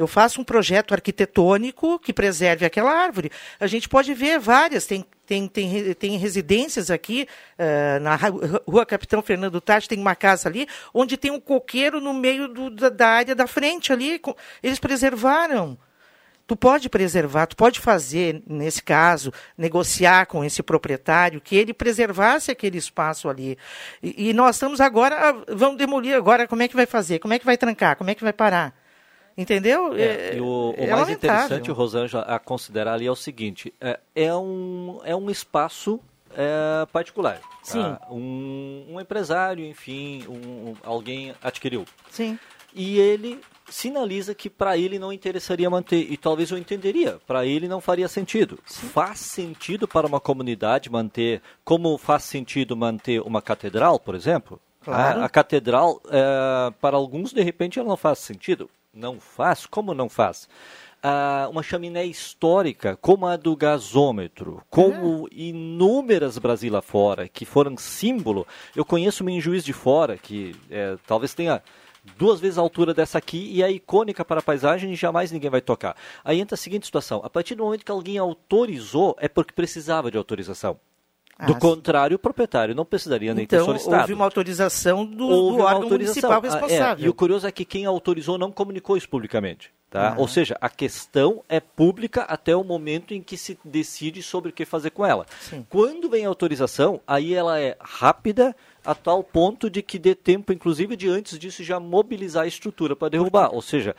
Eu 0.03 0.07
faço 0.07 0.39
um 0.39 0.43
projeto 0.43 0.93
arquitetônico 0.93 1.97
que 1.99 2.13
preserve 2.13 2.65
aquela 2.65 2.91
árvore. 2.91 3.31
A 3.59 3.67
gente 3.67 3.87
pode 3.89 4.13
ver 4.13 4.39
várias, 4.39 4.85
tem, 4.85 5.05
tem, 5.25 5.47
tem, 5.47 5.93
tem 5.93 6.17
residências 6.17 6.91
aqui, 6.91 7.27
eh, 7.57 7.99
na 7.99 8.15
rua 8.67 8.85
Capitão 8.85 9.21
Fernando 9.21 9.59
Tati, 9.61 9.87
tem 9.87 9.99
uma 9.99 10.15
casa 10.15 10.49
ali, 10.49 10.67
onde 10.93 11.15
tem 11.17 11.31
um 11.31 11.39
coqueiro 11.39 12.01
no 12.01 12.13
meio 12.13 12.47
do- 12.47 12.69
da, 12.69 12.89
da 12.89 13.07
área 13.07 13.33
da 13.35 13.47
frente 13.47 13.91
ali. 13.93 14.19
com- 14.19 14.35
Eles 14.61 14.77
preservaram. 14.79 15.77
Tu 16.45 16.57
pode 16.57 16.89
preservar, 16.89 17.45
tu 17.47 17.55
pode 17.55 17.79
fazer, 17.79 18.43
nesse 18.45 18.83
caso, 18.83 19.31
negociar 19.57 20.25
com 20.25 20.43
esse 20.43 20.61
proprietário 20.61 21.39
que 21.39 21.55
ele 21.55 21.73
preservasse 21.73 22.51
aquele 22.51 22.77
espaço 22.77 23.29
ali. 23.29 23.57
E, 24.03 24.29
e 24.29 24.33
nós 24.33 24.57
estamos 24.57 24.81
agora, 24.81 25.29
ah, 25.29 25.43
vamos 25.55 25.77
demolir 25.77 26.13
agora, 26.13 26.45
como 26.45 26.61
é 26.61 26.67
que 26.67 26.75
vai 26.75 26.85
fazer? 26.85 27.19
Como 27.19 27.33
é 27.33 27.39
que 27.39 27.45
vai 27.45 27.55
trancar? 27.57 27.95
Como 27.95 28.09
é 28.09 28.15
que 28.15 28.23
vai 28.23 28.33
parar? 28.33 28.75
Entendeu? 29.37 29.93
É, 29.95 30.35
e 30.35 30.41
o, 30.41 30.71
o 30.71 30.73
é 30.77 30.87
mais 30.87 31.01
lamentável. 31.01 31.45
interessante, 31.45 31.71
Rosângela, 31.71 32.23
a 32.23 32.37
considerar 32.39 32.93
ali 32.93 33.07
é 33.07 33.11
o 33.11 33.15
seguinte: 33.15 33.73
é, 33.81 33.99
é 34.15 34.35
um, 34.35 34.99
é 35.03 35.15
um 35.15 35.29
espaço 35.29 35.99
é, 36.35 36.85
particular. 36.91 37.39
tá? 37.39 37.47
Sim. 37.63 37.97
Um, 38.11 38.85
um 38.89 38.99
empresário, 39.01 39.65
enfim, 39.65 40.23
um- 40.27 40.75
alguém 40.83 41.33
adquiriu. 41.41 41.85
Sim. 42.11 42.37
E 42.75 42.99
ele 42.99 43.39
sinaliza 43.69 44.35
que 44.35 44.49
para 44.49 44.77
ele 44.77 44.99
não 44.99 45.11
interessaria 45.13 45.69
manter, 45.69 46.11
e 46.11 46.17
talvez 46.17 46.51
eu 46.51 46.57
entenderia, 46.57 47.19
para 47.25 47.45
ele 47.45 47.67
não 47.67 47.79
faria 47.81 48.07
sentido. 48.07 48.59
Faz 48.65 49.19
sentido 49.19 49.87
para 49.87 50.05
uma 50.05 50.19
comunidade 50.19 50.91
manter, 50.91 51.41
como 51.63 51.97
faz 51.97 52.23
sentido 52.23 52.75
manter 52.75 53.21
uma 53.21 53.41
catedral, 53.41 53.99
por 53.99 54.13
exemplo? 54.15 54.59
Claro. 54.83 55.21
A, 55.21 55.25
a 55.25 55.29
catedral, 55.29 56.01
é, 56.09 56.73
para 56.81 56.97
alguns, 56.97 57.31
de 57.31 57.41
repente, 57.41 57.79
ela 57.79 57.87
não 57.87 57.97
faz 57.97 58.19
sentido. 58.19 58.69
Não 58.93 59.19
faz? 59.19 59.65
Como 59.65 59.91
não 59.95 60.07
faz? 60.07 60.47
Ah, 61.01 61.47
uma 61.49 61.63
chaminé 61.63 62.05
histórica, 62.05 62.95
como 62.95 63.25
a 63.25 63.35
do 63.35 63.55
gasômetro, 63.55 64.61
como 64.69 65.27
inúmeras 65.31 66.37
Brasil 66.37 66.79
fora, 66.81 67.27
que 67.27 67.43
foram 67.43 67.75
símbolo. 67.75 68.45
Eu 68.75 68.85
conheço 68.85 69.23
uma 69.23 69.31
em 69.31 69.41
Juiz 69.41 69.65
de 69.65 69.73
Fora, 69.73 70.15
que 70.15 70.55
é, 70.69 70.95
talvez 71.07 71.33
tenha 71.33 71.63
duas 72.17 72.39
vezes 72.39 72.59
a 72.59 72.61
altura 72.61 72.93
dessa 72.93 73.17
aqui 73.17 73.51
e 73.51 73.63
é 73.63 73.71
icônica 73.71 74.23
para 74.23 74.39
a 74.39 74.43
paisagem 74.43 74.93
e 74.93 74.95
jamais 74.95 75.31
ninguém 75.31 75.49
vai 75.49 75.61
tocar. 75.61 75.97
Aí 76.23 76.39
entra 76.39 76.53
a 76.53 76.57
seguinte 76.57 76.85
situação: 76.85 77.19
a 77.23 77.29
partir 77.29 77.55
do 77.55 77.63
momento 77.63 77.83
que 77.83 77.91
alguém 77.91 78.19
autorizou, 78.19 79.17
é 79.19 79.27
porque 79.27 79.53
precisava 79.53 80.11
de 80.11 80.17
autorização. 80.17 80.79
Do 81.47 81.53
Ah, 81.53 81.59
contrário, 81.59 82.15
o 82.15 82.19
proprietário 82.19 82.75
não 82.75 82.85
precisaria 82.85 83.33
nem 83.33 83.45
ter 83.47 83.55
Então, 83.55 83.65
solicitado. 83.65 84.01
houve 84.01 84.13
uma 84.13 84.23
autorização 84.25 85.03
do, 85.05 85.27
Houve 85.27 85.57
do 85.57 85.63
órgão 85.63 85.81
autorização. 85.83 86.29
municipal 86.29 86.41
Ah, 86.43 86.47
é, 86.47 86.61
responsável. 86.61 87.05
e 87.05 87.09
o 87.09 87.13
curioso 87.13 87.47
é 87.47 87.51
que 87.51 87.65
quem 87.65 87.85
autorizou 87.85 88.37
não 88.37 88.51
comunicou 88.51 88.95
isso 88.95 89.09
publicamente. 89.09 89.71
Tá? 89.89 90.09
Ah. 90.09 90.15
Ou 90.17 90.27
seja, 90.27 90.55
a 90.61 90.69
questão 90.69 91.43
é 91.49 91.59
pública 91.59 92.21
até 92.23 92.55
o 92.55 92.63
momento 92.63 93.13
em 93.13 93.21
que 93.21 93.37
se 93.37 93.57
decide 93.63 94.23
sobre 94.23 94.49
o 94.49 94.53
que 94.53 94.63
fazer 94.65 94.89
com 94.91 95.05
ela. 95.05 95.25
Sim. 95.41 95.65
Quando 95.69 96.09
vem 96.09 96.25
a 96.25 96.29
autorização, 96.29 96.99
aí 97.05 97.33
ela 97.33 97.59
é 97.59 97.75
rápida 97.79 98.55
a 98.85 98.95
tal 98.95 99.23
ponto 99.23 99.69
de 99.69 99.81
que 99.81 99.99
dê 99.99 100.15
tempo, 100.15 100.51
inclusive, 100.53 100.95
de 100.95 101.09
antes 101.09 101.37
disso 101.37 101.63
já 101.63 101.79
mobilizar 101.79 102.43
a 102.43 102.47
estrutura 102.47 102.95
para 102.95 103.09
derrubar. 103.09 103.53
Ou 103.53 103.61
seja, 103.61 103.95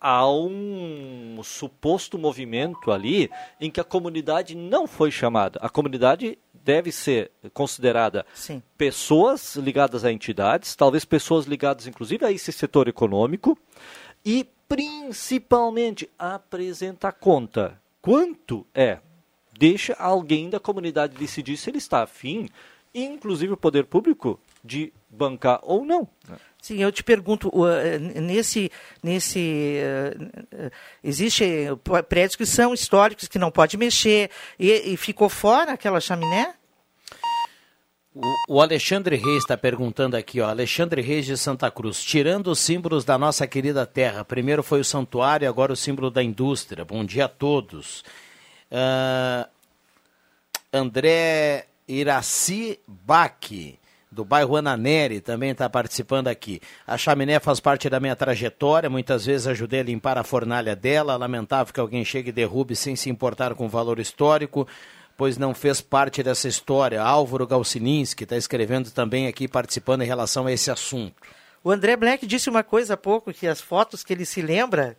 há 0.00 0.30
um 0.30 1.40
suposto 1.42 2.18
movimento 2.18 2.90
ali 2.90 3.30
em 3.60 3.70
que 3.70 3.80
a 3.80 3.84
comunidade 3.84 4.54
não 4.54 4.86
foi 4.86 5.10
chamada. 5.10 5.58
A 5.62 5.68
comunidade 5.68 6.38
deve 6.52 6.92
ser 6.92 7.30
considerada 7.52 8.26
Sim. 8.34 8.62
pessoas 8.76 9.56
ligadas 9.56 10.04
a 10.04 10.12
entidades, 10.12 10.76
talvez 10.76 11.04
pessoas 11.04 11.46
ligadas 11.46 11.86
inclusive 11.86 12.24
a 12.24 12.32
esse 12.32 12.52
setor 12.52 12.88
econômico 12.88 13.58
e 14.24 14.46
principalmente 14.68 16.08
apresenta 16.18 17.10
conta. 17.10 17.80
Quanto 18.02 18.66
é? 18.74 18.98
Deixa 19.58 19.94
alguém 19.94 20.48
da 20.48 20.60
comunidade 20.60 21.16
decidir 21.16 21.56
se 21.56 21.70
ele 21.70 21.78
está 21.78 22.02
afim, 22.02 22.48
inclusive 22.94 23.54
o 23.54 23.56
poder 23.56 23.86
público, 23.86 24.38
de 24.62 24.92
bancar 25.08 25.60
ou 25.62 25.84
não. 25.84 26.08
Sim, 26.60 26.82
eu 26.82 26.90
te 26.90 27.02
pergunto, 27.04 27.50
eh, 27.66 27.98
nesse, 27.98 28.70
nesse 29.02 29.76
eh, 29.78 30.16
eh, 30.50 30.70
existe 31.04 31.44
prédios 32.08 32.36
que 32.36 32.44
são 32.44 32.74
históricos 32.74 33.28
que 33.28 33.38
não 33.38 33.50
pode 33.50 33.76
mexer 33.76 34.30
e, 34.58 34.92
e 34.92 34.96
ficou 34.96 35.28
fora 35.28 35.72
aquela 35.72 36.00
chaminé? 36.00 36.54
O, 38.48 38.60
Alexandre 38.60 39.14
Reis 39.14 39.38
está 39.38 39.56
perguntando 39.56 40.16
aqui, 40.16 40.40
ó, 40.40 40.48
Alexandre 40.48 41.00
Reis 41.00 41.24
de 41.24 41.36
Santa 41.36 41.70
Cruz, 41.70 42.02
tirando 42.02 42.48
os 42.48 42.58
símbolos 42.58 43.04
da 43.04 43.16
nossa 43.16 43.46
querida 43.46 43.86
terra, 43.86 44.24
primeiro 44.24 44.62
foi 44.62 44.80
o 44.80 44.84
santuário, 44.84 45.48
agora 45.48 45.72
o 45.72 45.76
símbolo 45.76 46.10
da 46.10 46.22
indústria. 46.22 46.84
Bom 46.84 47.04
dia 47.04 47.26
a 47.26 47.28
todos. 47.28 48.02
Ah, 48.70 49.48
André 50.72 51.66
Iraci 51.86 52.80
Baque, 52.86 53.78
do 54.10 54.24
bairro 54.24 54.56
Ananeri, 54.56 55.20
também 55.20 55.50
está 55.50 55.68
participando 55.68 56.28
aqui. 56.28 56.60
A 56.86 56.96
chaminé 56.96 57.38
faz 57.38 57.60
parte 57.60 57.90
da 57.90 58.00
minha 58.00 58.16
trajetória, 58.16 58.88
muitas 58.88 59.26
vezes 59.26 59.46
ajudei 59.46 59.80
a 59.80 59.84
limpar 59.84 60.16
a 60.16 60.24
fornalha 60.24 60.74
dela, 60.74 61.16
lamentável 61.16 61.72
que 61.72 61.80
alguém 61.80 62.04
chegue 62.04 62.30
e 62.30 62.32
derrube 62.32 62.74
sem 62.74 62.96
se 62.96 63.10
importar 63.10 63.54
com 63.54 63.66
o 63.66 63.68
valor 63.68 63.98
histórico, 63.98 64.66
pois 65.16 65.36
não 65.36 65.54
fez 65.54 65.80
parte 65.80 66.22
dessa 66.22 66.48
história. 66.48 67.02
Álvaro 67.02 67.46
Galcininski 67.46 68.24
está 68.24 68.36
escrevendo 68.36 68.90
também 68.90 69.26
aqui, 69.26 69.46
participando 69.46 70.02
em 70.02 70.06
relação 70.06 70.46
a 70.46 70.52
esse 70.52 70.70
assunto. 70.70 71.14
O 71.62 71.70
André 71.70 71.96
Black 71.96 72.26
disse 72.26 72.48
uma 72.48 72.62
coisa 72.62 72.94
há 72.94 72.96
pouco, 72.96 73.32
que 73.32 73.46
as 73.46 73.60
fotos 73.60 74.02
que 74.02 74.12
ele 74.12 74.24
se 74.24 74.40
lembra... 74.40 74.96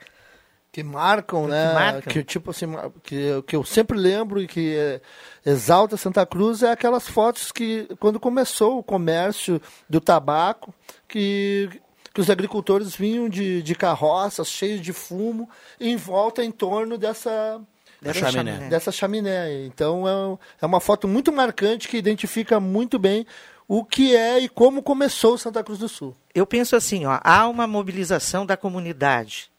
Que 0.72 0.84
marcam, 0.84 1.45
Que 1.45 1.49
né? 1.51 1.74
marcam. 1.74 2.13
Que 2.13 2.24
tipo 2.24 2.51
assim, 2.51 2.67
que, 3.03 3.41
que 3.47 3.55
eu 3.55 3.63
sempre 3.63 3.97
lembro 3.97 4.39
e 4.41 4.47
que 4.47 4.76
eh, 4.76 5.01
exalta 5.45 5.97
Santa 5.97 6.26
Cruz 6.26 6.61
é 6.61 6.72
aquelas 6.72 7.07
fotos 7.07 7.51
que 7.51 7.88
quando 7.99 8.20
começou 8.20 8.78
o 8.78 8.84
comércio 8.84 9.59
do 9.89 9.99
tabaco, 9.99 10.72
que, 11.07 11.70
que 12.13 12.22
os 12.22 12.30
agricultores 12.30 12.95
vinham 12.95 13.28
de, 13.28 13.63
de 13.63 13.74
carroças 13.76 14.47
cheios 14.47 14.80
de 14.82 14.93
fumo 14.93 15.49
em 15.80 15.95
volta 15.95 16.43
em 16.43 16.51
torno 16.51 16.97
dessa 16.97 17.59
Dessa 17.99 18.32
chaminé. 18.32 18.51
chaminé. 18.51 18.70
Dessa 18.70 18.91
chaminé. 18.91 19.65
Então 19.65 20.07
é, 20.07 20.15
um- 20.15 20.38
é 20.61 20.65
uma 20.67 20.80
foto 20.80 21.07
muito 21.07 21.32
marcante 21.34 21.88
que 21.88 21.97
identifica 21.97 22.59
muito 22.59 22.99
bem 22.99 23.26
o 23.67 23.84
que 23.84 24.15
é 24.15 24.39
e 24.39 24.47
como 24.47 24.82
começou 24.84 25.36
Santa 25.38 25.63
Cruz 25.63 25.80
do 25.80 25.89
Sul. 25.89 26.15
Eu 26.34 26.45
penso 26.45 26.76
assim, 26.76 27.05
ó, 27.07 27.20
há 27.24 27.47
uma 27.47 27.65
mobilização 27.67 28.45
da 28.45 28.55
comunidade 28.55 29.49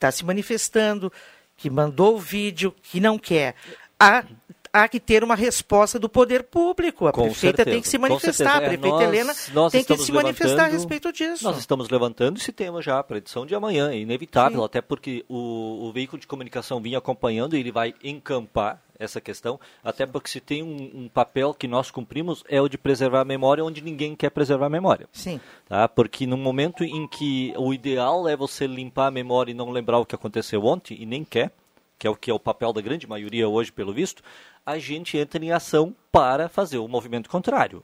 está 0.00 0.10
se 0.10 0.24
manifestando, 0.24 1.12
que 1.56 1.68
mandou 1.68 2.16
o 2.16 2.18
vídeo, 2.18 2.74
que 2.82 2.98
não 3.00 3.18
quer. 3.18 3.54
Há, 3.98 4.24
há 4.72 4.88
que 4.88 4.98
ter 4.98 5.22
uma 5.22 5.34
resposta 5.34 5.98
do 5.98 6.08
poder 6.08 6.44
público. 6.44 7.06
A 7.06 7.12
Com 7.12 7.24
prefeita 7.24 7.58
certeza, 7.58 7.74
tem 7.74 7.82
que 7.82 7.88
se 7.88 7.98
manifestar. 7.98 8.60
A 8.60 8.64
É, 8.64 8.68
prefeita 8.68 8.88
nós- 8.88 9.02
Helena 9.02 9.34
nós 9.52 9.72
tem 9.72 9.84
que 9.84 9.98
se 9.98 10.10
manifestar 10.10 10.64
a 10.64 10.68
respeito 10.68 11.12
disso. 11.12 11.44
Nós 11.44 11.58
estamos 11.58 11.90
levantando 11.90 12.38
esse 12.38 12.50
tema 12.50 12.80
já 12.80 13.02
para 13.02 13.16
a 13.16 13.18
edição 13.18 13.44
de 13.44 13.54
amanhã, 13.54 13.90
é 13.90 13.98
inevitável, 13.98 14.64
até 14.64 14.80
porque 14.80 15.22
o, 15.28 15.86
o 15.88 15.92
veículo 15.92 16.18
de 16.18 16.26
comunicação 16.26 16.80
vinha 16.80 16.96
acompanhando 16.96 17.54
e 17.54 17.60
ele 17.60 17.70
vai 17.70 17.94
encampar 18.02 18.82
essa 19.00 19.20
questão, 19.20 19.58
até 19.82 20.04
porque 20.04 20.28
se 20.28 20.40
tem 20.40 20.62
um, 20.62 21.04
um 21.04 21.08
papel 21.08 21.54
que 21.54 21.66
nós 21.66 21.90
cumprimos 21.90 22.44
é 22.46 22.60
o 22.60 22.68
de 22.68 22.76
preservar 22.76 23.22
a 23.22 23.24
memória 23.24 23.64
onde 23.64 23.80
ninguém 23.80 24.14
quer 24.14 24.30
preservar 24.30 24.66
a 24.66 24.70
memória. 24.70 25.08
Sim. 25.10 25.40
Tá? 25.66 25.88
Porque 25.88 26.26
no 26.26 26.36
momento 26.36 26.84
em 26.84 27.08
que 27.08 27.54
o 27.56 27.72
ideal 27.72 28.28
é 28.28 28.36
você 28.36 28.66
limpar 28.66 29.06
a 29.06 29.10
memória 29.10 29.50
e 29.50 29.54
não 29.54 29.70
lembrar 29.70 29.98
o 29.98 30.04
que 30.04 30.14
aconteceu 30.14 30.64
ontem, 30.64 31.00
e 31.00 31.06
nem 31.06 31.24
quer, 31.24 31.50
que 31.98 32.06
é 32.06 32.10
o 32.10 32.14
que 32.14 32.30
é 32.30 32.34
o 32.34 32.38
papel 32.38 32.72
da 32.72 32.80
grande 32.82 33.06
maioria 33.06 33.48
hoje, 33.48 33.72
pelo 33.72 33.92
visto, 33.92 34.22
a 34.64 34.78
gente 34.78 35.16
entra 35.16 35.42
em 35.42 35.50
ação 35.50 35.96
para 36.12 36.48
fazer 36.48 36.78
o 36.78 36.86
movimento 36.86 37.30
contrário. 37.30 37.82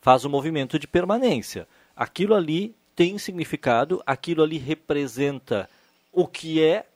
Faz 0.00 0.24
o 0.24 0.30
movimento 0.30 0.78
de 0.78 0.86
permanência. 0.86 1.66
Aquilo 1.96 2.34
ali 2.34 2.74
tem 2.94 3.18
significado, 3.18 4.02
aquilo 4.06 4.42
ali 4.42 4.58
representa 4.58 5.68
o 6.12 6.26
que 6.26 6.62
é 6.62 6.86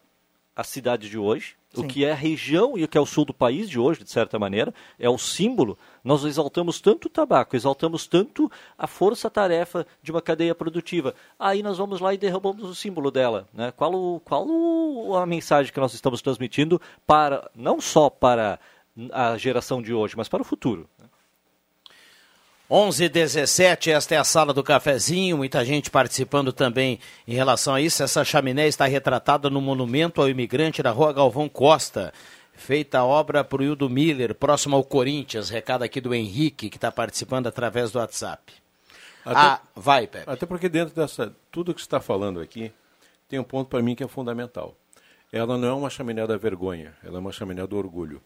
a 0.54 0.62
cidade 0.62 1.10
de 1.10 1.18
hoje, 1.18 1.55
o 1.76 1.80
Sim. 1.82 1.86
que 1.88 2.04
é 2.04 2.12
a 2.12 2.14
região 2.14 2.76
e 2.78 2.84
o 2.84 2.88
que 2.88 2.96
é 2.96 3.00
o 3.00 3.06
sul 3.06 3.24
do 3.24 3.34
país 3.34 3.68
de 3.68 3.78
hoje, 3.78 4.02
de 4.02 4.10
certa 4.10 4.38
maneira, 4.38 4.72
é 4.98 5.08
o 5.08 5.18
símbolo. 5.18 5.76
Nós 6.02 6.24
exaltamos 6.24 6.80
tanto 6.80 7.06
o 7.06 7.10
tabaco, 7.10 7.54
exaltamos 7.54 8.06
tanto 8.06 8.50
a 8.78 8.86
força-tarefa 8.86 9.86
de 10.02 10.10
uma 10.10 10.22
cadeia 10.22 10.54
produtiva. 10.54 11.14
Aí 11.38 11.62
nós 11.62 11.78
vamos 11.78 12.00
lá 12.00 12.14
e 12.14 12.18
derrubamos 12.18 12.64
o 12.64 12.74
símbolo 12.74 13.10
dela. 13.10 13.46
Né? 13.52 13.72
Qual, 13.76 13.92
o, 13.94 14.20
qual 14.20 14.46
o- 14.46 15.16
a 15.16 15.26
mensagem 15.26 15.72
que 15.72 15.80
nós 15.80 15.94
estamos 15.94 16.22
transmitindo 16.22 16.80
para 17.06 17.50
não 17.54 17.80
só 17.80 18.08
para 18.10 18.58
a 19.12 19.36
geração 19.36 19.82
de 19.82 19.92
hoje, 19.92 20.14
mas 20.16 20.28
para 20.28 20.40
o 20.42 20.44
futuro? 20.44 20.88
11 22.68 23.08
17 23.08 23.92
esta 23.92 24.16
é 24.16 24.18
a 24.18 24.24
sala 24.24 24.52
do 24.52 24.62
cafezinho, 24.62 25.36
muita 25.36 25.64
gente 25.64 25.88
participando 25.88 26.52
também 26.52 26.98
em 27.26 27.32
relação 27.32 27.74
a 27.74 27.80
isso. 27.80 28.02
Essa 28.02 28.24
chaminé 28.24 28.66
está 28.66 28.86
retratada 28.86 29.48
no 29.48 29.60
monumento 29.60 30.20
ao 30.20 30.28
imigrante 30.28 30.82
da 30.82 30.90
rua 30.90 31.12
Galvão 31.12 31.48
Costa. 31.48 32.12
Feita 32.54 32.98
a 32.98 33.04
obra 33.04 33.44
por 33.44 33.62
Hildo 33.62 33.88
Miller, 33.88 34.34
próximo 34.34 34.74
ao 34.74 34.82
Corinthians. 34.82 35.48
Recado 35.48 35.84
aqui 35.84 36.00
do 36.00 36.12
Henrique, 36.12 36.68
que 36.68 36.76
está 36.76 36.90
participando 36.90 37.46
através 37.46 37.92
do 37.92 38.00
WhatsApp. 38.00 38.52
ah, 39.24 39.60
vai, 39.74 40.08
Pepe. 40.08 40.28
Até 40.28 40.44
porque 40.44 40.68
dentro 40.68 40.92
dessa 40.92 41.32
tudo 41.52 41.72
que 41.72 41.80
você 41.80 41.86
está 41.86 42.00
falando 42.00 42.40
aqui 42.40 42.72
tem 43.28 43.38
um 43.38 43.44
ponto 43.44 43.68
para 43.68 43.80
mim 43.80 43.94
que 43.94 44.02
é 44.02 44.08
fundamental. 44.08 44.74
Ela 45.32 45.56
não 45.56 45.68
é 45.68 45.72
uma 45.72 45.90
chaminé 45.90 46.26
da 46.26 46.36
vergonha, 46.36 46.96
ela 47.04 47.18
é 47.18 47.20
uma 47.20 47.32
chaminé 47.32 47.64
do 47.64 47.76
orgulho. 47.76 48.20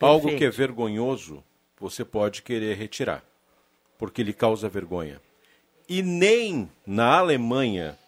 Algo 0.00 0.36
que 0.36 0.44
é 0.44 0.50
vergonhoso, 0.50 1.42
você 1.80 2.04
pode 2.04 2.42
querer 2.42 2.76
retirar, 2.76 3.24
porque 3.98 4.22
lhe 4.22 4.32
causa 4.32 4.68
vergonha. 4.68 5.20
E 5.88 6.02
nem 6.02 6.70
na 6.86 7.18
Alemanha 7.18 7.98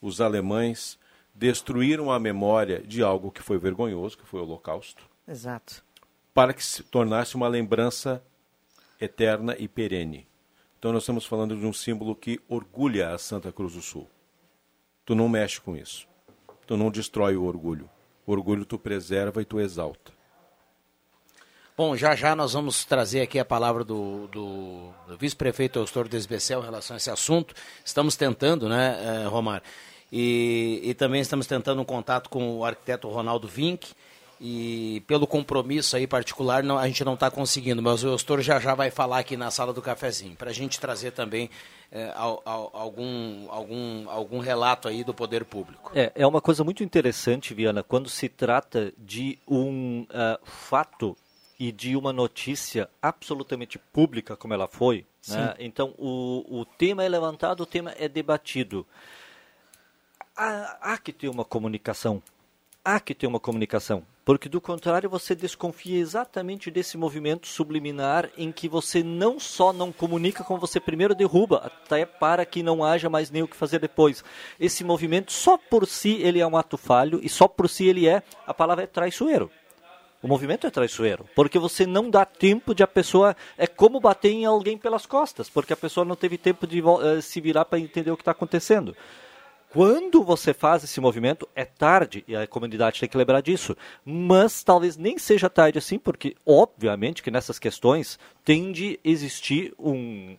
os 0.00 0.20
alemães 0.20 0.98
destruíram 1.34 2.10
a 2.10 2.18
memória 2.18 2.80
de 2.80 3.02
algo 3.02 3.30
que 3.30 3.42
foi 3.42 3.58
vergonhoso, 3.58 4.18
que 4.18 4.26
foi 4.26 4.40
o 4.40 4.44
Holocausto, 4.44 5.04
Exato. 5.26 5.84
para 6.34 6.52
que 6.52 6.64
se 6.64 6.82
tornasse 6.82 7.36
uma 7.36 7.48
lembrança 7.48 8.22
eterna 9.00 9.56
e 9.58 9.68
perene. 9.68 10.26
Então 10.78 10.92
nós 10.92 11.02
estamos 11.02 11.26
falando 11.26 11.56
de 11.56 11.66
um 11.66 11.72
símbolo 11.72 12.14
que 12.16 12.40
orgulha 12.48 13.10
a 13.14 13.18
Santa 13.18 13.52
Cruz 13.52 13.74
do 13.74 13.82
Sul. 13.82 14.08
Tu 15.04 15.14
não 15.14 15.28
mexe 15.28 15.60
com 15.60 15.76
isso. 15.76 16.08
Tu 16.66 16.76
não 16.76 16.90
destrói 16.90 17.36
o 17.36 17.44
orgulho. 17.44 17.88
O 18.26 18.32
orgulho 18.32 18.64
tu 18.64 18.78
preserva 18.78 19.42
e 19.42 19.44
tu 19.44 19.60
exalta. 19.60 20.12
Bom, 21.80 21.96
já 21.96 22.14
já 22.14 22.36
nós 22.36 22.52
vamos 22.52 22.84
trazer 22.84 23.22
aqui 23.22 23.38
a 23.38 23.44
palavra 23.44 23.82
do, 23.82 24.26
do, 24.26 24.90
do 25.08 25.16
vice-prefeito 25.16 25.78
Eustor 25.78 26.08
Desbecel 26.08 26.60
em 26.60 26.64
relação 26.66 26.92
a 26.94 26.98
esse 26.98 27.10
assunto. 27.10 27.54
Estamos 27.82 28.16
tentando, 28.16 28.68
né, 28.68 28.98
eh, 29.02 29.26
Romar? 29.26 29.62
E, 30.12 30.82
e 30.84 30.92
também 30.92 31.22
estamos 31.22 31.46
tentando 31.46 31.80
um 31.80 31.84
contato 31.86 32.28
com 32.28 32.58
o 32.58 32.66
arquiteto 32.66 33.08
Ronaldo 33.08 33.48
Vink. 33.48 33.92
E 34.38 35.02
pelo 35.06 35.26
compromisso 35.26 35.96
aí 35.96 36.06
particular, 36.06 36.62
não, 36.62 36.76
a 36.76 36.86
gente 36.86 37.02
não 37.02 37.14
está 37.14 37.30
conseguindo, 37.30 37.80
mas 37.80 38.04
o 38.04 38.08
Eustor 38.08 38.42
já 38.42 38.60
já 38.60 38.74
vai 38.74 38.90
falar 38.90 39.20
aqui 39.20 39.34
na 39.34 39.50
sala 39.50 39.72
do 39.72 39.80
cafezinho, 39.80 40.36
para 40.36 40.50
a 40.50 40.52
gente 40.52 40.78
trazer 40.78 41.12
também 41.12 41.48
eh, 41.90 42.12
al- 42.14 42.42
al- 42.44 42.70
algum, 42.74 43.46
algum, 43.48 44.10
algum 44.10 44.38
relato 44.38 44.86
aí 44.86 45.02
do 45.02 45.14
poder 45.14 45.46
público. 45.46 45.92
É, 45.94 46.12
é 46.14 46.26
uma 46.26 46.42
coisa 46.42 46.62
muito 46.62 46.84
interessante, 46.84 47.54
Viana, 47.54 47.82
quando 47.82 48.10
se 48.10 48.28
trata 48.28 48.92
de 48.98 49.38
um 49.48 50.06
ah, 50.10 50.38
fato 50.44 51.16
e 51.60 51.70
de 51.70 51.94
uma 51.94 52.10
notícia 52.10 52.88
absolutamente 53.02 53.78
pública 53.78 54.34
como 54.34 54.54
ela 54.54 54.66
foi. 54.66 55.04
né? 55.28 55.54
Então, 55.58 55.94
o, 55.98 56.60
o 56.60 56.64
tema 56.64 57.04
é 57.04 57.08
levantado, 57.08 57.60
o 57.60 57.66
tema 57.66 57.94
é 57.98 58.08
debatido. 58.08 58.86
Há, 60.34 60.78
há 60.80 60.98
que 60.98 61.12
ter 61.12 61.28
uma 61.28 61.44
comunicação. 61.44 62.22
Há 62.82 62.98
que 62.98 63.14
ter 63.14 63.26
uma 63.26 63.38
comunicação. 63.38 64.06
Porque, 64.24 64.48
do 64.48 64.58
contrário, 64.58 65.10
você 65.10 65.34
desconfia 65.34 65.98
exatamente 65.98 66.70
desse 66.70 66.96
movimento 66.96 67.46
subliminar 67.46 68.30
em 68.38 68.50
que 68.50 68.66
você 68.66 69.02
não 69.02 69.38
só 69.38 69.70
não 69.70 69.92
comunica, 69.92 70.42
como 70.42 70.58
você 70.58 70.80
primeiro 70.80 71.14
derruba, 71.14 71.58
até 71.58 72.06
para 72.06 72.46
que 72.46 72.62
não 72.62 72.82
haja 72.82 73.10
mais 73.10 73.30
nem 73.30 73.42
o 73.42 73.48
que 73.48 73.56
fazer 73.56 73.80
depois. 73.80 74.24
Esse 74.58 74.82
movimento, 74.82 75.30
só 75.30 75.58
por 75.58 75.86
si, 75.86 76.22
ele 76.22 76.40
é 76.40 76.46
um 76.46 76.56
ato 76.56 76.78
falho, 76.78 77.20
e 77.22 77.28
só 77.28 77.46
por 77.46 77.68
si 77.68 77.86
ele 77.86 78.08
é, 78.08 78.22
a 78.46 78.54
palavra 78.54 78.84
é 78.84 78.86
traiçoeiro. 78.86 79.50
O 80.22 80.28
movimento 80.28 80.66
é 80.66 80.70
traiçoeiro, 80.70 81.26
porque 81.34 81.58
você 81.58 81.86
não 81.86 82.10
dá 82.10 82.26
tempo 82.26 82.74
de 82.74 82.82
a 82.82 82.86
pessoa. 82.86 83.34
É 83.56 83.66
como 83.66 84.00
bater 84.00 84.30
em 84.30 84.44
alguém 84.44 84.76
pelas 84.76 85.06
costas, 85.06 85.48
porque 85.48 85.72
a 85.72 85.76
pessoa 85.76 86.04
não 86.04 86.14
teve 86.14 86.36
tempo 86.36 86.66
de 86.66 86.80
eh, 86.80 87.20
se 87.22 87.40
virar 87.40 87.64
para 87.64 87.78
entender 87.78 88.10
o 88.10 88.16
que 88.16 88.22
está 88.22 88.32
acontecendo. 88.32 88.94
Quando 89.70 90.22
você 90.22 90.52
faz 90.52 90.84
esse 90.84 91.00
movimento, 91.00 91.48
é 91.54 91.64
tarde, 91.64 92.24
e 92.26 92.34
a 92.36 92.46
comunidade 92.46 93.00
tem 93.00 93.08
que 93.08 93.16
lembrar 93.16 93.40
disso. 93.40 93.76
Mas 94.04 94.62
talvez 94.62 94.96
nem 94.96 95.16
seja 95.16 95.48
tarde 95.48 95.78
assim, 95.78 95.98
porque, 95.98 96.36
obviamente, 96.44 97.22
que 97.22 97.30
nessas 97.30 97.58
questões 97.58 98.18
tende 98.44 98.98
a 99.02 99.08
existir 99.08 99.72
um 99.78 100.36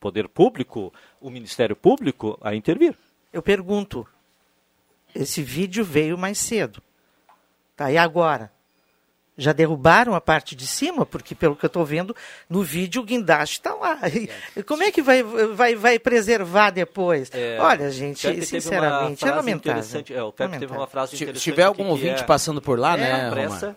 poder 0.00 0.28
público, 0.28 0.92
o 1.20 1.28
Ministério 1.28 1.74
Público 1.74 2.38
a 2.40 2.54
intervir. 2.54 2.96
Eu 3.32 3.42
pergunto, 3.42 4.06
esse 5.12 5.42
vídeo 5.42 5.84
veio 5.84 6.16
mais 6.16 6.38
cedo. 6.38 6.80
Tá, 7.78 7.90
e 7.92 7.96
agora? 7.96 8.50
Já 9.40 9.52
derrubaram 9.52 10.16
a 10.16 10.20
parte 10.20 10.56
de 10.56 10.66
cima? 10.66 11.06
Porque, 11.06 11.32
pelo 11.32 11.54
que 11.54 11.64
eu 11.64 11.68
estou 11.68 11.84
vendo, 11.84 12.14
no 12.50 12.60
vídeo 12.60 13.00
o 13.02 13.04
guindaste 13.04 13.58
está 13.60 13.72
lá. 13.72 13.96
E 14.56 14.62
como 14.64 14.82
é 14.82 14.90
que 14.90 15.00
vai, 15.00 15.22
vai, 15.22 15.76
vai 15.76 15.96
preservar 15.98 16.70
depois? 16.70 17.30
É, 17.32 17.56
Olha, 17.60 17.88
gente, 17.88 18.20
teve 18.20 18.44
sinceramente, 18.44 19.24
é 19.24 19.30
lamentável. 19.30 19.78
interessante- 19.78 20.12
é, 20.12 20.20
o 20.20 20.32
Pepe 20.32 20.50
teve 20.50 20.64
Lamentável. 20.66 20.80
uma 20.82 20.86
frase 20.88 21.12
Se- 21.12 21.18
se 21.18 21.22
interessante. 21.22 21.44
tiver 21.44 21.62
algum 21.62 21.84
que 21.84 21.90
ouvinte 21.90 22.22
é- 22.22 22.26
passando 22.26 22.60
por 22.60 22.76
lá, 22.80 22.94
é, 22.94 23.00
né, 23.00 23.28
a 23.28 23.30
pressa, 23.30 23.76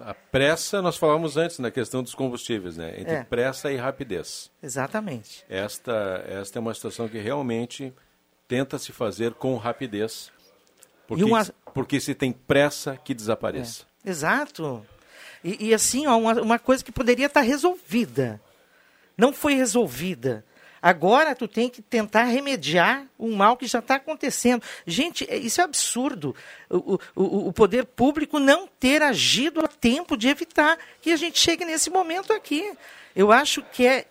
A 0.00 0.12
pressa, 0.12 0.82
nós 0.82 0.96
falamos 0.96 1.36
antes 1.36 1.58
na 1.60 1.70
questão 1.70 2.02
dos 2.02 2.14
combustíveis, 2.14 2.76
né? 2.76 2.94
Entre 2.98 3.14
É. 3.14 3.22
pressa 3.24 3.70
e 3.72 3.76
rapidez. 3.76 4.50
Exatamente. 4.62 5.44
Esta, 5.48 6.24
esta 6.28 6.58
é 6.58 6.60
uma 6.60 6.74
situação 6.74 7.08
que 7.08 7.18
realmente 7.18 7.92
tenta 8.48 8.76
se 8.78 8.90
fazer 8.92 9.32
com 9.34 9.56
rapidez. 9.56 10.30
Porque, 11.08 11.24
uma- 11.24 11.46
porque 11.74 11.98
se 12.00 12.14
tem 12.14 12.30
pressa 12.30 12.96
que 13.02 13.12
desapareça. 13.14 13.84
Exato. 14.04 14.86
E, 15.42 15.68
e 15.68 15.74
assim, 15.74 16.06
ó, 16.06 16.16
uma, 16.16 16.34
uma 16.40 16.58
coisa 16.58 16.84
que 16.84 16.92
poderia 16.92 17.26
estar 17.26 17.40
resolvida. 17.40 18.40
Não 19.16 19.32
foi 19.32 19.54
resolvida. 19.54 20.44
Agora 20.80 21.34
tu 21.34 21.48
tem 21.48 21.68
que 21.68 21.82
tentar 21.82 22.24
remediar 22.24 23.04
um 23.18 23.34
mal 23.34 23.56
que 23.56 23.66
já 23.66 23.80
está 23.80 23.96
acontecendo. 23.96 24.62
Gente, 24.86 25.26
é- 25.28 25.36
isso 25.36 25.60
é 25.60 25.64
absurdo. 25.64 26.36
O- 26.70 26.98
o, 27.16 27.48
o 27.48 27.52
poder 27.52 27.84
público 27.84 28.38
não 28.38 28.68
ter 28.78 29.02
agido 29.02 29.60
a 29.60 29.66
tempo 29.68 30.16
de 30.16 30.28
evitar 30.28 30.78
que 31.00 31.10
a 31.10 31.16
gente 31.16 31.38
chegue 31.38 31.64
nesse 31.64 31.90
momento 31.90 32.32
aqui. 32.32 32.72
Eu 33.16 33.32
acho 33.32 33.62
que 33.62 33.84
é 33.86 34.06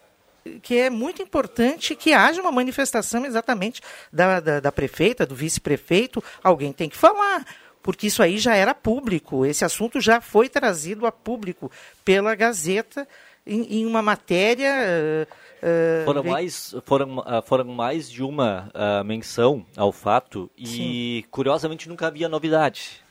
que 0.61 0.77
é 0.77 0.89
muito 0.89 1.21
importante 1.21 1.95
que 1.95 2.13
haja 2.13 2.41
uma 2.41 2.51
manifestação 2.51 3.25
exatamente 3.25 3.81
da, 4.11 4.39
da, 4.39 4.59
da 4.59 4.71
prefeita, 4.71 5.25
do 5.25 5.35
vice-prefeito. 5.35 6.23
Alguém 6.43 6.71
tem 6.73 6.89
que 6.89 6.97
falar, 6.97 7.45
porque 7.81 8.07
isso 8.07 8.21
aí 8.23 8.37
já 8.37 8.55
era 8.55 8.73
público. 8.73 9.45
Esse 9.45 9.63
assunto 9.65 9.99
já 10.01 10.19
foi 10.21 10.49
trazido 10.49 11.05
a 11.05 11.11
público 11.11 11.71
pela 12.03 12.35
Gazeta 12.35 13.07
em, 13.45 13.79
em 13.81 13.85
uma 13.85 14.01
matéria. 14.01 15.27
eh, 15.61 16.01
Foram 16.05 16.23
mais, 16.23 16.75
foram, 16.85 17.23
ah, 17.25 17.41
foram 17.41 17.65
mais 17.65 18.09
de 18.09 18.21
uma 18.23 18.69
ah, 18.73 19.03
menção 19.03 19.65
ao 19.75 19.91
fato 19.91 20.49
e, 20.57 21.25
curiosamente, 21.31 21.87
nunca 21.87 22.07
havia 22.07 22.27
novidade. 22.29 23.01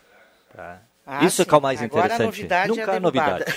Tá? 0.55 0.81
Ah, 1.07 1.25
Isso 1.25 1.41
é 1.41 1.45
que 1.45 1.55
é 1.55 1.57
o 1.57 1.61
sim. 1.61 1.63
mais 1.63 1.81
Agora 1.83 2.03
a 2.03 2.07
interessante. 2.07 2.27
novidade 2.27 2.69
nunca 2.69 2.83
é 2.83 3.01
derrubada. 3.01 3.45
novidade. 3.47 3.57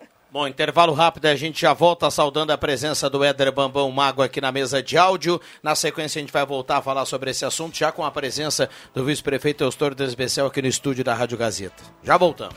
É. 0.00 0.08
Bom, 0.32 0.48
intervalo 0.48 0.94
rápido, 0.94 1.26
a 1.26 1.36
gente 1.36 1.60
já 1.60 1.74
volta 1.74 2.10
saudando 2.10 2.52
a 2.52 2.56
presença 2.56 3.10
do 3.10 3.22
Éder 3.22 3.52
Bambão 3.52 3.90
Mago 3.90 4.22
aqui 4.22 4.40
na 4.40 4.50
mesa 4.50 4.82
de 4.82 4.96
áudio. 4.96 5.38
Na 5.62 5.74
sequência, 5.74 6.18
a 6.18 6.22
gente 6.22 6.32
vai 6.32 6.46
voltar 6.46 6.78
a 6.78 6.82
falar 6.82 7.04
sobre 7.04 7.30
esse 7.30 7.44
assunto, 7.44 7.76
já 7.76 7.92
com 7.92 8.02
a 8.02 8.10
presença 8.10 8.70
do 8.94 9.04
vice-prefeito 9.04 9.62
Eustório 9.62 9.94
Desbecel 9.94 10.46
aqui 10.46 10.62
no 10.62 10.68
estúdio 10.68 11.04
da 11.04 11.12
Rádio 11.12 11.36
Gazeta. 11.36 11.82
Já 12.02 12.16
voltamos. 12.16 12.56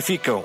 simplificam. 0.00 0.44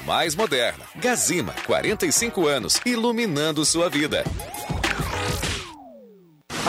mais 0.05 0.35
moderna. 0.35 0.85
Gazima, 0.95 1.53
45 1.65 2.47
anos, 2.47 2.81
iluminando 2.85 3.65
sua 3.65 3.89
vida. 3.89 4.23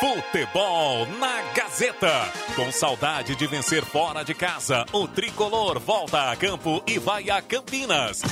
Futebol 0.00 1.06
na 1.18 1.42
Gazeta. 1.54 2.32
Com 2.56 2.72
saudade 2.72 3.36
de 3.36 3.46
vencer 3.46 3.84
fora 3.84 4.24
de 4.24 4.32
casa, 4.32 4.86
o 4.92 5.06
tricolor 5.06 5.78
volta 5.78 6.30
a 6.30 6.36
campo 6.36 6.82
e 6.86 6.98
vai 6.98 7.28
a 7.28 7.42
Campinas. 7.42 8.22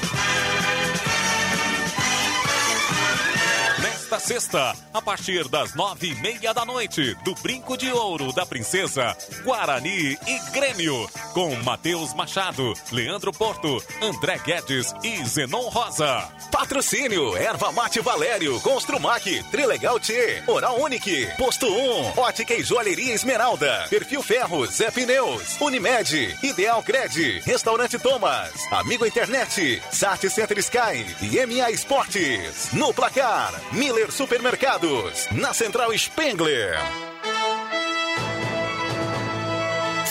Nesta 4.08 4.26
sexta, 4.26 4.74
a 4.94 5.02
partir 5.02 5.46
das 5.48 5.74
nove 5.74 6.06
e 6.06 6.14
meia 6.14 6.54
da 6.54 6.64
noite, 6.64 7.14
do 7.24 7.34
Brinco 7.42 7.76
de 7.76 7.92
Ouro 7.92 8.32
da 8.32 8.46
Princesa, 8.46 9.14
Guarani 9.44 10.18
e 10.26 10.38
Grêmio, 10.50 11.06
com 11.34 11.54
Matheus 11.56 12.14
Machado, 12.14 12.72
Leandro 12.90 13.32
Porto, 13.32 13.84
André 14.00 14.38
Guedes 14.38 14.94
e 15.04 15.22
Zenon 15.26 15.68
Rosa. 15.68 16.26
Patrocínio, 16.50 17.36
Erva 17.36 17.70
Mate 17.70 18.00
Valério, 18.00 18.58
Construmac, 18.62 19.24
Trilegal 19.50 20.00
T, 20.00 20.42
Oral 20.46 20.80
Unique, 20.80 21.28
Posto 21.36 21.66
1, 21.66 22.18
Ótica 22.18 22.54
e 22.54 22.62
Joalheria 22.62 23.12
Esmeralda, 23.12 23.88
Perfil 23.90 24.22
Ferros, 24.22 24.70
Zé 24.70 24.90
Pneus, 24.90 25.60
Unimed, 25.60 26.38
Ideal 26.42 26.82
Cred, 26.82 27.42
Restaurante 27.44 27.98
Thomas, 27.98 28.52
Amigo 28.72 29.04
Internet, 29.04 29.82
Sat 29.92 30.26
Center 30.30 30.56
Sky 30.60 31.04
e 31.20 31.46
MA 31.46 31.70
Esportes. 31.70 32.72
No 32.72 32.94
placar, 32.94 33.52
Miller 33.98 34.12
Supermercados, 34.12 35.26
na 35.32 35.52
Central 35.52 35.92
Spengler. 35.98 36.78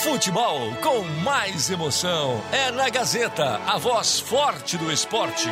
Futebol 0.02 0.74
com 0.82 1.02
mais 1.24 1.70
emoção 1.70 2.42
é 2.52 2.70
na 2.70 2.90
Gazeta, 2.90 3.58
a 3.66 3.78
voz 3.78 4.20
forte 4.20 4.76
do 4.76 4.92
esporte. 4.92 5.48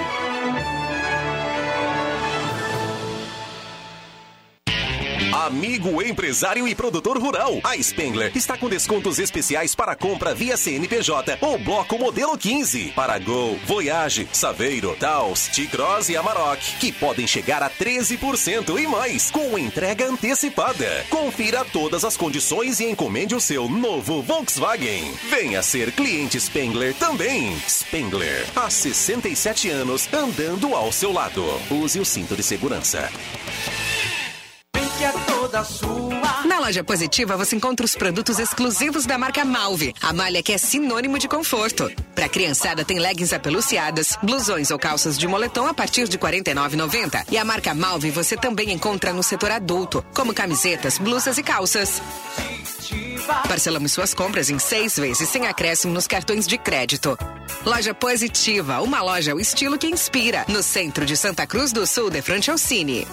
Amigo 5.37 6.01
empresário 6.01 6.67
e 6.67 6.75
produtor 6.75 7.19
rural, 7.19 7.61
a 7.63 7.77
Spengler 7.77 8.33
está 8.35 8.57
com 8.57 8.71
descontos 8.71 9.19
especiais 9.19 9.75
para 9.75 9.95
compra 9.95 10.35
via 10.35 10.57
CNPJ 10.57 11.37
ou 11.43 11.59
bloco 11.59 11.99
modelo 11.99 12.39
15 12.39 12.93
para 12.97 13.19
Gol, 13.19 13.59
Voyage, 13.67 14.27
Saveiro, 14.33 14.97
Taos, 14.99 15.49
T-Cross 15.49 16.09
e 16.09 16.17
Amarok, 16.17 16.79
que 16.79 16.91
podem 16.91 17.27
chegar 17.27 17.63
a 17.63 17.69
13% 17.69 18.81
e 18.81 18.87
mais 18.87 19.31
com 19.31 19.59
entrega 19.59 20.09
antecipada. 20.09 21.05
Confira 21.11 21.67
todas 21.67 22.03
as 22.03 22.17
condições 22.17 22.81
e 22.81 22.87
encomende 22.87 23.35
o 23.35 23.41
seu 23.41 23.69
novo 23.69 24.23
Volkswagen. 24.23 25.13
Venha 25.29 25.63
ser 25.63 25.93
cliente 25.93 26.41
Spengler 26.41 26.95
também. 26.95 27.55
Spengler, 27.69 28.47
há 28.57 28.71
67 28.71 29.69
anos 29.69 30.09
andando 30.15 30.75
ao 30.75 30.91
seu 30.91 31.13
lado. 31.13 31.45
Use 31.71 32.01
o 32.01 32.07
cinto 32.07 32.35
de 32.35 32.43
segurança. 32.43 33.11
Na 36.45 36.59
loja 36.61 36.83
positiva 36.83 37.37
você 37.37 37.57
encontra 37.57 37.85
os 37.85 37.95
produtos 37.95 38.39
exclusivos 38.39 39.07
da 39.07 39.17
marca 39.17 39.45
Malve, 39.45 39.95
a 40.03 40.13
malha 40.13 40.43
que 40.43 40.53
é 40.53 40.59
sinônimo 40.59 41.19
de 41.19 41.29
conforto. 41.29 41.91
Pra 42.15 42.29
criançada 42.29 42.85
tem 42.85 42.99
leggings 42.99 43.35
apeluciadas, 43.35 44.17
blusões 44.23 44.71
ou 44.71 44.79
calças 44.79 45.19
de 45.19 45.27
moletom 45.27 45.67
a 45.67 45.75
partir 45.75 46.09
de 46.09 46.17
R$ 46.17 46.23
49,90. 46.23 47.27
E 47.31 47.39
a 47.39 47.45
marca 47.45 47.75
Malve 47.75 48.11
você 48.11 48.37
também 48.37 48.73
encontra 48.73 49.13
no 49.13 49.23
setor 49.23 49.51
adulto, 49.51 50.05
como 50.15 50.35
camisetas, 50.35 50.99
blusas 50.99 51.39
e 51.39 51.43
calças. 51.43 52.03
Parcelamos 53.49 53.93
suas 53.93 54.15
compras 54.15 54.51
em 54.51 54.59
seis 54.59 54.97
vezes 54.97 55.29
sem 55.29 55.47
acréscimo 55.47 55.93
nos 55.93 56.07
cartões 56.07 56.47
de 56.47 56.57
crédito. 56.59 57.19
Loja 57.65 57.93
Positiva, 57.93 58.81
uma 58.81 59.03
loja 59.03 59.33
ao 59.33 59.41
estilo 59.41 59.79
que 59.79 59.87
inspira. 59.87 60.45
No 60.49 60.63
centro 60.63 61.05
de 61.05 61.17
Santa 61.17 61.47
Cruz 61.47 61.73
do 61.73 61.87
Sul, 61.87 62.11
de 62.11 62.23
frente 62.23 62.51
ao 62.51 62.59
Cine. 62.59 63.07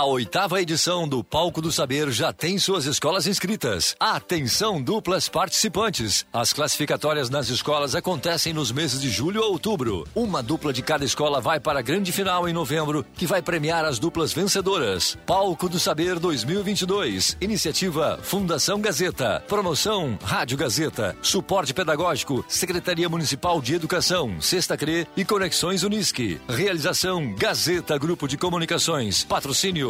A 0.00 0.04
oitava 0.06 0.62
edição 0.62 1.06
do 1.06 1.22
Palco 1.22 1.60
do 1.60 1.70
Saber 1.70 2.10
já 2.10 2.32
tem 2.32 2.58
suas 2.58 2.86
escolas 2.86 3.26
inscritas. 3.26 3.94
Atenção, 4.00 4.80
duplas 4.80 5.28
participantes. 5.28 6.24
As 6.32 6.54
classificatórias 6.54 7.28
nas 7.28 7.50
escolas 7.50 7.94
acontecem 7.94 8.54
nos 8.54 8.72
meses 8.72 8.98
de 8.98 9.10
julho 9.10 9.42
a 9.42 9.46
outubro. 9.46 10.08
Uma 10.14 10.42
dupla 10.42 10.72
de 10.72 10.80
cada 10.80 11.04
escola 11.04 11.38
vai 11.38 11.60
para 11.60 11.80
a 11.80 11.82
grande 11.82 12.12
final 12.12 12.48
em 12.48 12.52
novembro, 12.54 13.04
que 13.14 13.26
vai 13.26 13.42
premiar 13.42 13.84
as 13.84 13.98
duplas 13.98 14.32
vencedoras. 14.32 15.18
Palco 15.26 15.68
do 15.68 15.78
Saber 15.78 16.18
2022. 16.18 17.36
Iniciativa 17.38 18.18
Fundação 18.22 18.80
Gazeta. 18.80 19.44
Promoção 19.46 20.18
Rádio 20.24 20.56
Gazeta. 20.56 21.14
Suporte 21.20 21.74
pedagógico 21.74 22.42
Secretaria 22.48 23.06
Municipal 23.06 23.60
de 23.60 23.74
Educação, 23.74 24.40
Sexta 24.40 24.78
CRE 24.78 25.06
e 25.14 25.26
Conexões 25.26 25.82
Unisque. 25.82 26.40
Realização 26.48 27.34
Gazeta 27.34 27.98
Grupo 27.98 28.26
de 28.26 28.38
Comunicações. 28.38 29.24
Patrocínio 29.24 29.89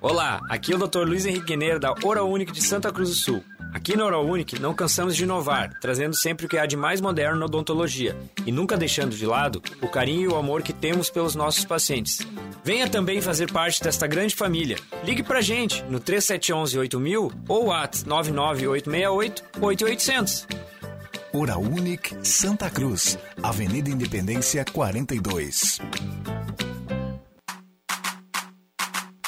Olá, 0.00 0.38
aqui 0.48 0.72
é 0.72 0.76
o 0.76 0.78
Dr. 0.78 1.00
Luiz 1.00 1.26
Henrique 1.26 1.46
Guineiro 1.46 1.80
da 1.80 1.92
Única 2.22 2.52
de 2.52 2.62
Santa 2.62 2.92
Cruz 2.92 3.08
do 3.08 3.16
Sul. 3.16 3.42
Aqui 3.74 3.96
na 3.96 4.06
Oral 4.06 4.24
não 4.60 4.72
cansamos 4.72 5.16
de 5.16 5.24
inovar, 5.24 5.76
trazendo 5.80 6.14
sempre 6.16 6.46
o 6.46 6.48
que 6.48 6.56
há 6.56 6.66
de 6.66 6.76
mais 6.76 7.00
moderno 7.00 7.40
na 7.40 7.46
odontologia 7.46 8.16
e 8.46 8.52
nunca 8.52 8.76
deixando 8.76 9.14
de 9.14 9.26
lado 9.26 9.60
o 9.82 9.88
carinho 9.88 10.22
e 10.22 10.28
o 10.28 10.36
amor 10.36 10.62
que 10.62 10.72
temos 10.72 11.10
pelos 11.10 11.34
nossos 11.34 11.64
pacientes. 11.64 12.18
Venha 12.64 12.88
também 12.88 13.20
fazer 13.20 13.52
parte 13.52 13.82
desta 13.82 14.06
grande 14.06 14.36
família. 14.36 14.76
Ligue 15.04 15.22
pra 15.22 15.40
gente 15.40 15.82
no 15.84 16.00
3711 16.00 16.78
8000 16.78 17.32
ou 17.48 17.72
at 17.72 18.04
99868 18.06 19.44
8800. 19.60 20.46
Oral 21.32 21.60
Unique 21.60 22.16
Santa 22.26 22.70
Cruz, 22.70 23.18
Avenida 23.42 23.90
Independência 23.90 24.64
42. 24.64 25.78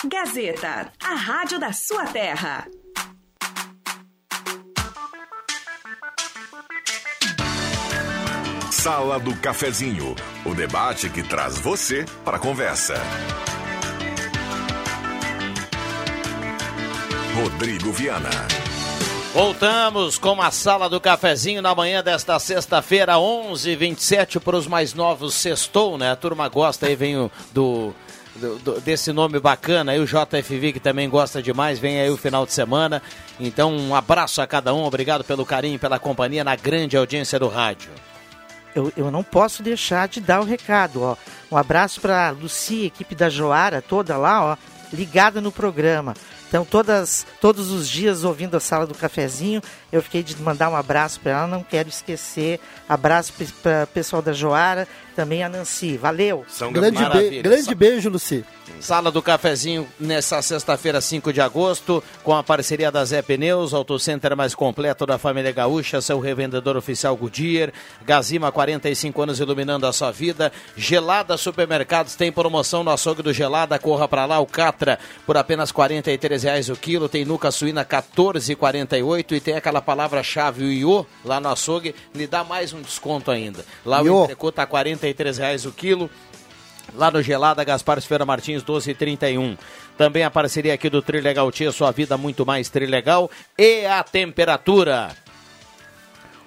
Gazeta, 0.06 0.90
a 1.02 1.14
rádio 1.14 1.58
da 1.58 1.72
sua 1.72 2.06
terra. 2.06 2.66
Sala 8.70 9.20
do 9.20 9.36
Cafezinho, 9.36 10.16
o 10.46 10.54
debate 10.54 11.10
que 11.10 11.22
traz 11.22 11.58
você 11.58 12.06
para 12.24 12.38
a 12.38 12.40
conversa. 12.40 12.94
Rodrigo 17.34 17.92
Viana. 17.92 18.59
Voltamos 19.32 20.18
com 20.18 20.42
a 20.42 20.50
sala 20.50 20.88
do 20.88 21.00
cafezinho 21.00 21.62
na 21.62 21.72
manhã 21.72 22.02
desta 22.02 22.36
sexta-feira, 22.40 23.16
11:27 23.16 24.40
para 24.40 24.56
os 24.56 24.66
mais 24.66 24.92
novos. 24.92 25.34
Sextou, 25.34 25.96
né? 25.96 26.10
A 26.10 26.16
turma 26.16 26.48
gosta 26.48 26.86
aí, 26.86 26.96
vem 26.96 27.16
o, 27.16 27.30
do, 27.52 27.94
do, 28.34 28.80
desse 28.80 29.12
nome 29.12 29.38
bacana. 29.38 29.92
Aí 29.92 30.00
o 30.00 30.04
JFV 30.04 30.72
que 30.72 30.80
também 30.80 31.08
gosta 31.08 31.40
demais, 31.40 31.78
vem 31.78 32.00
aí 32.00 32.10
o 32.10 32.16
final 32.16 32.44
de 32.44 32.52
semana. 32.52 33.00
Então, 33.38 33.72
um 33.72 33.94
abraço 33.94 34.42
a 34.42 34.48
cada 34.48 34.74
um, 34.74 34.82
obrigado 34.82 35.22
pelo 35.22 35.46
carinho, 35.46 35.78
pela 35.78 36.00
companhia 36.00 36.42
na 36.42 36.56
grande 36.56 36.96
audiência 36.96 37.38
do 37.38 37.46
rádio. 37.46 37.90
Eu, 38.74 38.92
eu 38.96 39.12
não 39.12 39.22
posso 39.22 39.62
deixar 39.62 40.08
de 40.08 40.20
dar 40.20 40.40
o 40.40 40.44
recado, 40.44 41.02
ó. 41.02 41.16
Um 41.52 41.56
abraço 41.56 42.00
para 42.00 42.30
Lucia, 42.30 42.86
equipe 42.86 43.14
da 43.14 43.30
Joara, 43.30 43.80
toda 43.80 44.16
lá, 44.16 44.44
ó, 44.44 44.56
ligada 44.92 45.40
no 45.40 45.52
programa. 45.52 46.14
Então, 46.50 46.64
todas, 46.64 47.24
todos 47.40 47.70
os 47.70 47.88
dias 47.88 48.24
ouvindo 48.24 48.56
a 48.56 48.60
sala 48.60 48.84
do 48.84 48.92
cafezinho, 48.92 49.62
eu 49.92 50.02
fiquei 50.02 50.20
de 50.20 50.36
mandar 50.42 50.68
um 50.68 50.74
abraço 50.74 51.20
para 51.20 51.30
ela, 51.30 51.46
não 51.46 51.62
quero 51.62 51.88
esquecer. 51.88 52.58
Abraço 52.88 53.32
para 53.62 53.84
o 53.84 53.86
pessoal 53.86 54.20
da 54.20 54.32
Joara, 54.32 54.88
também 55.20 55.42
a 55.42 55.50
Nancy. 55.50 55.98
Valeu! 55.98 56.46
São 56.48 56.72
grande, 56.72 57.04
be 57.10 57.42
grande 57.42 57.74
beijo, 57.74 58.08
Luci. 58.08 58.42
Sala 58.80 59.10
do 59.10 59.20
Cafezinho 59.20 59.86
nessa 59.98 60.40
sexta-feira, 60.40 61.00
5 61.00 61.32
de 61.32 61.40
agosto, 61.40 62.02
com 62.22 62.34
a 62.34 62.42
parceria 62.42 62.90
da 62.90 63.04
Zé 63.04 63.20
Pneus, 63.20 63.74
Autocenter 63.74 64.34
mais 64.34 64.54
completo 64.54 65.04
da 65.04 65.18
família 65.18 65.52
Gaúcha, 65.52 66.00
seu 66.00 66.18
revendedor 66.18 66.76
oficial 66.76 67.14
Goodyear, 67.14 67.72
Gazima, 68.06 68.50
45 68.50 69.20
anos 69.20 69.40
iluminando 69.40 69.86
a 69.86 69.92
sua 69.92 70.10
vida, 70.10 70.50
Gelada 70.76 71.36
Supermercados 71.36 72.14
tem 72.14 72.32
promoção 72.32 72.82
no 72.82 72.90
açougue 72.90 73.22
do 73.22 73.34
Gelada, 73.34 73.78
corra 73.78 74.08
para 74.08 74.24
lá, 74.24 74.40
o 74.40 74.46
Catra 74.46 74.98
por 75.26 75.36
apenas 75.36 75.70
R$ 75.70 76.38
reais 76.38 76.70
o 76.70 76.76
quilo, 76.76 77.08
tem 77.08 77.24
nuca 77.24 77.50
suína 77.50 77.84
14,48 77.84 79.32
e 79.32 79.40
tem 79.40 79.56
aquela 79.56 79.82
palavra-chave, 79.82 80.64
o 80.64 80.72
IO, 80.72 81.06
lá 81.22 81.38
no 81.38 81.50
açougue, 81.50 81.94
lhe 82.14 82.26
dá 82.26 82.42
mais 82.42 82.72
um 82.72 82.80
desconto 82.80 83.30
ainda. 83.30 83.64
Lá 83.84 84.00
Iô. 84.00 84.20
o 84.20 84.24
entrecô 84.24 84.50
tá 84.50 84.64
R$ 85.12 85.32
reais 85.32 85.64
o 85.66 85.72
quilo, 85.72 86.10
Lá 86.94 87.10
no 87.10 87.22
Gelada, 87.22 87.62
Gaspar 87.64 87.98
Esfera 87.98 88.24
Martins, 88.24 88.62
1231. 88.62 89.56
Também 89.96 90.24
a 90.24 90.30
parceria 90.30 90.74
aqui 90.74 90.88
do 90.90 91.02
Trilegal 91.02 91.50
Tia, 91.52 91.72
sua 91.72 91.90
vida 91.90 92.16
muito 92.16 92.44
mais 92.44 92.68
Trilegal. 92.68 93.30
E 93.56 93.86
a 93.86 94.02
temperatura. 94.02 95.10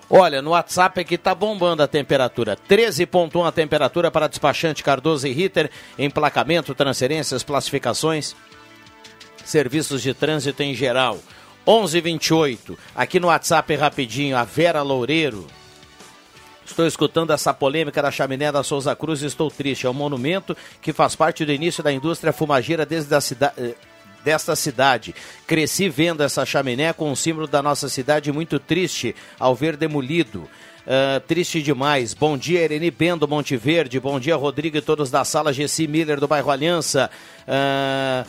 Olha, 0.09 0.41
no 0.41 0.51
WhatsApp 0.51 0.99
aqui 0.99 1.17
tá 1.17 1.33
bombando 1.33 1.81
a 1.81 1.87
temperatura. 1.87 2.57
13.1 2.69 3.47
a 3.47 3.51
temperatura 3.51 4.11
para 4.11 4.27
despachante 4.27 4.83
Cardoso 4.83 5.27
e 5.27 5.31
Ritter. 5.31 5.71
Emplacamento, 5.97 6.75
transferências, 6.75 7.43
classificações, 7.43 8.35
serviços 9.45 10.01
de 10.01 10.13
trânsito 10.13 10.61
em 10.61 10.75
geral. 10.75 11.19
11:28. 11.65 12.77
Aqui 12.93 13.19
no 13.19 13.27
WhatsApp 13.27 13.75
rapidinho, 13.75 14.35
a 14.35 14.43
Vera 14.43 14.81
Loureiro. 14.81 15.47
Estou 16.65 16.87
escutando 16.87 17.31
essa 17.31 17.53
polêmica 17.53 18.01
da 18.01 18.09
chaminé 18.09 18.51
da 18.51 18.63
Souza 18.63 18.95
Cruz 18.95 19.21
e 19.21 19.25
estou 19.25 19.51
triste. 19.51 19.85
É 19.85 19.89
um 19.89 19.93
monumento 19.93 20.55
que 20.81 20.93
faz 20.93 21.15
parte 21.15 21.45
do 21.45 21.51
início 21.51 21.83
da 21.83 21.91
indústria 21.91 22.31
fumageira 22.31 22.85
desde 22.85 23.13
a 23.13 23.21
cidade 23.21 23.53
eh, 23.57 23.75
desta 24.23 24.55
cidade. 24.55 25.13
Cresci 25.45 25.89
vendo 25.89 26.23
essa 26.23 26.45
chaminé 26.45 26.93
com 26.93 27.11
o 27.11 27.15
símbolo 27.15 27.45
da 27.45 27.61
nossa 27.61 27.89
cidade 27.89 28.31
muito 28.31 28.57
triste 28.57 29.13
ao 29.37 29.53
ver 29.53 29.75
demolido. 29.75 30.49
Uh, 30.85 31.19
triste 31.27 31.61
demais. 31.61 32.13
Bom 32.13 32.37
dia, 32.37 32.59
Ereni 32.59 32.91
Bendo, 32.91 33.27
Monte 33.27 33.55
Verde. 33.55 33.99
Bom 33.99 34.19
dia, 34.19 34.35
Rodrigo 34.35 34.77
e 34.77 34.81
todos 34.81 35.09
da 35.09 35.23
sala. 35.23 35.53
Gessi 35.53 35.87
Miller, 35.87 36.19
do 36.19 36.27
bairro 36.27 36.51
Aliança. 36.51 37.09
Uh, 37.47 38.27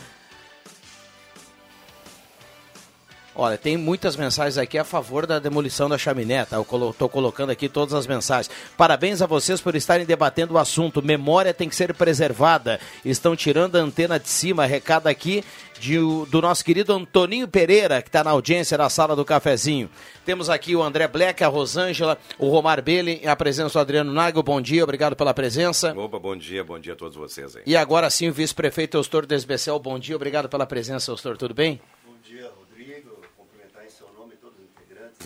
Olha, 3.37 3.59
tem 3.59 3.77
muitas 3.77 4.17
mensagens 4.17 4.57
aqui 4.57 4.79
a 4.79 4.85
favor 4.85 5.27
da 5.27 5.41
demolição 5.41 5.89
da 5.89 5.99
chaminé, 5.99 6.45
tá? 6.45 6.57
Eu 6.57 6.91
estou 6.91 7.09
colocando 7.09 7.51
aqui 7.51 7.69
todas 7.69 7.93
as 7.93 8.07
mensagens. 8.07 8.49
Parabéns 8.77 9.21
a 9.21 9.27
vocês 9.27 9.61
por 9.61 9.75
estarem 9.75 10.07
debatendo 10.07 10.55
o 10.55 10.59
assunto. 10.59 11.03
Memória 11.03 11.53
tem 11.53 11.69
que 11.69 11.75
ser 11.75 11.93
preservada. 11.95 12.79
Estão 13.05 13.35
tirando 13.35 13.75
a 13.75 13.81
antena 13.81 14.21
de 14.21 14.29
cima. 14.29 14.67
Recado 14.67 15.09
aqui 15.09 15.43
de, 15.81 15.99
do 15.99 16.41
nosso 16.41 16.65
querido 16.65 16.93
Antoninho 16.93 17.49
Pereira, 17.49 18.01
que 18.01 18.09
está 18.09 18.23
na 18.23 18.31
audiência 18.31 18.79
da 18.79 18.89
sala 18.89 19.17
do 19.17 19.25
cafezinho. 19.25 19.91
Temos 20.25 20.49
aqui 20.49 20.77
o 20.77 20.83
André 20.83 21.09
Black, 21.09 21.43
a 21.43 21.49
Rosângela, 21.49 22.17
o 22.39 22.49
Romar 22.49 22.81
Belli, 22.81 23.21
a 23.27 23.35
presença 23.35 23.73
do 23.73 23.81
Adriano 23.81 24.13
Nago. 24.13 24.45
Bom 24.45 24.61
dia, 24.61 24.85
obrigado 24.85 25.17
pela 25.17 25.35
presença. 25.35 25.93
Opa, 25.99 26.21
bom 26.21 26.37
dia, 26.37 26.63
bom 26.63 26.79
dia 26.79 26.93
a 26.93 26.97
todos 26.97 27.17
vocês 27.17 27.57
aí. 27.57 27.63
E 27.67 27.77
agora 27.77 28.09
sim, 28.11 28.29
o 28.29 28.33
vice-prefeito 28.33 28.97
Eustor 28.97 29.27
Desbecel. 29.27 29.79
Bom 29.81 29.99
dia, 29.99 30.15
obrigado 30.15 30.49
pela 30.49 30.65
presença, 30.65 31.11
Eustor. 31.11 31.37
Tudo 31.37 31.53
bem? 31.53 31.81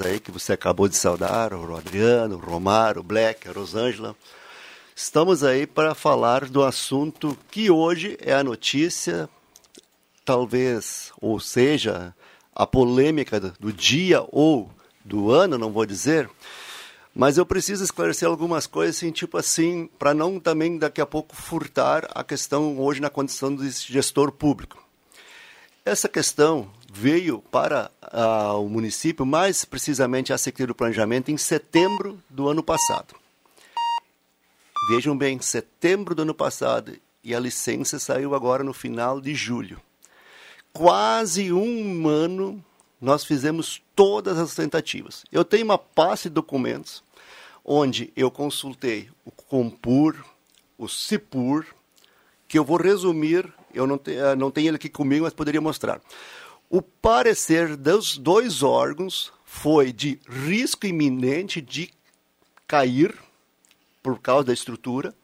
Aí 0.01 0.21
que 0.21 0.31
você 0.31 0.53
acabou 0.53 0.89
de 0.89 0.97
saudar, 0.97 1.53
o 1.53 1.77
Adriano, 1.77 2.37
o 2.37 2.41
Romário, 2.41 3.01
o 3.01 3.05
Black, 3.05 3.49
a 3.49 3.53
Rosângela. 3.53 4.17
Estamos 4.95 5.45
aí 5.45 5.67
para 5.67 5.95
falar 5.95 6.47
do 6.47 6.63
assunto 6.63 7.37
que 7.51 7.71
hoje 7.71 8.17
é 8.21 8.35
a 8.35 8.43
notícia, 8.43 9.29
talvez, 10.25 11.13
ou 11.21 11.39
seja, 11.39 12.15
a 12.55 12.67
polêmica 12.67 13.39
do 13.41 13.73
dia 13.73 14.25
ou 14.33 14.71
do 15.05 15.31
ano, 15.31 15.57
não 15.57 15.73
vou 15.73 15.87
dizer, 15.87 16.29
mas 17.15 17.39
eu 17.39 17.47
preciso 17.47 17.83
esclarecer 17.83 18.29
algumas 18.29 18.67
coisas, 18.67 18.97
assim, 18.97 19.11
tipo 19.11 19.37
assim, 19.39 19.89
para 19.99 20.15
não 20.15 20.39
também 20.39 20.79
daqui 20.79 21.01
a 21.01 21.07
pouco 21.07 21.35
furtar 21.35 22.09
a 22.15 22.23
questão 22.23 22.79
hoje 22.79 23.01
na 23.01 23.11
condição 23.11 23.55
de 23.55 23.69
gestor 23.71 24.31
público. 24.31 24.83
Essa 25.85 26.09
questão 26.09 26.71
veio 26.99 27.39
para 27.39 27.93
uh, 28.13 28.61
o 28.61 28.69
município, 28.69 29.25
mais 29.25 29.65
precisamente 29.65 30.33
a 30.33 30.39
Secretaria 30.39 30.67
do 30.67 30.75
Planejamento, 30.75 31.31
em 31.31 31.37
setembro 31.37 32.21
do 32.29 32.49
ano 32.49 32.63
passado. 32.63 33.15
Vejam 34.91 35.17
bem, 35.17 35.41
setembro 35.41 36.13
do 36.13 36.23
ano 36.23 36.35
passado, 36.35 36.97
e 37.23 37.35
a 37.35 37.39
licença 37.39 38.01
saiu 38.01 38.35
agora 38.35 38.65
no 38.65 38.73
final 38.73 39.21
de 39.21 39.33
julho. 39.33 39.81
Quase 40.73 41.53
um 41.53 42.09
ano 42.09 42.65
nós 43.01 43.25
fizemos 43.25 43.81
todas 43.95 44.37
as 44.39 44.55
tentativas. 44.55 45.25
Eu 45.31 45.45
tenho 45.45 45.67
uma 45.67 45.79
passe 45.79 46.29
de 46.29 46.35
documentos 46.35 47.05
onde 47.65 48.13
eu 48.17 48.29
consultei 48.29 49.09
o 49.25 49.31
Compur, 49.31 50.17
o 50.77 50.89
Cipur, 50.89 51.65
que 52.49 52.59
eu 52.59 52.65
vou 52.65 52.79
resumir, 52.79 53.53
eu 53.73 53.87
não, 53.87 53.99
te, 53.99 54.17
eh, 54.17 54.35
não 54.35 54.51
tenho 54.51 54.69
ele 54.69 54.77
aqui 54.77 54.89
comigo, 54.89 55.25
mas 55.25 55.35
poderia 55.35 55.61
mostrar. 55.61 56.01
O 56.71 56.83
parecer 56.83 57.77
dos 57.77 58.19
dois 58.19 58.63
órgãos 58.63 59.33
foi 59.45 59.91
de 59.91 60.21
risco 60.29 60.87
iminente 60.87 61.63
de 61.63 61.91
cair 62.67 63.15
por 64.03 64.21
causa 64.21 64.45
da 64.45 64.53
estrutura, 64.53 65.15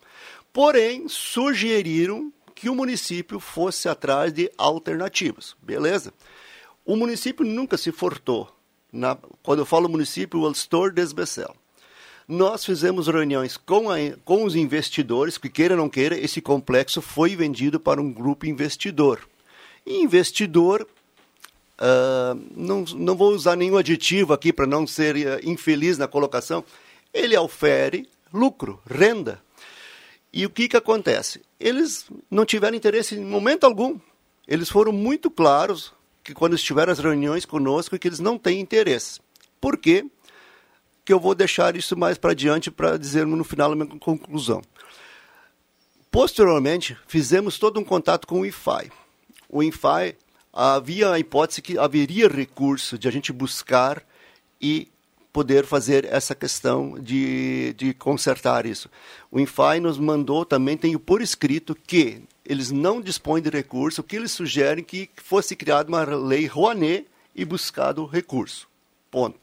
porém 0.52 1.06
sugeriram 1.06 2.32
que 2.54 2.70
o 2.70 2.74
município 2.74 3.38
fosse 3.38 3.90
atrás 3.90 4.32
de 4.32 4.50
alternativas. 4.56 5.54
Beleza? 5.60 6.14
O 6.82 6.96
município 6.96 7.44
nunca 7.44 7.76
se 7.76 7.92
furtou. 7.92 8.50
Na, 8.90 9.18
quando 9.42 9.58
eu 9.58 9.66
falo 9.66 9.88
município, 9.88 10.40
o 10.40 10.46
Alstor 10.46 10.92
Desbecel. 10.92 11.54
Nós 12.26 12.64
fizemos 12.64 13.06
reuniões 13.06 13.58
com, 13.58 13.90
a, 13.90 13.96
com 14.24 14.44
os 14.44 14.54
investidores, 14.54 15.36
que 15.36 15.50
queira 15.50 15.74
ou 15.74 15.80
não 15.80 15.90
queira, 15.90 16.16
esse 16.16 16.40
complexo 16.40 17.02
foi 17.02 17.36
vendido 17.36 17.78
para 17.78 18.00
um 18.00 18.10
grupo 18.10 18.46
investidor. 18.46 19.20
Investidor 19.86 20.88
Uh, 21.76 22.40
não, 22.54 22.84
não 22.84 23.16
vou 23.16 23.32
usar 23.32 23.56
nenhum 23.56 23.76
aditivo 23.76 24.32
aqui 24.32 24.52
para 24.52 24.66
não 24.66 24.86
ser 24.86 25.16
uh, 25.16 25.40
infeliz 25.42 25.98
na 25.98 26.06
colocação. 26.06 26.64
Ele 27.12 27.36
ofere 27.36 28.08
lucro, 28.32 28.80
renda. 28.88 29.42
E 30.32 30.44
o 30.44 30.50
que, 30.50 30.68
que 30.68 30.76
acontece? 30.76 31.42
Eles 31.58 32.06
não 32.30 32.44
tiveram 32.44 32.76
interesse 32.76 33.14
em 33.14 33.24
momento 33.24 33.64
algum. 33.64 33.98
Eles 34.46 34.68
foram 34.68 34.92
muito 34.92 35.30
claros 35.30 35.92
que 36.22 36.34
quando 36.34 36.56
estiver 36.56 36.88
as 36.88 36.98
reuniões 36.98 37.44
conosco 37.44 37.98
que 37.98 38.08
eles 38.08 38.18
não 38.18 38.38
têm 38.38 38.60
interesse. 38.60 39.20
Por 39.60 39.76
quê? 39.76 40.04
Que 41.04 41.12
eu 41.12 41.20
vou 41.20 41.34
deixar 41.34 41.76
isso 41.76 41.96
mais 41.96 42.18
para 42.18 42.32
adiante 42.32 42.70
para 42.70 42.96
dizer 42.96 43.26
no 43.26 43.44
final 43.44 43.72
a 43.72 43.76
minha 43.76 43.98
conclusão. 43.98 44.62
Posteriormente, 46.10 46.96
fizemos 47.06 47.58
todo 47.58 47.78
um 47.78 47.84
contato 47.84 48.26
com 48.26 48.40
o 48.40 48.46
IFAI. 48.46 48.90
O 49.48 49.62
IFAI 49.62 50.16
havia 50.54 51.10
a 51.10 51.18
hipótese 51.18 51.60
que 51.60 51.76
haveria 51.76 52.28
recurso 52.28 52.96
de 52.96 53.08
a 53.08 53.10
gente 53.10 53.32
buscar 53.32 54.02
e 54.60 54.88
poder 55.32 55.66
fazer 55.66 56.04
essa 56.04 56.32
questão 56.32 56.96
de, 56.96 57.74
de 57.76 57.92
consertar 57.92 58.64
isso. 58.64 58.88
O 59.32 59.40
INFAI 59.40 59.80
nos 59.80 59.98
mandou 59.98 60.44
também, 60.44 60.76
tenho 60.76 61.00
por 61.00 61.20
escrito, 61.20 61.74
que 61.74 62.22
eles 62.44 62.70
não 62.70 63.00
dispõem 63.00 63.42
de 63.42 63.50
recurso, 63.50 64.04
que 64.04 64.14
eles 64.14 64.30
sugerem 64.30 64.84
que 64.84 65.10
fosse 65.16 65.56
criada 65.56 65.88
uma 65.88 66.04
lei 66.04 66.46
Rouanet 66.46 67.08
e 67.34 67.44
buscado 67.44 68.06
recurso. 68.06 68.68
Ponto. 69.10 69.36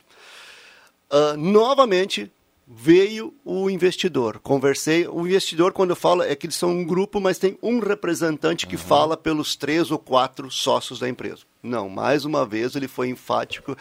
Uh, 1.11 1.35
novamente, 1.35 2.31
veio 2.73 3.33
o 3.43 3.69
investidor. 3.69 4.39
Conversei. 4.39 5.05
O 5.07 5.27
investidor, 5.27 5.73
quando 5.73 5.89
eu 5.89 5.95
falo, 5.95 6.23
é 6.23 6.35
que 6.35 6.45
eles 6.45 6.55
são 6.55 6.69
um 6.69 6.85
grupo, 6.85 7.19
mas 7.19 7.37
tem 7.37 7.57
um 7.61 7.79
representante 7.79 8.65
que 8.65 8.75
uhum. 8.75 8.81
fala 8.81 9.17
pelos 9.17 9.55
três 9.55 9.91
ou 9.91 9.99
quatro 9.99 10.49
sócios 10.49 10.99
da 10.99 11.09
empresa. 11.09 11.41
Não, 11.61 11.89
mais 11.89 12.23
uma 12.23 12.45
vez 12.45 12.75
ele 12.75 12.87
foi 12.87 13.09
enfático 13.09 13.77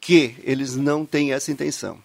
que 0.00 0.34
eles 0.42 0.74
não 0.74 1.06
têm 1.06 1.32
essa 1.32 1.52
intenção. 1.52 2.02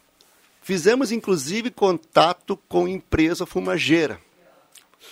Fizemos 0.61 1.11
inclusive 1.11 1.72
contato 1.72 2.57
com 2.70 2.88
empresa 2.88 3.45
fumageira 3.45 4.20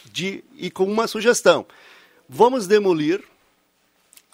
de, 0.06 0.44
e 0.56 0.70
com 0.70 0.86
uma 0.86 1.08
sugestão: 1.08 1.66
vamos 2.30 2.68
demolir 2.68 3.22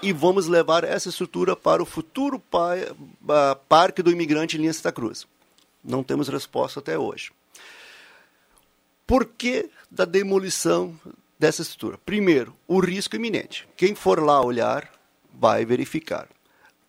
e 0.03 0.13
vamos 0.13 0.47
levar 0.47 0.83
essa 0.83 1.09
estrutura 1.09 1.55
para 1.55 1.81
o 1.81 1.85
futuro 1.85 2.39
pa, 2.39 2.75
uh, 2.75 3.55
Parque 3.67 4.03
do 4.03 4.11
Imigrante 4.11 4.57
em 4.57 4.59
Linha 4.59 4.73
Santa 4.73 4.91
Cruz. 4.91 5.25
Não 5.87 6.03
temos 6.03 6.27
resposta 6.27 6.81
até 6.81 6.99
hoje. 6.99 7.31
Por 9.07 9.25
que 9.25 9.69
da 9.89 10.03
demolição 10.03 10.99
dessa 11.39 11.61
estrutura? 11.61 11.97
Primeiro, 11.97 12.53
o 12.67 12.79
risco 12.79 13.15
iminente. 13.15 13.67
Quem 13.77 13.95
for 13.95 14.21
lá 14.21 14.43
olhar 14.43 14.91
vai 15.33 15.65
verificar. 15.65 16.27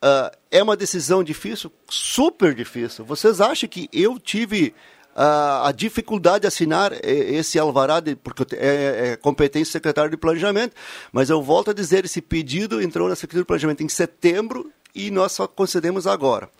Uh, 0.03 0.37
é 0.51 0.61
uma 0.61 0.77
decisão 0.77 1.23
difícil? 1.23 1.73
Super 1.89 2.55
difícil. 2.55 3.05
Vocês 3.05 3.41
acham 3.41 3.69
que 3.69 3.89
eu 3.93 4.19
tive 4.19 4.75
uh, 5.15 5.67
a 5.67 5.73
dificuldade 5.73 6.43
de 6.43 6.47
assinar 6.49 6.93
esse 7.05 7.57
alvará, 7.57 8.01
de, 8.01 8.17
porque 8.17 8.45
é, 8.57 9.13
é 9.13 9.17
competência 9.17 9.71
do 9.71 9.73
secretário 9.73 10.11
de 10.11 10.17
Planejamento, 10.17 10.75
mas 11.13 11.31
eu 11.31 11.41
volto 11.41 11.71
a 11.71 11.75
dizer, 11.75 12.05
esse 12.05 12.21
pedido 12.21 12.83
entrou 12.83 13.09
na 13.09 13.15
Secretaria 13.15 13.43
de 13.43 13.47
Planejamento 13.47 13.83
em 13.83 13.89
setembro 13.89 14.73
e 14.93 15.11
nós 15.11 15.33
só 15.33 15.47
concedemos 15.47 16.07
agora. 16.07 16.51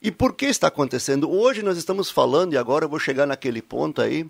E 0.00 0.10
por 0.10 0.34
que 0.34 0.46
está 0.46 0.68
acontecendo? 0.68 1.30
Hoje 1.30 1.62
nós 1.62 1.76
estamos 1.76 2.10
falando, 2.10 2.52
e 2.52 2.56
agora 2.56 2.84
eu 2.84 2.88
vou 2.88 2.98
chegar 2.98 3.26
naquele 3.26 3.60
ponto 3.60 4.00
aí, 4.00 4.26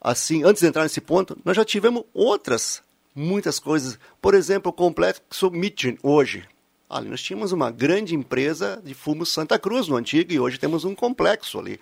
assim, 0.00 0.42
antes 0.44 0.62
de 0.62 0.68
entrar 0.68 0.82
nesse 0.82 1.00
ponto, 1.00 1.36
nós 1.44 1.56
já 1.56 1.64
tivemos 1.64 2.04
outras, 2.14 2.82
muitas 3.14 3.58
coisas. 3.58 3.98
Por 4.20 4.34
exemplo, 4.34 4.70
o 4.70 4.72
complexo 4.72 5.50
Mitchen, 5.50 5.98
hoje, 6.02 6.46
Ali 6.90 7.08
nós 7.08 7.22
tínhamos 7.22 7.52
uma 7.52 7.70
grande 7.70 8.16
empresa 8.16 8.82
de 8.84 8.94
fumo 8.94 9.24
Santa 9.24 9.56
Cruz 9.60 9.86
no 9.86 9.94
antigo 9.94 10.32
e 10.32 10.40
hoje 10.40 10.58
temos 10.58 10.84
um 10.84 10.92
complexo 10.92 11.56
ali. 11.60 11.78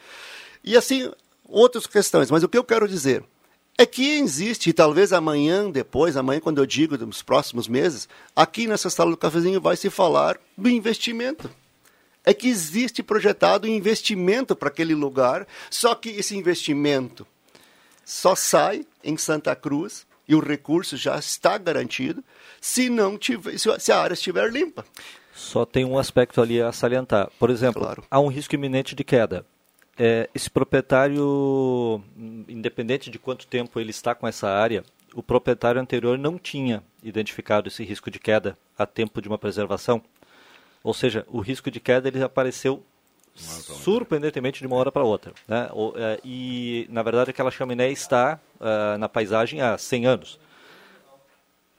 E 0.63 0.77
assim, 0.77 1.11
outras 1.49 1.87
questões. 1.87 2.31
Mas 2.31 2.43
o 2.43 2.49
que 2.49 2.59
eu 2.59 2.63
quero 2.63 2.87
dizer 2.87 3.25
é 3.79 3.87
que 3.87 4.19
existe, 4.19 4.69
e 4.69 4.73
talvez 4.73 5.13
amanhã, 5.13 5.71
depois, 5.71 6.15
amanhã, 6.15 6.41
quando 6.41 6.59
eu 6.59 6.67
digo 6.67 6.99
nos 6.99 7.23
próximos 7.23 7.67
meses, 7.67 8.07
aqui 8.37 8.67
nessa 8.67 8.91
sala 8.91 9.11
do 9.11 9.17
cafezinho 9.17 9.63
vai 9.63 9.77
se 9.77 9.89
falar 9.89 10.39
do 10.57 10.69
investimento. 10.69 11.49
É 12.29 12.35
que 12.35 12.47
existe 12.47 13.03
projetado 13.03 13.67
um 13.67 13.71
investimento 13.71 14.55
para 14.55 14.69
aquele 14.69 14.95
lugar, 14.95 15.47
só 15.71 15.95
que 15.95 16.11
esse 16.11 16.37
investimento 16.37 17.27
só 18.05 18.35
sai 18.35 18.85
em 19.03 19.17
Santa 19.17 19.57
Cruz 19.57 20.07
e 20.29 20.35
o 20.35 20.39
recurso 20.39 20.95
já 20.95 21.19
está 21.19 21.57
garantido 21.57 22.23
se 22.61 22.91
não 22.91 23.17
tiver, 23.17 23.57
se 23.57 23.91
a 23.91 23.99
área 23.99 24.13
estiver 24.13 24.53
limpa. 24.53 24.85
Só 25.33 25.65
tem 25.65 25.87
um 25.87 25.97
aspecto 25.97 26.43
ali 26.43 26.61
a 26.61 26.71
salientar. 26.71 27.31
Por 27.39 27.49
exemplo, 27.49 27.81
claro. 27.81 28.05
há 28.11 28.21
um 28.21 28.29
risco 28.29 28.55
iminente 28.55 28.95
de 28.95 29.05
queda. 29.05 29.47
É, 29.97 30.29
esse 30.35 30.51
proprietário, 30.51 32.05
independente 32.47 33.09
de 33.09 33.19
quanto 33.19 33.47
tempo 33.47 33.81
ele 33.81 33.91
está 33.91 34.15
com 34.15 34.29
essa 34.29 34.51
área, 34.51 34.85
o 35.15 35.23
proprietário 35.23 35.81
anterior 35.81 36.19
não 36.19 36.37
tinha 36.37 36.85
identificado 37.03 37.69
esse 37.69 37.83
risco 37.85 38.11
de 38.11 38.19
queda 38.19 38.59
a 38.77 38.85
tempo 38.85 39.23
de 39.23 39.29
uma 39.29 39.39
preservação. 39.39 40.03
Ou 40.83 40.95
seja, 40.95 41.27
o 41.29 41.41
risco 41.41 41.71
de 41.71 41.81
queda 41.81 42.09
ele 42.09 42.23
apareceu 42.23 42.83
surpreendentemente 43.35 44.61
de 44.61 44.67
uma 44.67 44.77
hora 44.77 44.91
para 44.91 45.05
outra. 45.05 45.33
Né? 45.47 45.69
É, 45.97 46.21
e, 46.25 46.87
na 46.91 47.03
verdade, 47.03 47.31
aquela 47.31 47.51
chaminé 47.51 47.91
está 47.91 48.41
uh, 48.61 48.99
na 48.99 49.09
paisagem 49.09 49.61
há 49.61 49.79
100 49.79 50.07
anos 50.07 50.39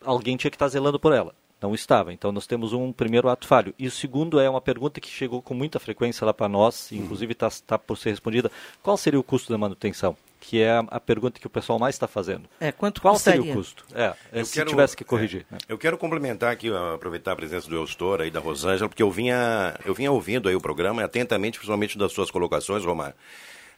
alguém 0.04 0.38
tinha 0.38 0.52
que 0.52 0.56
estar 0.56 0.68
zelando 0.68 1.00
por 1.00 1.14
ela. 1.14 1.34
Não 1.62 1.76
estava. 1.76 2.14
Então 2.14 2.32
nós 2.32 2.47
temos 2.47 2.72
um 2.72 2.91
primeiro 2.91 3.30
ato 3.30 3.45
falho. 3.45 3.74
E 3.78 3.86
o 3.86 3.91
segundo 3.91 4.39
é 4.39 4.50
uma 4.50 4.62
pergunta 4.62 5.02
que 5.02 5.10
chegou 5.10 5.41
com 5.41 5.54
muita 5.54 5.80
frequência 5.80 6.26
lá 6.26 6.34
para 6.34 6.47
nós, 6.47 6.91
inclusive 6.91 7.34
está 7.34 7.50
tá 7.66 7.78
por 7.78 7.97
ser 7.97 8.12
respondida. 8.12 8.50
Qual 8.82 8.95
seria 8.95 9.20
o 9.20 9.24
custo 9.24 9.52
da 9.52 9.58
manutenção? 9.58 10.16
Que 10.40 10.62
é 10.62 10.82
a, 10.88 11.00
pergunta 11.00 11.40
que 11.40 11.46
o 11.46 11.50
pessoal 11.50 11.78
mais 11.78 11.96
está 11.96 12.08
fazendo. 12.08 12.44
É, 12.60 12.72
quanto 12.72 13.02
Qual 13.02 13.14
custaria? 13.14 13.42
seria 13.42 13.54
o 13.54 13.58
custo? 13.58 13.86
É, 13.94 14.14
eu 14.32 14.46
se 14.46 14.54
quero, 14.54 14.70
tivesse 14.70 14.96
que 14.96 15.04
corrigir. 15.04 15.46
É, 15.52 15.56
né? 15.56 15.60
Eu 15.68 15.78
quero 15.78 15.98
complementar 15.98 16.52
aqui, 16.52 16.72
aproveitar 16.94 17.34
a 17.34 17.36
presença 17.36 17.70
do 17.70 17.76
Eustor 17.76 18.22
e 18.26 18.32
da 18.32 18.40
Rosângela, 18.40 18.88
porque 18.88 19.04
eu 19.04 19.12
vinha, 19.12 19.76
eu 19.86 19.94
vinha 19.94 20.12
ouvindo 20.12 20.48
aí 20.48 20.56
o 20.56 20.62
programa 20.62 21.04
atentamente, 21.04 21.58
principalmente 21.58 21.98
das 21.98 22.14
suas 22.14 22.32
colocações, 22.32 22.86
Romar 22.86 23.16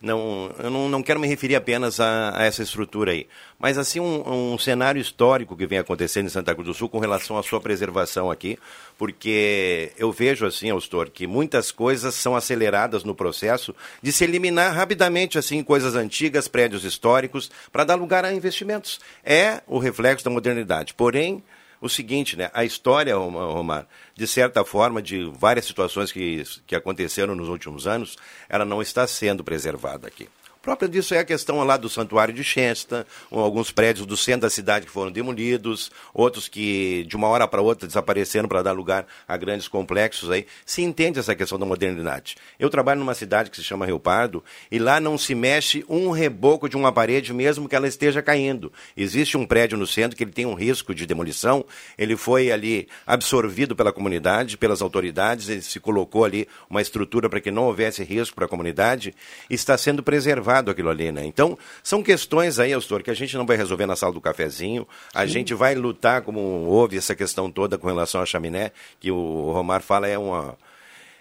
não, 0.02 0.52
eu 0.58 0.70
não, 0.70 0.90
não 0.90 1.04
quero 1.04 1.20
me 1.20 1.28
referir 1.28 1.56
apenas 1.56 2.00
a, 2.00 2.38
a 2.38 2.44
essa 2.44 2.64
estrutura 2.64 3.12
aí, 3.12 3.28
mas 3.60 3.78
assim 3.78 4.00
um, 4.00 4.54
um, 4.54 4.58
cenário 4.58 5.00
histórico 5.00 5.56
que 5.56 5.68
vem 5.68 5.78
acontecendo 5.78 6.26
em 6.26 6.30
Santa 6.30 6.54
Cruz 6.54 6.68
do 6.68 6.74
Sul 6.74 6.90
com 6.90 7.00
relação 7.00 7.38
à 7.38 7.44
sua 7.44 7.62
preservação 7.62 8.32
aqui, 8.32 8.58
porque 8.98 9.92
eu 9.98 10.12
vejo 10.12 10.46
assim, 10.46 10.70
Austor, 10.70 11.12
que 11.12 11.28
muitas 11.28 11.72
coisas 11.72 12.16
são 12.16 12.36
aceleradas 12.36 13.04
no 13.04 13.14
processo 13.14 13.76
de 14.02 14.12
se 14.12 14.24
eliminar 14.24 14.74
rapidamente 14.74 15.38
assim 15.38 15.64
coisas 15.64 15.96
antigas, 15.96 16.48
prédios 16.48 16.84
históricos, 16.84 17.52
para 17.72 17.84
dar 17.84 17.96
lugar 17.96 18.26
a 18.26 18.34
investimentos. 18.34 19.00
É 19.24 19.62
o 19.68 19.78
reflexo 19.78 20.26
da 20.26 20.32
modernidade. 20.32 20.94
Porém, 20.94 21.44
o 21.82 21.90
seguinte, 21.90 22.38
né? 22.38 22.50
A 22.54 22.64
história, 22.64 23.16
Romar, 23.18 23.88
de 24.16 24.28
certa 24.28 24.64
forma, 24.64 25.02
de 25.02 25.24
várias 25.34 25.66
situações 25.66 26.12
que, 26.12 26.44
que 26.68 26.76
aconteceram 26.76 27.36
nos 27.36 27.50
últimos 27.50 27.88
anos, 27.88 28.18
ela 28.48 28.64
não 28.64 28.82
está 28.82 29.08
sendo 29.08 29.44
preservada 29.44 30.08
aqui 30.08 30.30
própria 30.62 30.88
disso 30.88 31.16
é 31.16 31.20
a 31.20 31.26
questão 31.26 31.64
lá 31.64 31.76
do 31.76 31.90
Santuário 31.90 32.34
de 32.34 32.44
Chesta, 32.44 33.06
alguns 33.32 33.72
prédios 33.72 34.06
do 34.06 34.16
centro 34.16 34.42
da 34.42 34.50
cidade 34.50 34.86
que 34.86 34.92
foram 34.92 35.12
demolidos, 35.12 35.92
outros 36.14 36.48
que 36.48 37.04
de 37.08 37.16
uma 37.16 37.28
hora 37.28 37.48
para 37.48 37.62
outra 37.62 37.88
desapareceram 37.88 38.48
para 38.48 38.62
dar 38.62 38.72
lugar 38.72 39.08
a 39.28 39.36
grandes 39.36 39.68
complexos 39.68 40.30
aí. 40.30 40.46
Se 40.66 40.84
entende 40.84 41.20
essa 41.20 41.36
questão 41.36 41.58
da 41.58 41.66
modernidade. 41.66 42.36
Eu 42.60 42.70
trabalho 42.70 43.00
numa 43.00 43.16
cidade 43.16 43.50
que 43.50 43.58
se 43.58 43.64
chama 43.64 43.86
Rio 43.86 44.00
Pardo 44.00 44.44
e 44.72 44.78
lá 44.78 45.00
não 45.00 45.18
se 45.18 45.34
mexe 45.34 45.84
um 45.90 46.12
reboco 46.12 46.70
de 46.70 46.78
uma 46.78 46.92
parede 46.92 47.34
mesmo 47.34 47.68
que 47.68 47.76
ela 47.76 47.88
esteja 47.88 48.22
caindo. 48.22 48.72
Existe 48.96 49.38
um 49.38 49.46
prédio 49.46 49.78
no 49.78 49.88
centro 49.88 50.16
que 50.16 50.24
ele 50.24 50.32
tem 50.32 50.46
um 50.46 50.54
risco 50.54 50.94
de 50.94 51.08
demolição, 51.08 51.66
ele 51.98 52.16
foi 52.16 52.52
ali 52.52 52.88
absorvido 53.08 53.76
pela 53.76 53.92
comunidade, 53.92 54.58
pelas 54.58 54.82
autoridades, 54.82 55.50
ele 55.50 55.62
se 55.62 55.80
colocou 55.80 56.24
ali 56.24 56.48
uma 56.70 56.82
estrutura 56.82 57.30
para 57.30 57.42
que 57.42 57.50
não 57.50 57.64
houvesse 57.64 58.04
risco 58.04 58.36
para 58.36 58.46
a 58.46 58.50
comunidade, 58.50 59.16
está 59.50 59.78
sendo 59.78 60.04
preservado 60.04 60.51
aquilo 60.58 60.90
ali, 60.90 61.12
né? 61.12 61.26
Então, 61.26 61.58
são 61.82 62.04
questões 62.04 62.60
aí, 62.60 62.74
Austor, 62.74 63.02
que 63.02 63.10
a 63.10 63.14
gente 63.14 63.38
não 63.38 63.46
vai 63.46 63.56
resolver 63.56 63.86
na 63.86 63.96
sala 63.96 64.12
do 64.12 64.20
cafezinho. 64.20 64.88
A 65.14 65.22
Sim. 65.22 65.34
gente 65.34 65.54
vai 65.54 65.76
lutar, 65.76 66.22
como 66.22 66.40
houve 66.40 66.98
essa 66.98 67.16
questão 67.16 67.50
toda 67.50 67.78
com 67.78 67.88
relação 67.88 68.22
à 68.22 68.26
chaminé, 68.26 68.72
que 69.00 69.12
o 69.12 69.52
Romar 69.52 69.82
fala 69.82 70.08
é 70.08 70.18
uma. 70.18 70.58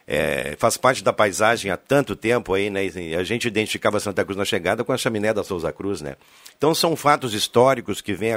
É, 0.06 0.56
faz 0.58 0.76
parte 0.76 1.04
da 1.04 1.12
paisagem 1.12 1.70
há 1.70 1.76
tanto 1.76 2.16
tempo 2.16 2.52
aí, 2.52 2.68
né? 2.68 2.80
A 3.16 3.22
gente 3.22 3.46
identificava 3.46 4.00
Santa 4.00 4.24
Cruz 4.24 4.36
na 4.36 4.44
chegada 4.44 4.82
com 4.82 4.92
a 4.92 4.96
chaminé 4.96 5.32
da 5.32 5.44
Souza 5.44 5.72
Cruz, 5.72 6.00
né? 6.00 6.16
Então 6.58 6.74
são 6.74 6.96
fatos 6.96 7.32
históricos 7.32 8.00
que 8.00 8.12
vêm, 8.12 8.32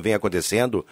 vem 0.00 0.14
acontecendo 0.14 0.86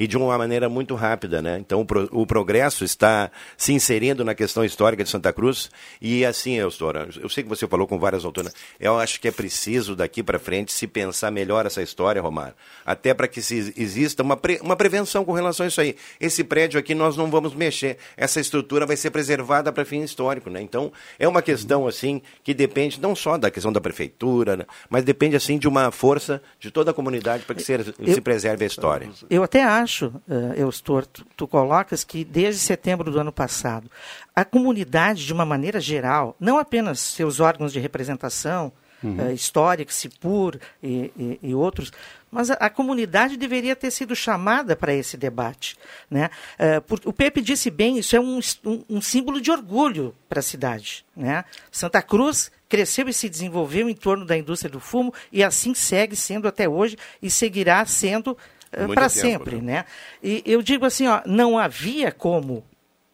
e 0.00 0.06
de 0.06 0.16
uma 0.16 0.38
maneira 0.38 0.66
muito 0.66 0.94
rápida, 0.94 1.42
né? 1.42 1.58
Então 1.58 1.82
o, 1.82 1.84
pro, 1.84 2.08
o 2.10 2.26
progresso 2.26 2.86
está 2.86 3.30
se 3.54 3.74
inserindo 3.74 4.24
na 4.24 4.34
questão 4.34 4.64
histórica 4.64 5.04
de 5.04 5.10
Santa 5.10 5.30
Cruz 5.30 5.70
e 6.00 6.24
assim, 6.24 6.54
Eustora, 6.54 7.10
eu 7.20 7.28
sei 7.28 7.42
que 7.42 7.50
você 7.50 7.68
falou 7.68 7.86
com 7.86 7.98
várias 7.98 8.24
autoras, 8.24 8.54
eu 8.80 8.98
acho 8.98 9.20
que 9.20 9.28
é 9.28 9.30
preciso 9.30 9.94
daqui 9.94 10.22
para 10.22 10.38
frente 10.38 10.72
se 10.72 10.86
pensar 10.86 11.30
melhor 11.30 11.66
essa 11.66 11.82
história, 11.82 12.22
Romar, 12.22 12.54
até 12.82 13.12
para 13.12 13.28
que 13.28 13.42
se 13.42 13.74
exista 13.76 14.22
uma, 14.22 14.38
pre, 14.38 14.58
uma 14.62 14.74
prevenção 14.74 15.22
com 15.22 15.32
relação 15.32 15.64
a 15.64 15.68
isso 15.68 15.82
aí. 15.82 15.94
Esse 16.18 16.42
prédio 16.42 16.80
aqui 16.80 16.94
nós 16.94 17.14
não 17.14 17.30
vamos 17.30 17.54
mexer, 17.54 17.98
essa 18.16 18.40
estrutura 18.40 18.86
vai 18.86 18.96
ser 18.96 19.10
preservada 19.10 19.70
para 19.70 19.84
fim 19.84 20.00
histórico, 20.00 20.48
né? 20.48 20.62
Então 20.62 20.90
é 21.18 21.28
uma 21.28 21.42
questão 21.42 21.86
assim 21.86 22.22
que 22.42 22.54
depende 22.54 22.98
não 23.02 23.14
só 23.14 23.36
da 23.36 23.50
questão 23.50 23.70
da 23.70 23.82
prefeitura, 23.82 24.56
né? 24.56 24.64
mas 24.88 25.04
depende 25.04 25.36
assim 25.36 25.58
de 25.58 25.68
uma 25.68 25.90
força 25.90 26.42
de 26.58 26.70
toda 26.70 26.90
a 26.90 26.94
comunidade 26.94 27.44
para 27.44 27.54
que 27.54 27.62
se, 27.62 27.74
eu, 27.74 28.14
se 28.14 28.20
preserve 28.22 28.64
a 28.64 28.66
história. 28.66 29.10
Eu 29.28 29.42
até 29.42 29.62
acho 29.62 29.89
acho, 29.90 30.06
uh, 30.06 30.54
Eustor, 30.56 31.04
tu, 31.04 31.26
tu 31.36 31.48
colocas 31.48 32.04
que 32.04 32.24
desde 32.24 32.60
setembro 32.60 33.10
do 33.10 33.18
ano 33.18 33.32
passado, 33.32 33.90
a 34.34 34.44
comunidade, 34.44 35.26
de 35.26 35.32
uma 35.32 35.44
maneira 35.44 35.80
geral, 35.80 36.36
não 36.38 36.58
apenas 36.58 37.00
seus 37.00 37.40
órgãos 37.40 37.72
de 37.72 37.80
representação, 37.80 38.72
uhum. 39.02 39.28
uh, 39.28 39.32
histórica, 39.32 39.92
CIPUR 39.92 40.58
e, 40.80 41.12
e, 41.18 41.38
e 41.42 41.54
outros, 41.54 41.92
mas 42.30 42.50
a, 42.50 42.54
a, 42.54 42.70
comunidade 42.70 43.36
deveria 43.36 43.74
ter 43.74 43.90
sido 43.90 44.14
chamada 44.14 44.76
para 44.76 44.94
esse 44.94 45.16
debate. 45.16 45.76
Né? 46.08 46.30
Uh, 46.58 46.80
por, 46.82 47.00
o 47.04 47.12
Pepe 47.12 47.40
disse 47.40 47.68
bem, 47.68 47.98
isso 47.98 48.14
é 48.14 48.20
um, 48.20 48.38
um, 48.64 48.84
um 48.88 49.00
símbolo 49.00 49.40
de 49.40 49.50
orgulho 49.50 50.14
para 50.28 50.38
a 50.38 50.42
cidade. 50.42 51.04
Né? 51.16 51.44
Santa 51.72 52.00
Cruz 52.00 52.52
cresceu 52.68 53.08
e 53.08 53.12
se 53.12 53.28
desenvolveu 53.28 53.88
em 53.88 53.94
torno 53.94 54.24
da 54.24 54.38
indústria 54.38 54.70
do 54.70 54.78
fumo 54.78 55.12
e 55.32 55.42
assim 55.42 55.74
segue 55.74 56.14
sendo 56.14 56.46
até 56.46 56.68
hoje 56.68 56.96
e 57.20 57.28
seguirá 57.28 57.84
sendo 57.84 58.38
para 58.70 59.08
sempre. 59.08 59.56
Né? 59.56 59.72
né? 59.72 59.84
E 60.22 60.42
eu 60.46 60.62
digo 60.62 60.84
assim, 60.84 61.06
ó, 61.06 61.20
não 61.26 61.58
havia 61.58 62.12
como 62.12 62.64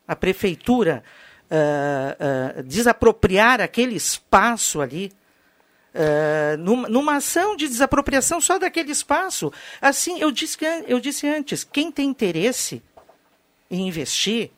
a 0.07 0.15
prefeitura 0.15 1.03
uh, 1.51 2.63
desapropriar 2.63 3.61
aquele 3.61 3.95
espaço 3.95 4.81
ali 4.81 5.13
Uh, 5.99 6.59
numa, 6.59 6.89
numa, 6.91 7.17
ação 7.17 7.57
de 7.57 7.67
desapropriação 7.67 8.39
só 8.39 8.59
daquele 8.59 8.93
espaço. 8.93 9.51
Assim, 9.81 10.21
eu 10.21 10.31
disse, 10.31 10.59
eu 10.87 11.01
disse 11.01 11.27
antes, 11.27 11.65
quem 11.65 11.91
tem 11.91 12.11
interesse 12.11 12.83
em 13.71 13.89
investir, 13.89 14.51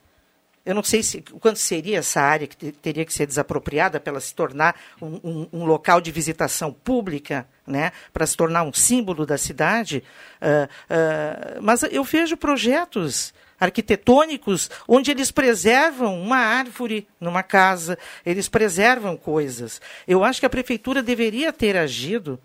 eu 0.66 0.74
não 0.74 0.82
sei 0.82 1.00
se, 1.00 1.22
quanto 1.22 1.60
seria 1.60 1.98
essa 2.00 2.20
área 2.20 2.48
que 2.48 2.72
teria 2.72 3.04
que 3.04 3.12
ser 3.14 3.24
desapropriada 3.24 4.00
para 4.00 4.10
ela 4.10 4.20
se 4.20 4.34
tornar 4.34 4.74
um, 5.00 5.20
um, 5.22 5.48
um 5.52 5.64
local 5.64 6.00
de 6.00 6.10
visitação 6.10 6.72
pública, 6.72 7.48
né, 7.68 7.92
para 8.12 8.26
se 8.26 8.36
tornar 8.36 8.62
um 8.62 8.72
símbolo 8.72 9.26
da 9.26 9.38
cidade. 9.38 10.02
Uh, 10.40 10.66
uh, 10.66 11.62
mas 11.62 11.82
eu 11.84 12.02
vejo 12.02 12.36
projetos 12.36 13.34
arquitetônicos, 13.60 14.70
onde 14.86 15.10
eles 15.10 15.30
preservam 15.30 16.20
uma 16.20 16.38
árvore 16.38 17.08
numa 17.20 17.42
casa, 17.42 17.98
eles 18.24 18.48
preservam 18.48 19.16
coisas. 19.16 19.80
Eu 20.06 20.22
acho 20.22 20.38
que 20.38 20.46
a 20.46 20.50
prefeitura 20.50 21.02
deveria 21.02 21.52
ter 21.52 21.76
agido 21.76 22.40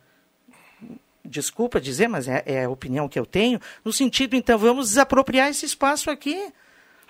desculpa 1.25 1.79
dizer, 1.79 2.07
mas 2.07 2.27
é, 2.27 2.43
é, 2.45 2.63
a 2.65 2.69
opinião 2.69 3.07
que 3.07 3.17
eu 3.17 3.25
tenho, 3.25 3.59
no 3.83 3.93
sentido, 3.93 4.35
então, 4.35 4.57
vamos 4.57 4.89
desapropriar 4.89 5.49
esse 5.49 5.65
espaço 5.65 6.11
aqui. 6.11 6.51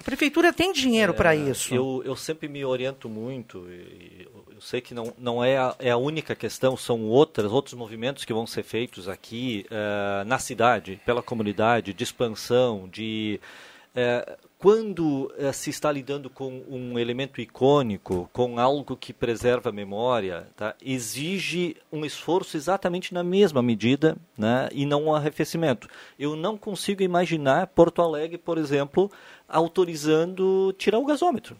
A 0.03 0.05
prefeitura 0.05 0.51
tem 0.51 0.73
dinheiro 0.73 1.13
é, 1.13 1.15
para 1.15 1.33
isso. 1.33 1.73
Eu, 1.73 2.03
eu 2.05 2.13
sempre 2.13 2.49
me 2.49 2.65
oriento 2.65 3.07
muito, 3.07 3.65
eu 4.53 4.59
sei 4.59 4.81
que 4.81 4.93
não, 4.93 5.13
não 5.17 5.41
é, 5.41 5.57
a, 5.57 5.73
é 5.79 5.91
a 5.91 5.97
única 5.97 6.35
questão, 6.35 6.75
são 6.75 7.03
outras, 7.03 7.49
outros 7.49 7.73
movimentos 7.73 8.25
que 8.25 8.33
vão 8.33 8.45
ser 8.45 8.63
feitos 8.63 9.07
aqui 9.07 9.65
uh, 9.71 10.25
na 10.25 10.37
cidade, 10.39 10.99
pela 11.05 11.23
comunidade, 11.23 11.93
de 11.93 12.03
expansão, 12.03 12.89
de 12.91 13.39
é, 13.95 14.37
quando 14.57 15.31
é, 15.37 15.51
se 15.51 15.69
está 15.69 15.91
lidando 15.91 16.29
com 16.29 16.63
um 16.69 16.97
elemento 16.97 17.41
icônico, 17.41 18.29
com 18.31 18.57
algo 18.57 18.95
que 18.95 19.11
preserva 19.11 19.69
a 19.69 19.73
memória, 19.73 20.47
tá, 20.55 20.73
exige 20.81 21.75
um 21.91 22.05
esforço 22.05 22.55
exatamente 22.55 23.13
na 23.13 23.23
mesma 23.23 23.61
medida 23.61 24.15
né, 24.37 24.69
e 24.71 24.85
não 24.85 25.03
um 25.03 25.13
arrefecimento. 25.13 25.87
Eu 26.17 26.35
não 26.35 26.57
consigo 26.57 27.03
imaginar 27.03 27.67
Porto 27.67 28.01
Alegre, 28.01 28.37
por 28.37 28.57
exemplo, 28.57 29.11
autorizando 29.47 30.73
tirar 30.77 30.99
o 30.99 31.05
gasômetro. 31.05 31.57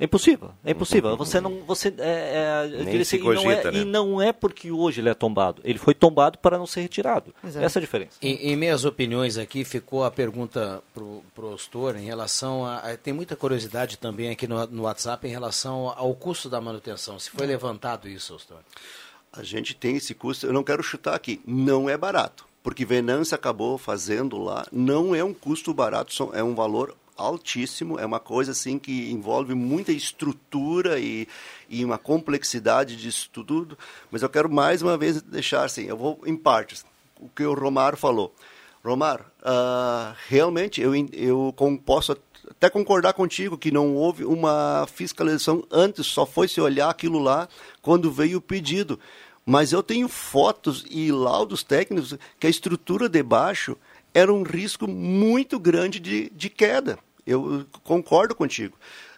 É 0.00 0.04
impossível, 0.04 0.52
é 0.64 0.70
impossível. 0.70 1.16
Você 1.16 1.40
não, 1.40 1.64
você 1.64 1.92
é, 1.98 2.68
é, 2.72 3.00
assim, 3.00 3.18
cogita, 3.18 3.42
e, 3.42 3.44
não 3.44 3.50
é, 3.50 3.64
né? 3.64 3.78
e 3.80 3.84
não 3.84 4.22
é 4.22 4.32
porque 4.32 4.70
hoje 4.70 5.00
ele 5.00 5.08
é 5.08 5.14
tombado. 5.14 5.60
Ele 5.64 5.78
foi 5.78 5.92
tombado 5.92 6.38
para 6.38 6.56
não 6.56 6.68
ser 6.68 6.82
retirado. 6.82 7.34
Exato. 7.42 7.66
Essa 7.66 7.78
é 7.78 7.80
a 7.80 7.82
diferença. 7.82 8.12
Em, 8.22 8.52
em 8.52 8.56
minhas 8.56 8.84
opiniões 8.84 9.36
aqui 9.36 9.64
ficou 9.64 10.04
a 10.04 10.10
pergunta 10.10 10.80
para 10.94 11.02
o 11.02 11.52
Ostor 11.52 11.96
em 11.96 12.04
relação 12.04 12.64
a, 12.64 12.76
a, 12.76 12.96
tem 12.96 13.12
muita 13.12 13.34
curiosidade 13.34 13.98
também 13.98 14.30
aqui 14.30 14.46
no, 14.46 14.64
no 14.68 14.82
WhatsApp 14.84 15.26
em 15.26 15.30
relação 15.30 15.92
ao 15.96 16.14
custo 16.14 16.48
da 16.48 16.60
manutenção. 16.60 17.18
Se 17.18 17.30
foi 17.30 17.44
é. 17.46 17.48
levantado 17.48 18.08
isso, 18.08 18.36
Ostor? 18.36 18.58
A 19.32 19.42
gente 19.42 19.74
tem 19.74 19.96
esse 19.96 20.14
custo. 20.14 20.46
Eu 20.46 20.52
não 20.52 20.62
quero 20.62 20.82
chutar 20.82 21.14
aqui. 21.14 21.40
Não 21.44 21.90
é 21.90 21.96
barato 21.96 22.46
porque 22.60 22.84
Venâncio 22.84 23.34
acabou 23.34 23.78
fazendo 23.78 24.36
lá, 24.36 24.66
não 24.70 25.14
é 25.14 25.24
um 25.24 25.32
custo 25.32 25.72
barato, 25.72 26.30
é 26.34 26.42
um 26.42 26.54
valor 26.54 26.94
altíssimo, 27.18 27.98
é 27.98 28.06
uma 28.06 28.20
coisa 28.20 28.52
assim 28.52 28.78
que 28.78 29.10
envolve 29.10 29.52
muita 29.54 29.92
estrutura 29.92 30.98
e, 30.98 31.28
e 31.68 31.84
uma 31.84 31.98
complexidade 31.98 32.96
disso 32.96 33.28
tudo, 33.32 33.76
mas 34.10 34.22
eu 34.22 34.30
quero 34.30 34.48
mais 34.48 34.80
uma 34.80 34.96
vez 34.96 35.20
deixar 35.20 35.64
assim, 35.64 35.84
eu 35.84 35.96
vou 35.96 36.20
em 36.24 36.36
partes, 36.36 36.86
o 37.20 37.28
que 37.28 37.42
o 37.44 37.52
Romar 37.52 37.96
falou. 37.96 38.32
Romar, 38.84 39.20
uh, 39.42 40.14
realmente 40.28 40.80
eu, 40.80 40.94
eu 41.12 41.54
posso 41.84 42.16
até 42.48 42.70
concordar 42.70 43.12
contigo 43.12 43.58
que 43.58 43.70
não 43.70 43.94
houve 43.94 44.24
uma 44.24 44.86
fiscalização 44.86 45.64
antes, 45.70 46.06
só 46.06 46.24
foi 46.24 46.48
se 46.48 46.60
olhar 46.60 46.88
aquilo 46.88 47.18
lá 47.18 47.48
quando 47.82 48.10
veio 48.10 48.38
o 48.38 48.42
pedido. 48.42 48.98
Mas 49.44 49.72
eu 49.72 49.82
tenho 49.82 50.08
fotos 50.08 50.84
e 50.90 51.10
laudos 51.10 51.62
técnicos 51.62 52.14
que 52.38 52.46
a 52.46 52.50
estrutura 52.50 53.08
de 53.08 53.22
baixo 53.22 53.76
era 54.14 54.32
um 54.32 54.42
risco 54.42 54.86
muito 54.86 55.58
grande 55.58 55.98
de, 55.98 56.30
de 56.30 56.50
queda. 56.50 56.98
Eu 57.28 57.66
concordo 57.84 58.34
contigo. 58.34 58.76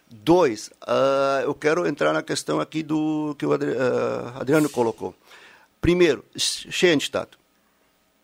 Dois, 0.09 0.67
uh, 0.83 1.41
eu 1.43 1.55
quero 1.55 1.87
entrar 1.87 2.11
na 2.11 2.21
questão 2.21 2.59
aqui 2.59 2.83
do 2.83 3.33
que 3.39 3.45
o 3.45 3.53
Adri, 3.53 3.69
uh, 3.69 4.39
Adriano 4.39 4.69
colocou. 4.69 5.15
Primeiro, 5.79 6.23
Schenstadt. 6.35 7.31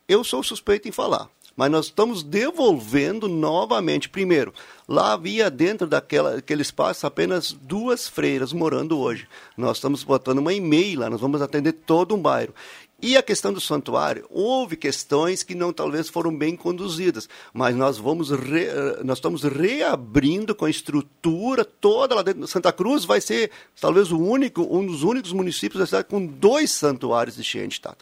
Eu 0.07 0.23
sou 0.23 0.43
suspeito 0.43 0.87
em 0.87 0.91
falar, 0.91 1.29
mas 1.55 1.71
nós 1.71 1.85
estamos 1.85 2.23
devolvendo 2.23 3.29
novamente. 3.29 4.09
Primeiro, 4.09 4.53
lá 4.87 5.13
havia 5.13 5.49
dentro 5.49 5.87
daquela, 5.87 6.35
daquele 6.35 6.61
espaço 6.61 7.07
apenas 7.07 7.53
duas 7.53 8.07
freiras 8.07 8.51
morando 8.51 8.99
hoje. 8.99 9.25
Nós 9.55 9.77
estamos 9.77 10.03
botando 10.03 10.39
uma 10.39 10.53
e-mail 10.53 10.99
lá, 10.99 11.09
nós 11.09 11.21
vamos 11.21 11.41
atender 11.41 11.71
todo 11.71 12.13
um 12.13 12.21
bairro. 12.21 12.53
E 12.99 13.15
a 13.15 13.21
questão 13.21 13.53
do 13.53 13.61
santuário, 13.61 14.25
houve 14.27 14.75
questões 14.75 15.43
que 15.43 15.53
não 15.53 15.71
talvez 15.71 16.09
foram 16.09 16.35
bem 16.35 16.55
conduzidas, 16.55 17.29
mas 17.53 17.75
nós 17.75 17.99
vamos 17.99 18.31
re, 18.31 18.69
nós 19.03 19.19
estamos 19.19 19.43
reabrindo 19.43 20.55
com 20.55 20.65
a 20.65 20.69
estrutura 20.69 21.63
toda 21.63 22.15
lá 22.15 22.23
dentro. 22.23 22.47
Santa 22.47 22.73
Cruz 22.73 23.05
vai 23.05 23.21
ser 23.21 23.51
talvez 23.79 24.11
o 24.11 24.17
único, 24.17 24.63
um 24.63 24.83
dos 24.83 25.03
únicos 25.03 25.31
municípios 25.31 25.79
da 25.79 25.85
cidade 25.85 26.07
com 26.07 26.25
dois 26.25 26.71
santuários 26.71 27.35
de 27.35 27.43
Schoenstatt. 27.43 27.97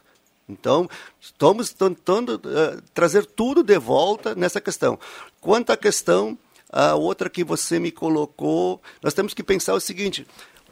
Então, 0.48 0.88
estamos 1.20 1.74
tentando 1.74 2.36
uh, 2.36 2.82
trazer 2.94 3.26
tudo 3.26 3.64
de 3.64 3.78
volta 3.78 4.34
nessa 4.34 4.62
questão. 4.62 4.98
Quanto 5.42 5.72
à 5.72 5.78
questão, 5.78 6.38
a 6.72 6.96
outra 6.96 7.30
que 7.30 7.44
você 7.44 7.80
me 7.80 7.92
colocou, 7.92 8.82
nós 9.02 9.14
temos 9.14 9.34
que 9.34 9.44
pensar 9.44 9.74
o 9.74 9.80
seguinte: 9.82 10.26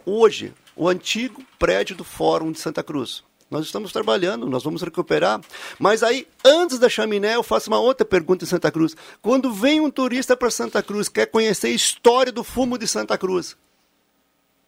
hoje, 0.06 0.54
o 0.76 0.88
antigo 0.88 1.44
prédio 1.60 1.96
do 1.96 2.04
Fórum 2.04 2.52
de 2.52 2.60
Santa 2.60 2.84
Cruz, 2.84 3.24
nós 3.54 3.66
estamos 3.66 3.92
trabalhando, 3.92 4.50
nós 4.50 4.64
vamos 4.64 4.82
recuperar. 4.82 5.40
Mas 5.80 6.02
aí, 6.02 6.28
antes 6.44 6.80
da 6.80 6.90
chaminé, 6.90 7.36
eu 7.36 7.44
faço 7.44 7.70
uma 7.70 7.80
outra 7.80 8.04
pergunta 8.04 8.44
em 8.44 8.48
Santa 8.48 8.72
Cruz. 8.72 8.96
Quando 9.22 9.54
vem 9.54 9.80
um 9.80 9.92
turista 9.92 10.36
para 10.36 10.50
Santa 10.50 10.82
Cruz, 10.82 11.08
quer 11.08 11.28
conhecer 11.28 11.68
a 11.68 11.72
história 11.72 12.32
do 12.32 12.44
fumo 12.44 12.78
de 12.78 12.88
Santa 12.88 13.18
Cruz, 13.18 13.52
o 13.52 13.58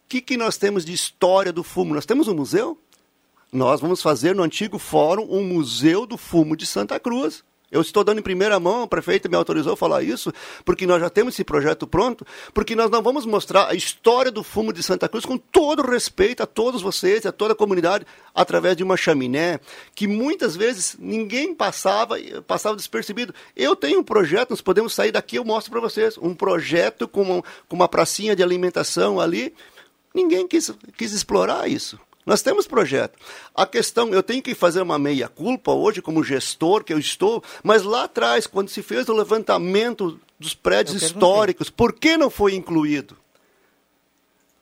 que, 0.07 0.21
que 0.21 0.37
nós 0.37 0.55
temos 0.55 0.85
de 0.85 0.93
história 0.93 1.51
do 1.51 1.63
fumo? 1.63 1.95
Nós 1.95 2.05
temos 2.05 2.27
um 2.27 2.35
museu? 2.35 2.77
Nós 3.51 3.81
vamos 3.81 4.03
fazer 4.03 4.35
no 4.35 4.43
antigo 4.43 4.77
fórum 4.77 5.27
um 5.29 5.43
museu 5.43 6.05
do 6.05 6.15
fumo 6.15 6.55
de 6.55 6.67
Santa 6.67 6.99
Cruz. 6.99 7.43
Eu 7.75 7.81
estou 7.81 8.05
dando 8.05 8.19
em 8.19 8.23
primeira 8.23 8.57
mão, 8.57 8.83
a 8.83 8.87
prefeita 8.87 9.27
me 9.27 9.35
autorizou 9.35 9.73
a 9.73 9.77
falar 9.77 10.01
isso, 10.01 10.31
porque 10.63 10.87
nós 10.87 11.01
já 11.01 11.09
temos 11.09 11.33
esse 11.33 11.43
projeto 11.43 11.85
pronto, 11.85 12.25
porque 12.53 12.73
nós 12.73 12.89
não 12.89 13.03
vamos 13.03 13.25
mostrar 13.25 13.67
a 13.69 13.75
história 13.75 14.31
do 14.31 14.43
fumo 14.43 14.71
de 14.71 14.81
Santa 14.81 15.09
Cruz 15.09 15.25
com 15.25 15.37
todo 15.37 15.81
respeito 15.81 16.41
a 16.41 16.45
todos 16.45 16.81
vocês 16.81 17.25
e 17.25 17.27
a 17.27 17.33
toda 17.33 17.51
a 17.51 17.55
comunidade, 17.55 18.05
através 18.33 18.77
de 18.77 18.83
uma 18.83 18.95
chaminé, 18.95 19.59
que 19.93 20.07
muitas 20.07 20.55
vezes 20.55 20.95
ninguém 20.97 21.53
passava, 21.53 22.15
passava 22.47 22.77
despercebido. 22.77 23.35
Eu 23.53 23.75
tenho 23.75 23.99
um 23.99 24.03
projeto, 24.03 24.51
nós 24.51 24.61
podemos 24.61 24.93
sair 24.93 25.11
daqui, 25.11 25.35
eu 25.35 25.43
mostro 25.43 25.69
para 25.69 25.81
vocês, 25.81 26.17
um 26.17 26.33
projeto 26.33 27.09
com 27.09 27.23
uma, 27.23 27.43
com 27.67 27.75
uma 27.75 27.89
pracinha 27.89 28.37
de 28.37 28.41
alimentação 28.41 29.19
ali, 29.19 29.53
ninguém 30.13 30.47
quis, 30.47 30.71
quis 30.97 31.11
explorar 31.11 31.69
isso. 31.69 31.99
Nós 32.25 32.41
temos 32.41 32.65
projeto. 32.65 33.17
A 33.53 33.65
questão, 33.65 34.09
eu 34.09 34.23
tenho 34.23 34.41
que 34.41 34.55
fazer 34.55 34.81
uma 34.81 34.97
meia-culpa 34.97 35.71
hoje, 35.71 36.01
como 36.01 36.23
gestor 36.23 36.83
que 36.83 36.91
eu 36.91 36.97
estou, 36.97 37.43
mas 37.63 37.83
lá 37.83 38.05
atrás, 38.05 38.47
quando 38.47 38.69
se 38.69 38.81
fez 38.81 39.07
o 39.07 39.13
levantamento 39.13 40.19
dos 40.39 40.55
prédios 40.55 41.01
históricos, 41.01 41.69
por 41.69 41.93
que 41.93 42.17
não 42.17 42.29
foi 42.29 42.55
incluído? 42.55 43.15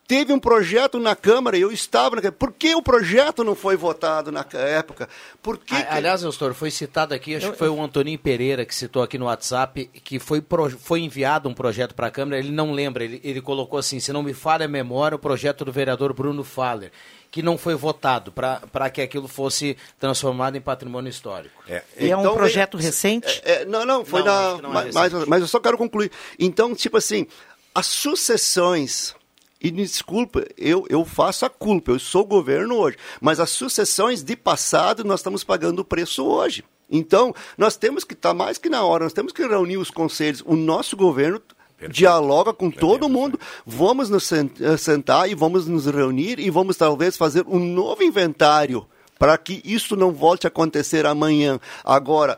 Teve 0.05 0.33
um 0.33 0.39
projeto 0.39 0.99
na 0.99 1.15
Câmara, 1.15 1.57
eu 1.57 1.71
estava 1.71 2.17
na 2.17 2.21
Câmara. 2.21 2.37
Por 2.37 2.51
que 2.51 2.75
o 2.75 2.81
projeto 2.81 3.41
não 3.43 3.55
foi 3.55 3.77
votado 3.77 4.31
na 4.33 4.45
época? 4.53 5.07
Por 5.41 5.57
que 5.57 5.73
A- 5.73 5.95
Aliás, 5.95 6.21
Eustor, 6.23 6.53
foi 6.53 6.69
citado 6.69 7.13
aqui, 7.13 7.35
acho 7.35 7.51
que 7.53 7.57
foi 7.57 7.69
o 7.69 7.81
Antoninho 7.81 8.19
Pereira 8.19 8.65
que 8.65 8.75
citou 8.75 9.01
aqui 9.01 9.17
no 9.17 9.25
WhatsApp, 9.25 9.85
que 10.03 10.19
foi, 10.19 10.41
pro- 10.41 10.69
foi 10.69 10.99
enviado 10.99 11.47
um 11.47 11.53
projeto 11.53 11.95
para 11.95 12.07
a 12.07 12.11
Câmara, 12.11 12.37
ele 12.37 12.51
não 12.51 12.73
lembra, 12.73 13.03
ele, 13.05 13.21
ele 13.23 13.41
colocou 13.41 13.79
assim, 13.79 13.99
se 14.01 14.11
não 14.11 14.21
me 14.21 14.33
falha 14.33 14.65
a 14.65 14.67
memória, 14.67 15.15
o 15.15 15.19
projeto 15.19 15.63
do 15.63 15.71
vereador 15.71 16.13
Bruno 16.13 16.43
Faller, 16.43 16.91
que 17.31 17.41
não 17.41 17.57
foi 17.57 17.73
votado 17.73 18.31
para 18.31 18.89
que 18.89 19.01
aquilo 19.01 19.29
fosse 19.29 19.77
transformado 19.97 20.57
em 20.57 20.61
patrimônio 20.61 21.09
histórico. 21.09 21.63
E 21.97 22.09
é 22.11 22.15
um 22.17 22.19
Então, 22.19 22.35
projeto 22.35 22.77
é- 22.77 22.81
recente? 22.81 23.41
É, 23.45 23.63
não, 23.65 23.85
não, 23.85 24.03
foi 24.03 24.21
Não, 24.21 24.57
na. 24.57 24.61
não 24.61 24.79
é 24.81 24.91
mas, 24.93 25.11
mas 25.27 25.41
eu 25.41 25.47
só 25.47 25.61
quero 25.61 25.77
concluir. 25.77 26.11
Então, 26.37 26.75
tipo 26.75 26.97
assim, 26.97 27.25
as 27.73 27.87
sucessões. 27.87 29.15
E 29.63 29.71
me 29.71 29.83
desculpa, 29.83 30.45
eu, 30.57 30.85
eu 30.89 31.05
faço 31.05 31.45
a 31.45 31.49
culpa, 31.49 31.91
eu 31.91 31.99
sou 31.99 32.25
governo 32.25 32.75
hoje. 32.75 32.97
Mas 33.21 33.39
as 33.39 33.49
sucessões 33.49 34.21
de 34.21 34.35
passado, 34.35 35.05
nós 35.05 35.21
estamos 35.21 35.43
pagando 35.43 35.79
o 35.79 35.85
preço 35.85 36.25
hoje. 36.25 36.65
Então, 36.91 37.33
nós 37.57 37.77
temos 37.77 38.03
que 38.03 38.13
estar 38.13 38.33
mais 38.33 38.57
que 38.57 38.69
na 38.69 38.83
hora, 38.83 39.05
nós 39.05 39.13
temos 39.13 39.31
que 39.31 39.47
reunir 39.47 39.77
os 39.77 39.89
conselhos. 39.89 40.43
O 40.45 40.57
nosso 40.57 40.97
governo 40.97 41.41
dialoga 41.89 42.53
com 42.53 42.69
todo 42.69 43.09
mundo. 43.09 43.39
Vamos 43.65 44.09
nos 44.09 44.29
eh, 44.31 44.77
sentar 44.77 45.29
e 45.29 45.35
vamos 45.35 45.67
nos 45.67 45.85
reunir 45.85 46.39
e 46.39 46.49
vamos 46.49 46.77
talvez 46.77 47.17
fazer 47.17 47.45
um 47.47 47.59
novo 47.59 48.03
inventário 48.03 48.85
para 49.17 49.37
que 49.37 49.61
isso 49.63 49.95
não 49.95 50.11
volte 50.11 50.45
a 50.45 50.49
acontecer 50.49 51.05
amanhã. 51.05 51.59
Agora, 51.83 52.37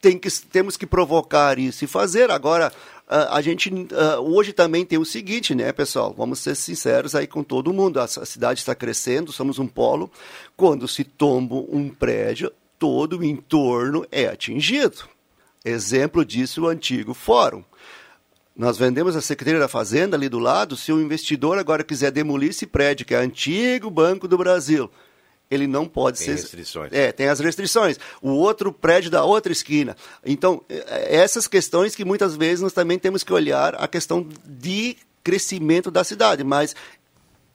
tem 0.00 0.18
que, 0.18 0.30
temos 0.30 0.76
que 0.76 0.86
provocar 0.86 1.58
isso 1.58 1.84
e 1.84 1.88
fazer. 1.88 2.30
Agora, 2.30 2.72
a 3.08 3.40
gente 3.40 3.70
ah, 3.92 4.20
hoje 4.20 4.52
também 4.52 4.84
tem 4.84 4.98
o 4.98 5.04
seguinte, 5.04 5.54
né, 5.54 5.72
pessoal? 5.72 6.14
Vamos 6.16 6.38
ser 6.38 6.54
sinceros 6.54 7.14
aí 7.14 7.26
com 7.26 7.42
todo 7.42 7.72
mundo. 7.72 8.00
A 8.00 8.06
cidade 8.06 8.60
está 8.60 8.74
crescendo, 8.74 9.32
somos 9.32 9.58
um 9.58 9.66
polo. 9.66 10.10
Quando 10.56 10.88
se 10.88 11.04
tomba 11.04 11.54
um 11.54 11.88
prédio, 11.90 12.50
todo 12.78 13.18
o 13.18 13.24
entorno 13.24 14.06
é 14.10 14.26
atingido. 14.26 15.08
Exemplo 15.64 16.24
disso 16.24 16.62
o 16.62 16.68
antigo 16.68 17.14
fórum. 17.14 17.62
Nós 18.56 18.78
vendemos 18.78 19.16
a 19.16 19.20
Secretaria 19.20 19.58
da 19.58 19.66
Fazenda 19.66 20.16
ali 20.16 20.28
do 20.28 20.38
lado. 20.38 20.76
Se 20.76 20.92
o 20.92 21.00
investidor 21.00 21.58
agora 21.58 21.82
quiser 21.82 22.12
demolir 22.12 22.50
esse 22.50 22.66
prédio, 22.66 23.04
que 23.04 23.14
é 23.14 23.18
antigo 23.18 23.90
Banco 23.90 24.28
do 24.28 24.38
Brasil, 24.38 24.90
ele 25.50 25.66
não 25.66 25.86
pode 25.86 26.18
Tem 26.18 26.26
ser. 26.26 26.32
restrições. 26.34 26.92
É, 26.92 27.12
tem 27.12 27.28
as 27.28 27.38
restrições. 27.40 27.98
O 28.22 28.30
outro 28.30 28.72
prédio 28.72 29.10
da 29.10 29.24
outra 29.24 29.52
esquina. 29.52 29.96
Então, 30.24 30.62
é- 30.68 31.16
essas 31.16 31.46
questões 31.46 31.94
que 31.94 32.04
muitas 32.04 32.34
vezes 32.36 32.60
nós 32.62 32.72
também 32.72 32.98
temos 32.98 33.22
que 33.22 33.32
olhar 33.32 33.74
a 33.76 33.86
questão 33.86 34.26
de 34.44 34.96
crescimento 35.22 35.90
da 35.90 36.02
cidade. 36.04 36.42
Mas. 36.44 36.74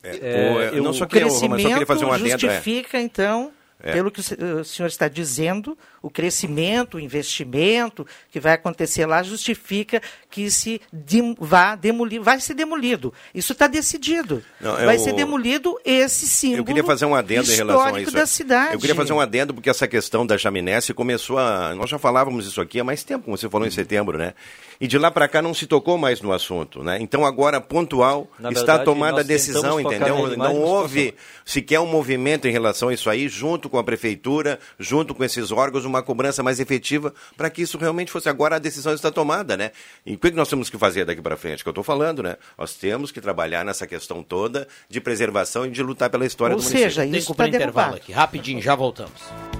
É, 0.02 0.54
o- 0.54 0.62
eu 0.78 0.84
não 0.84 0.94
só 0.94 1.04
o 1.04 1.08
queria- 1.08 1.28
eu 1.28 1.32
só 1.32 1.48
queria 1.56 1.86
fazer 1.86 2.06
um 2.06 2.12
adendo, 2.14 2.28
é. 2.36 2.38
justifica, 2.38 3.00
então, 3.02 3.52
É. 3.82 3.94
pelo 3.94 4.12
que 4.12 4.20
o 4.20 4.24
se- 4.24 4.36
o 4.36 4.64
senhor 4.66 4.88
está 4.90 5.08
dizendo, 5.08 5.78
o 6.02 6.10
crescimento, 6.10 6.98
o 6.98 7.00
investimento 7.00 8.06
que 8.30 8.40
vai 8.40 8.54
acontecer 8.54 9.06
lá 9.06 9.24
justifica 9.24 10.02
que 10.30 10.52
se 10.52 10.82
dem- 10.92 11.36
vá 11.40 11.76
demolir, 11.76 12.22
vai 12.22 12.40
ser 12.42 12.54
demolido. 12.56 13.14
Isso 13.34 13.54
está 13.54 13.68
decidido. 13.68 14.44
Não, 14.60 14.78
é 14.78 14.86
vai 14.86 14.98
o- 14.98 15.00
ser 15.00 15.14
demolido 15.14 15.80
esse 15.86 16.28
símbolo 16.28 16.60
Eu 16.62 16.66
queria 16.66 16.84
fazer 16.84 17.06
um 17.06 17.16
adendo 17.16 17.52
em 17.52 17.56
relação 17.56 17.82
a 17.82 17.86
histórico 17.86 18.10
isso. 18.10 18.18
da 18.18 18.26
cidade. 18.26 18.74
Eu 18.74 18.80
queria 18.80 18.96
fazer 18.96 19.14
um 19.14 19.20
adendo 19.22 19.54
porque 19.54 19.70
essa 19.70 19.88
questão 19.88 20.26
da 20.26 20.38
chaminé 20.38 20.82
se 20.82 20.94
começou 20.94 21.38
a. 21.38 21.74
Nós 21.74 21.90
já 21.90 21.98
falávamos 21.98 22.48
isso 22.48 22.60
aqui 22.60 22.82
há 22.82 22.84
mais 22.84 23.04
tempo, 23.04 23.26
como 23.26 23.38
você 23.38 23.50
falou 23.50 23.66
em 23.66 23.72
setembro, 23.72 24.18
né? 24.18 24.34
E 24.82 24.88
de 24.88 24.98
lá 24.98 25.10
para 25.12 25.28
cá 25.28 25.42
não 25.42 25.54
se 25.54 25.66
tocou 25.68 25.98
mais 25.98 26.22
no 26.22 26.32
assunto, 26.34 26.84
né? 26.84 26.98
Então 27.02 27.26
agora, 27.26 27.60
pontual, 27.62 28.30
Na 28.40 28.50
está 28.50 28.60
verdade, 28.74 28.86
tomada 28.86 29.22
a 29.22 29.24
decisão, 29.24 29.80
entendeu? 29.80 30.36
Não 30.38 30.56
houve 30.58 31.14
sequer 31.46 31.80
um 31.80 31.86
movimento 31.88 32.48
em 32.48 32.52
relação 32.52 32.90
a 32.90 32.94
isso 32.94 33.10
aí, 33.10 33.28
junto 33.30 33.69
com 33.70 33.78
a 33.78 33.84
prefeitura, 33.84 34.60
junto 34.80 35.14
com 35.16 35.24
esses 35.24 35.52
órgãos, 35.52 35.86
uma 35.86 36.02
cobrança 36.04 36.42
mais 36.44 36.60
efetiva 36.60 37.14
para 37.38 37.50
que 37.50 37.62
isso 37.62 37.78
realmente 37.78 38.12
fosse. 38.12 38.28
Agora 38.30 38.56
a 38.56 38.60
decisão 38.60 38.94
está 38.94 39.12
tomada, 39.12 39.56
né? 39.56 39.72
E 40.06 40.16
o 40.16 40.18
que 40.18 40.32
nós 40.32 40.48
temos 40.50 40.70
que 40.70 40.78
fazer 40.78 41.06
daqui 41.06 41.22
para 41.22 41.38
frente? 41.38 41.64
Que 41.64 41.70
eu 41.70 41.72
estou 41.72 41.84
falando, 41.84 42.22
né? 42.24 42.36
Nós 42.58 42.74
temos 42.74 43.12
que 43.12 43.22
trabalhar 43.22 43.64
nessa 43.64 43.86
questão 43.88 44.24
toda 44.24 44.68
de 44.90 45.00
preservação 45.00 45.66
e 45.66 45.70
de 45.70 45.84
lutar 45.84 46.10
pela 46.10 46.26
história 46.26 46.56
Ou 46.56 46.60
do 46.60 46.64
município. 46.64 46.90
seja, 46.90 47.02
Tem 47.04 47.12
que 47.12 47.18
isso 47.20 47.28
cumprir 47.28 47.46
está 47.48 47.58
intervalo 47.58 47.74
derrubado. 47.94 47.96
aqui, 48.04 48.12
rapidinho, 48.12 48.62
já 48.62 48.76
voltamos. 48.76 49.59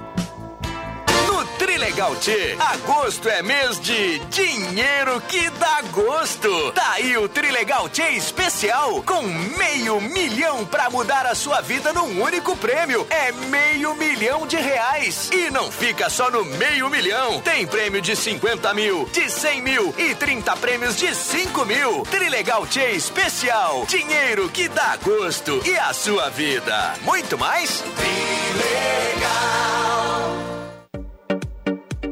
Trilegal 2.00 2.16
T, 2.16 2.56
agosto 2.58 3.28
é 3.28 3.42
mês 3.42 3.78
de 3.78 4.20
dinheiro 4.30 5.20
que 5.28 5.50
dá 5.50 5.82
gosto. 5.92 6.72
Tá 6.72 6.92
aí 6.92 7.14
o 7.18 7.28
Trilegal 7.28 7.90
T 7.90 8.02
especial 8.12 9.02
com 9.02 9.20
meio 9.22 10.00
milhão 10.00 10.64
pra 10.64 10.88
mudar 10.88 11.26
a 11.26 11.34
sua 11.34 11.60
vida 11.60 11.92
num 11.92 12.22
único 12.22 12.56
prêmio. 12.56 13.06
É 13.10 13.30
meio 13.32 13.94
milhão 13.96 14.46
de 14.46 14.56
reais. 14.56 15.28
E 15.30 15.50
não 15.50 15.70
fica 15.70 16.08
só 16.08 16.30
no 16.30 16.42
meio 16.42 16.88
milhão. 16.88 17.42
Tem 17.42 17.66
prêmio 17.66 18.00
de 18.00 18.16
50 18.16 18.72
mil, 18.72 19.04
de 19.12 19.28
100 19.28 19.60
mil 19.60 19.94
e 19.98 20.14
30 20.14 20.56
prêmios 20.56 20.96
de 20.96 21.14
5 21.14 21.66
mil. 21.66 22.02
Trilegal 22.10 22.66
T 22.66 22.80
especial. 22.92 23.84
Dinheiro 23.84 24.48
que 24.48 24.68
dá 24.68 24.96
gosto. 25.04 25.60
E 25.66 25.76
a 25.76 25.92
sua 25.92 26.30
vida. 26.30 26.94
Muito 27.02 27.36
mais? 27.36 27.84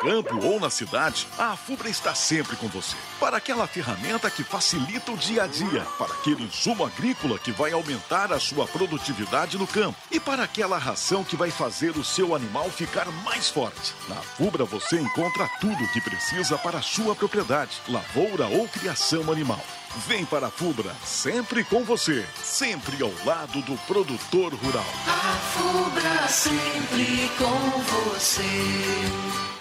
Campo 0.00 0.44
ou 0.44 0.60
na 0.60 0.70
cidade, 0.70 1.26
a 1.38 1.56
Fubra 1.56 1.88
está 1.88 2.14
sempre 2.14 2.56
com 2.56 2.68
você. 2.68 2.96
Para 3.18 3.36
aquela 3.36 3.66
ferramenta 3.66 4.30
que 4.30 4.44
facilita 4.44 5.12
o 5.12 5.16
dia 5.16 5.44
a 5.44 5.46
dia, 5.46 5.86
para 5.98 6.12
aquele 6.12 6.44
insumo 6.44 6.84
agrícola 6.84 7.38
que 7.38 7.52
vai 7.52 7.72
aumentar 7.72 8.32
a 8.32 8.38
sua 8.38 8.66
produtividade 8.66 9.58
no 9.58 9.66
campo 9.66 9.98
e 10.10 10.20
para 10.20 10.42
aquela 10.42 10.78
ração 10.78 11.24
que 11.24 11.36
vai 11.36 11.50
fazer 11.50 11.96
o 11.96 12.04
seu 12.04 12.34
animal 12.34 12.70
ficar 12.70 13.06
mais 13.24 13.48
forte. 13.48 13.94
Na 14.08 14.16
Fubra 14.16 14.64
você 14.64 15.00
encontra 15.00 15.48
tudo 15.60 15.82
o 15.82 15.92
que 15.92 16.00
precisa 16.00 16.58
para 16.58 16.78
a 16.78 16.82
sua 16.82 17.14
propriedade, 17.14 17.80
lavoura 17.88 18.46
ou 18.46 18.68
criação 18.68 19.30
animal. 19.32 19.60
Vem 20.06 20.26
para 20.26 20.48
a 20.48 20.50
Fubra, 20.50 20.94
sempre 21.04 21.64
com 21.64 21.82
você, 21.82 22.26
sempre 22.42 23.02
ao 23.02 23.12
lado 23.24 23.62
do 23.62 23.76
produtor 23.86 24.52
rural. 24.54 24.84
A 25.08 25.36
Fubra 25.56 26.28
sempre 26.28 27.30
com 27.38 27.80
você. 27.80 29.55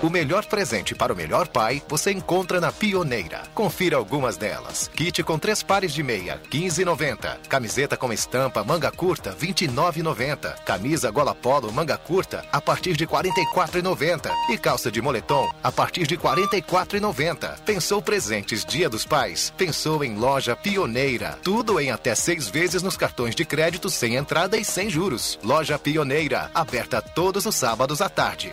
O 0.00 0.08
melhor 0.08 0.46
presente 0.46 0.94
para 0.94 1.12
o 1.12 1.16
melhor 1.16 1.48
pai 1.48 1.82
você 1.88 2.12
encontra 2.12 2.60
na 2.60 2.70
Pioneira. 2.70 3.42
Confira 3.52 3.96
algumas 3.96 4.36
delas. 4.36 4.88
Kit 4.94 5.24
com 5.24 5.36
três 5.36 5.60
pares 5.60 5.92
de 5.92 6.04
meia, 6.04 6.40
15,90. 6.52 7.48
Camiseta 7.48 7.96
com 7.96 8.12
estampa 8.12 8.62
manga 8.62 8.92
curta, 8.92 9.34
29,90. 9.34 10.54
Camisa 10.64 11.10
gola 11.10 11.34
polo 11.34 11.72
manga 11.72 11.98
curta 11.98 12.44
a 12.52 12.60
partir 12.60 12.96
de 12.96 13.08
44,90. 13.08 14.30
E 14.50 14.56
calça 14.56 14.88
de 14.88 15.02
moletom 15.02 15.52
a 15.64 15.72
partir 15.72 16.06
de 16.06 16.16
44,90. 16.16 17.58
Pensou 17.62 18.00
presentes 18.00 18.64
Dia 18.64 18.88
dos 18.88 19.04
Pais? 19.04 19.52
Pensou 19.56 20.04
em 20.04 20.14
loja 20.14 20.54
Pioneira. 20.54 21.36
Tudo 21.42 21.80
em 21.80 21.90
até 21.90 22.14
seis 22.14 22.48
vezes 22.48 22.84
nos 22.84 22.96
cartões 22.96 23.34
de 23.34 23.44
crédito 23.44 23.90
sem 23.90 24.14
entrada 24.14 24.56
e 24.56 24.64
sem 24.64 24.88
juros. 24.88 25.40
Loja 25.42 25.76
Pioneira, 25.76 26.52
aberta 26.54 27.02
todos 27.02 27.46
os 27.46 27.56
sábados 27.56 28.00
à 28.00 28.08
tarde. 28.08 28.52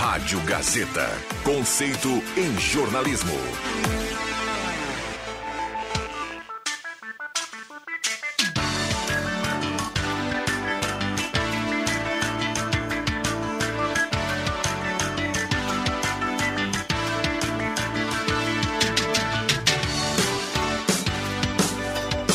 Rádio 0.00 0.40
Gazeta. 0.46 1.06
Conceito 1.44 2.08
em 2.34 2.58
jornalismo. 2.58 3.34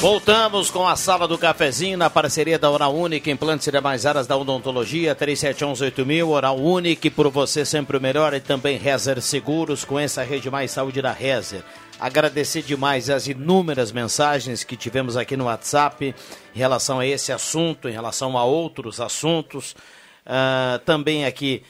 Voltamos 0.05 0.69
com 0.69 0.87
a 0.87 0.95
sala 0.95 1.27
do 1.27 1.35
cafezinho 1.35 1.97
na 1.97 2.11
parceria 2.11 2.59
da 2.59 2.69
Oral 2.69 2.95
Unique, 2.95 3.31
implantes 3.31 3.65
e 3.65 3.71
demais 3.71 4.05
áreas 4.05 4.27
da 4.27 4.37
odontologia, 4.37 5.15
37118000, 5.15 6.27
Oral 6.27 6.59
Unique, 6.59 7.09
por 7.09 7.27
você 7.31 7.65
sempre 7.65 7.97
o 7.97 7.99
melhor 7.99 8.31
e 8.35 8.39
também 8.39 8.77
Rezer 8.77 9.19
Seguros, 9.19 9.83
com 9.83 9.97
essa 9.97 10.21
rede 10.21 10.47
mais 10.47 10.69
saúde 10.69 11.01
da 11.01 11.11
Rezer. 11.11 11.63
Agradecer 11.99 12.61
demais 12.61 13.09
as 13.09 13.27
inúmeras 13.27 13.91
mensagens 13.91 14.63
que 14.63 14.77
tivemos 14.77 15.17
aqui 15.17 15.35
no 15.35 15.45
WhatsApp 15.45 16.13
em 16.53 16.59
relação 16.59 16.99
a 16.99 17.07
esse 17.07 17.31
assunto, 17.31 17.89
em 17.89 17.93
relação 17.93 18.37
a 18.37 18.43
outros 18.43 19.01
assuntos. 19.01 19.75
Uh, 20.23 20.77
também 20.85 21.25
aqui 21.25 21.63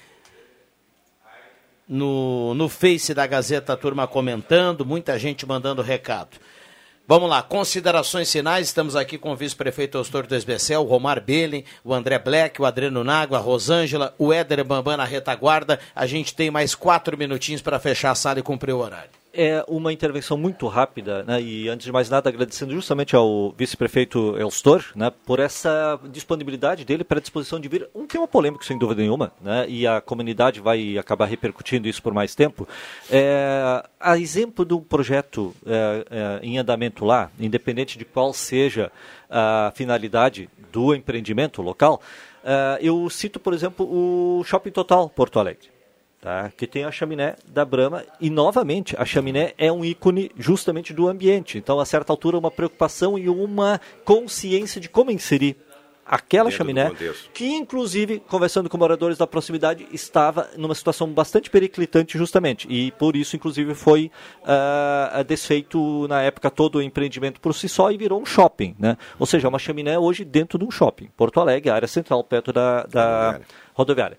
no, 1.87 2.53
no 2.53 2.67
Face 2.67 3.13
da 3.13 3.25
Gazeta, 3.25 3.71
a 3.71 3.77
turma 3.77 4.05
comentando, 4.05 4.85
muita 4.85 5.17
gente 5.17 5.45
mandando 5.45 5.81
recado. 5.81 6.37
Vamos 7.07 7.29
lá, 7.29 7.43
considerações 7.43 8.31
finais. 8.31 8.65
Estamos 8.65 8.95
aqui 8.95 9.15
com 9.15 9.31
o 9.31 9.35
vice-prefeito 9.35 9.95
Austor 9.95 10.25
do 10.25 10.35
Esbecel, 10.35 10.81
o 10.81 10.85
Romar 10.85 11.21
Belling, 11.21 11.63
o 11.83 11.93
André 11.93 12.17
Black, 12.17 12.59
o 12.59 12.65
Adriano 12.65 13.03
Nago, 13.03 13.35
a 13.35 13.39
Rosângela, 13.39 14.15
o 14.17 14.33
Éder 14.33 14.63
Bambam 14.63 14.97
na 14.97 15.05
retaguarda. 15.05 15.79
A 15.95 16.07
gente 16.07 16.33
tem 16.33 16.49
mais 16.49 16.73
quatro 16.73 17.15
minutinhos 17.15 17.61
para 17.61 17.79
fechar 17.79 18.09
a 18.09 18.15
sala 18.15 18.39
e 18.39 18.43
cumprir 18.43 18.73
o 18.73 18.79
horário 18.79 19.24
é 19.35 19.63
uma 19.67 19.91
intervenção 19.91 20.37
muito 20.37 20.65
rápida, 20.67 21.23
né? 21.23 21.41
e 21.41 21.67
antes 21.67 21.85
de 21.85 21.91
mais 21.91 22.09
nada 22.09 22.29
agradecendo 22.29 22.73
justamente 22.73 23.15
ao 23.15 23.51
vice-prefeito 23.51 24.37
Elstor, 24.37 24.85
né, 24.95 25.11
por 25.25 25.39
essa 25.39 25.99
disponibilidade 26.05 26.85
dele 26.85 27.03
para 27.03 27.17
a 27.17 27.21
disposição 27.21 27.59
de 27.59 27.67
vir. 27.67 27.89
Um 27.93 28.07
tema 28.07 28.27
polêmico, 28.27 28.63
sem 28.63 28.77
dúvida 28.77 29.01
nenhuma, 29.01 29.33
né, 29.41 29.65
e 29.67 29.85
a 29.85 29.99
comunidade 29.99 30.61
vai 30.61 30.97
acabar 30.97 31.25
repercutindo 31.25 31.87
isso 31.87 32.01
por 32.01 32.13
mais 32.13 32.33
tempo. 32.33 32.67
É, 33.09 33.83
a 33.99 34.17
exemplo 34.17 34.63
do 34.63 34.79
projeto 34.79 35.53
é, 35.65 36.05
é, 36.09 36.39
em 36.41 36.57
andamento 36.57 37.03
lá, 37.03 37.29
independente 37.37 37.97
de 37.97 38.05
qual 38.05 38.33
seja 38.33 38.91
a 39.29 39.71
finalidade 39.75 40.49
do 40.71 40.95
empreendimento 40.95 41.61
local, 41.61 42.01
é, 42.43 42.79
eu 42.81 43.09
cito, 43.09 43.39
por 43.39 43.53
exemplo, 43.53 43.85
o 43.85 44.43
Shopping 44.45 44.71
Total 44.71 45.09
Porto 45.09 45.39
Alegre 45.39 45.74
tá? 46.25 46.51
que 46.57 46.65
tem 46.65 46.83
a 46.83 46.91
chaminé 46.91 47.35
da 47.47 47.63
Brahma 47.63 48.03
e 48.19 48.31
novamente 48.31 48.95
a 48.97 49.05
chaminé 49.05 49.53
é 49.59 49.71
um 49.71 49.85
ícone 49.85 50.31
justamente 50.35 50.91
do 50.91 51.07
ambiente. 51.07 51.59
Então, 51.59 51.79
a 51.79 51.85
certa 51.85 52.11
altura, 52.11 52.39
uma 52.39 52.49
preocupação 52.49 53.15
e 53.15 53.29
uma 53.29 53.79
consciência 54.03 54.81
de 54.81 54.89
como 54.89 55.11
inserir 55.11 55.55
aquela 56.03 56.49
Dentro 56.49 56.57
chaminé, 56.57 56.91
que 57.33 57.47
inclusive, 57.47 58.19
conversando 58.27 58.69
com 58.69 58.77
moradores 58.77 59.17
da 59.17 59.25
proximidade, 59.25 59.87
estava 59.91 60.49
numa 60.55 60.75
situação 60.75 61.07
bastante 61.07 61.49
periclitante 61.49 62.15
justamente, 62.15 62.67
e 62.69 62.91
por 62.91 63.15
isso 63.15 63.35
inclusive 63.35 63.73
foi 63.73 64.11
uh, 64.43 65.23
desfeito 65.23 66.07
na 66.07 66.21
época 66.21 66.51
todo 66.51 66.75
o 66.75 66.81
empreendimento 66.81 67.41
por 67.41 67.55
si 67.55 67.67
só 67.67 67.91
e 67.91 67.97
virou 67.97 68.21
um 68.21 68.25
shopping, 68.25 68.75
né? 68.77 68.97
Ou 69.17 69.25
seja, 69.25 69.47
uma 69.47 69.57
chaminé 69.57 69.97
hoje 69.97 70.23
dentro 70.23 70.59
de 70.59 70.65
um 70.65 70.69
shopping, 70.69 71.09
Porto 71.17 71.39
Alegre, 71.39 71.71
área 71.71 71.87
central, 71.87 72.23
perto 72.23 72.53
da, 72.53 72.83
da 72.83 73.15
rodoviária. 73.15 73.47
rodoviária. 73.73 74.17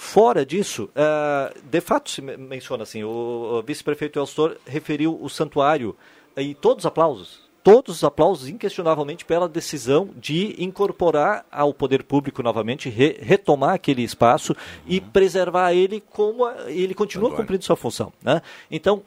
Fora 0.00 0.46
disso, 0.46 0.88
uh, 0.94 1.60
de 1.60 1.80
fato 1.80 2.08
se 2.08 2.22
menciona 2.22 2.84
assim, 2.84 3.02
o, 3.02 3.60
vice-prefeito 3.66 4.16
Elstor 4.16 4.56
referiu 4.64 5.18
o 5.20 5.28
santuário 5.28 5.96
e 6.36 6.54
todos 6.54 6.82
os 6.82 6.86
aplausos, 6.86 7.40
todos 7.64 7.96
os 7.96 8.04
aplausos 8.04 8.48
inquestionavelmente 8.48 9.24
pela 9.24 9.48
decisão 9.48 10.08
de 10.14 10.54
incorporar 10.56 11.44
ao 11.50 11.74
poder 11.74 12.04
público 12.04 12.44
novamente, 12.44 12.88
re, 12.88 13.18
retomar 13.20 13.74
aquele 13.74 14.04
espaço 14.04 14.52
uhum. 14.52 14.84
e 14.86 15.00
preservar 15.00 15.72
ele 15.72 16.00
como 16.00 16.48
ele 16.68 16.94
continua 16.94 17.34
cumprindo 17.34 17.64
sua 17.64 17.76
função. 17.76 18.12
Né? 18.22 18.40
Então, 18.70 19.02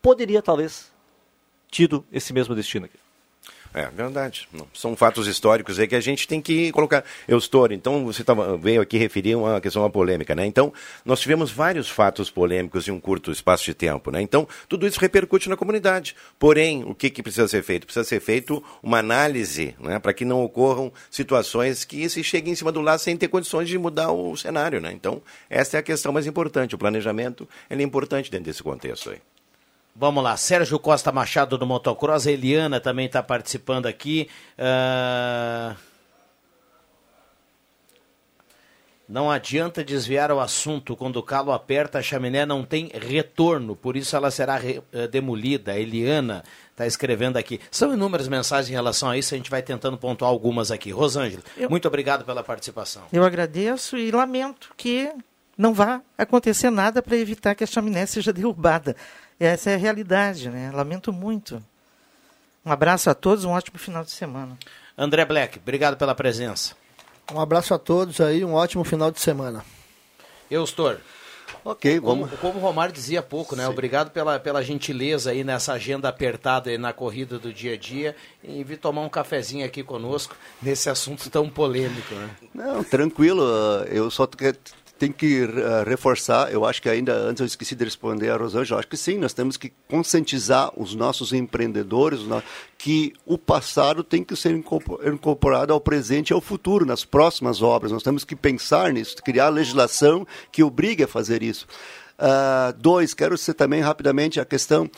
poderia 0.00 0.40
talvez 0.40 0.92
tido 1.68 2.04
esse 2.12 2.32
mesmo 2.32 2.54
destino 2.54 2.86
aqui. 2.86 2.96
É 3.72 3.86
verdade. 3.86 4.48
São 4.74 4.96
fatos 4.96 5.28
históricos 5.28 5.78
aí 5.78 5.86
que 5.86 5.94
a 5.94 6.00
gente 6.00 6.26
tem 6.26 6.40
que 6.40 6.72
colocar. 6.72 7.04
Eu 7.28 7.38
estou, 7.38 7.70
então 7.70 8.04
você 8.04 8.24
tava, 8.24 8.56
veio 8.56 8.80
aqui 8.80 8.98
referir 8.98 9.36
uma 9.36 9.60
questão, 9.60 9.82
uma 9.82 9.90
polêmica, 9.90 10.34
né? 10.34 10.44
Então, 10.44 10.72
nós 11.04 11.20
tivemos 11.20 11.52
vários 11.52 11.88
fatos 11.88 12.28
polêmicos 12.30 12.88
em 12.88 12.90
um 12.90 12.98
curto 12.98 13.30
espaço 13.30 13.64
de 13.64 13.72
tempo, 13.72 14.10
né? 14.10 14.20
Então, 14.20 14.46
tudo 14.68 14.88
isso 14.88 14.98
repercute 14.98 15.48
na 15.48 15.56
comunidade. 15.56 16.16
Porém, 16.36 16.82
o 16.84 16.94
que, 16.94 17.08
que 17.10 17.22
precisa 17.22 17.46
ser 17.46 17.62
feito? 17.62 17.86
Precisa 17.86 18.04
ser 18.04 18.20
feito 18.20 18.62
uma 18.82 18.98
análise, 18.98 19.76
né? 19.78 20.00
Para 20.00 20.12
que 20.12 20.24
não 20.24 20.42
ocorram 20.42 20.92
situações 21.08 21.84
que 21.84 22.08
se 22.08 22.24
cheguem 22.24 22.52
em 22.52 22.56
cima 22.56 22.72
do 22.72 22.80
lado 22.80 22.98
sem 22.98 23.16
ter 23.16 23.28
condições 23.28 23.68
de 23.68 23.78
mudar 23.78 24.10
o 24.10 24.36
cenário, 24.36 24.80
né? 24.80 24.90
Então, 24.92 25.22
essa 25.48 25.76
é 25.76 25.80
a 25.80 25.82
questão 25.82 26.12
mais 26.12 26.26
importante. 26.26 26.74
O 26.74 26.78
planejamento 26.78 27.48
é 27.68 27.80
importante 27.80 28.30
dentro 28.32 28.46
desse 28.46 28.62
contexto 28.62 29.10
aí. 29.10 29.18
Vamos 29.94 30.22
lá, 30.22 30.36
Sérgio 30.36 30.78
Costa 30.78 31.10
Machado 31.10 31.58
do 31.58 31.66
Motocross, 31.66 32.26
a 32.26 32.32
Eliana 32.32 32.80
também 32.80 33.06
está 33.06 33.22
participando 33.22 33.86
aqui. 33.86 34.28
Uh... 34.58 35.76
Não 39.10 39.28
adianta 39.28 39.82
desviar 39.82 40.30
o 40.30 40.38
assunto. 40.38 40.94
Quando 40.94 41.16
o 41.16 41.22
calo 41.22 41.50
aperta, 41.50 41.98
a 41.98 42.02
chaminé 42.02 42.46
não 42.46 42.64
tem 42.64 42.92
retorno, 42.94 43.74
por 43.74 43.96
isso 43.96 44.14
ela 44.14 44.30
será 44.30 44.56
re, 44.56 44.78
uh, 44.78 45.08
demolida. 45.08 45.72
A 45.72 45.80
Eliana 45.80 46.44
está 46.70 46.86
escrevendo 46.86 47.36
aqui. 47.36 47.58
São 47.72 47.92
inúmeras 47.92 48.28
mensagens 48.28 48.70
em 48.70 48.74
relação 48.74 49.10
a 49.10 49.18
isso, 49.18 49.34
a 49.34 49.36
gente 49.36 49.50
vai 49.50 49.62
tentando 49.62 49.98
pontuar 49.98 50.30
algumas 50.30 50.70
aqui. 50.70 50.92
Rosângela, 50.92 51.42
eu, 51.56 51.68
muito 51.68 51.88
obrigado 51.88 52.24
pela 52.24 52.44
participação. 52.44 53.02
Eu 53.12 53.24
agradeço 53.24 53.96
e 53.96 54.12
lamento 54.12 54.72
que 54.76 55.10
não 55.58 55.74
vá 55.74 56.00
acontecer 56.16 56.70
nada 56.70 57.02
para 57.02 57.16
evitar 57.16 57.56
que 57.56 57.64
a 57.64 57.66
chaminé 57.66 58.06
seja 58.06 58.30
derrubada. 58.32 58.94
Essa 59.40 59.70
é 59.70 59.74
a 59.74 59.78
realidade, 59.78 60.50
né? 60.50 60.70
Lamento 60.70 61.10
muito. 61.10 61.64
Um 62.64 62.70
abraço 62.70 63.08
a 63.08 63.14
todos, 63.14 63.46
um 63.46 63.52
ótimo 63.52 63.78
final 63.78 64.04
de 64.04 64.10
semana. 64.10 64.58
André 64.96 65.24
Black, 65.24 65.58
obrigado 65.58 65.96
pela 65.96 66.14
presença. 66.14 66.76
Um 67.32 67.40
abraço 67.40 67.72
a 67.72 67.78
todos 67.78 68.20
aí, 68.20 68.44
um 68.44 68.52
ótimo 68.52 68.84
final 68.84 69.10
de 69.10 69.18
semana. 69.18 69.64
Eustor. 70.50 70.98
Ok, 71.64 72.00
vamos. 72.00 72.30
Como, 72.30 72.40
como 72.40 72.58
o 72.58 72.62
Romário 72.62 72.92
dizia 72.92 73.20
há 73.20 73.22
pouco, 73.22 73.56
né? 73.56 73.64
Sim. 73.64 73.70
Obrigado 73.70 74.10
pela, 74.10 74.38
pela 74.38 74.62
gentileza 74.62 75.30
aí 75.30 75.42
nessa 75.42 75.72
agenda 75.72 76.08
apertada 76.08 76.70
aí 76.70 76.78
na 76.78 76.92
corrida 76.92 77.38
do 77.38 77.52
dia 77.52 77.74
a 77.74 77.76
dia 77.76 78.14
e 78.42 78.62
vir 78.62 78.78
tomar 78.78 79.02
um 79.02 79.08
cafezinho 79.08 79.64
aqui 79.64 79.82
conosco 79.82 80.36
nesse 80.62 80.88
assunto 80.88 81.28
tão 81.30 81.48
polêmico, 81.48 82.14
né? 82.14 82.30
Não, 82.54 82.84
tranquilo. 82.84 83.42
Eu 83.88 84.10
só 84.10 84.26
tem 85.00 85.10
que 85.10 85.44
uh, 85.44 85.82
reforçar, 85.86 86.52
eu 86.52 86.62
acho 86.66 86.82
que 86.82 86.88
ainda 86.88 87.14
antes 87.14 87.40
eu 87.40 87.46
esqueci 87.46 87.74
de 87.74 87.82
responder 87.82 88.28
a 88.28 88.36
Rosângela, 88.36 88.80
acho 88.80 88.88
que 88.88 88.98
sim, 88.98 89.16
nós 89.16 89.32
temos 89.32 89.56
que 89.56 89.72
conscientizar 89.88 90.70
os 90.76 90.94
nossos 90.94 91.32
empreendedores 91.32 92.20
que 92.76 93.14
o 93.24 93.38
passado 93.38 94.04
tem 94.04 94.22
que 94.22 94.36
ser 94.36 94.52
incorporado 94.52 95.72
ao 95.72 95.80
presente 95.80 96.30
e 96.30 96.34
ao 96.34 96.40
futuro, 96.42 96.84
nas 96.84 97.02
próximas 97.02 97.62
obras. 97.62 97.90
Nós 97.90 98.02
temos 98.02 98.24
que 98.24 98.36
pensar 98.36 98.92
nisso, 98.92 99.16
criar 99.24 99.48
legislação 99.48 100.26
que 100.52 100.62
obrigue 100.62 101.04
a 101.04 101.08
fazer 101.08 101.42
isso. 101.42 101.66
Uh, 102.18 102.76
dois, 102.78 103.14
quero 103.14 103.38
ser 103.38 103.54
também 103.54 103.80
rapidamente 103.80 104.38
a 104.38 104.44
questão 104.44 104.90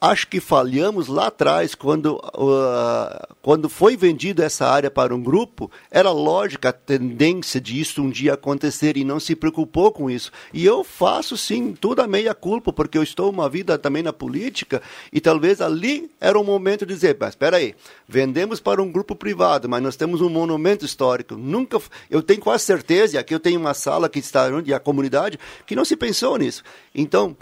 acho 0.00 0.28
que 0.28 0.40
falhamos 0.40 1.08
lá 1.08 1.26
atrás, 1.26 1.74
quando, 1.74 2.16
uh, 2.16 3.34
quando 3.42 3.68
foi 3.68 3.96
vendida 3.96 4.44
essa 4.44 4.66
área 4.66 4.90
para 4.90 5.14
um 5.14 5.20
grupo, 5.20 5.70
era 5.90 6.10
lógica 6.10 6.68
a 6.68 6.72
tendência 6.72 7.60
de 7.60 7.80
isso 7.80 8.02
um 8.02 8.10
dia 8.10 8.34
acontecer 8.34 8.96
e 8.96 9.04
não 9.04 9.18
se 9.18 9.34
preocupou 9.34 9.90
com 9.90 10.08
isso. 10.08 10.30
E 10.52 10.64
eu 10.64 10.84
faço, 10.84 11.36
sim, 11.36 11.72
toda 11.72 12.04
a 12.04 12.08
meia 12.08 12.32
culpa, 12.32 12.72
porque 12.72 12.96
eu 12.96 13.02
estou 13.02 13.30
uma 13.30 13.48
vida 13.48 13.76
também 13.76 14.02
na 14.02 14.12
política 14.12 14.80
e 15.12 15.20
talvez 15.20 15.60
ali 15.60 16.10
era 16.20 16.38
o 16.38 16.44
momento 16.44 16.86
de 16.86 16.94
dizer, 16.94 17.16
mas 17.18 17.30
espera 17.30 17.56
aí, 17.56 17.74
vendemos 18.06 18.60
para 18.60 18.82
um 18.82 18.90
grupo 18.90 19.16
privado, 19.16 19.68
mas 19.68 19.82
nós 19.82 19.96
temos 19.96 20.20
um 20.20 20.28
monumento 20.28 20.84
histórico. 20.84 21.34
Nunca, 21.36 21.80
eu 22.08 22.22
tenho 22.22 22.40
quase 22.40 22.64
certeza, 22.64 23.16
e 23.16 23.18
aqui 23.18 23.34
eu 23.34 23.40
tenho 23.40 23.58
uma 23.58 23.74
sala 23.74 24.08
que 24.08 24.20
está 24.20 24.46
onde 24.46 24.72
a 24.72 24.78
comunidade, 24.78 25.38
que 25.66 25.74
não 25.74 25.84
se 25.84 25.96
pensou 25.96 26.36
nisso. 26.38 26.62
Então, 26.94 27.36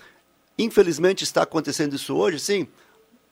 Infelizmente 0.59 1.25
está 1.25 1.43
acontecendo 1.43 1.95
isso 1.95 2.15
hoje, 2.17 2.39
sim. 2.39 2.69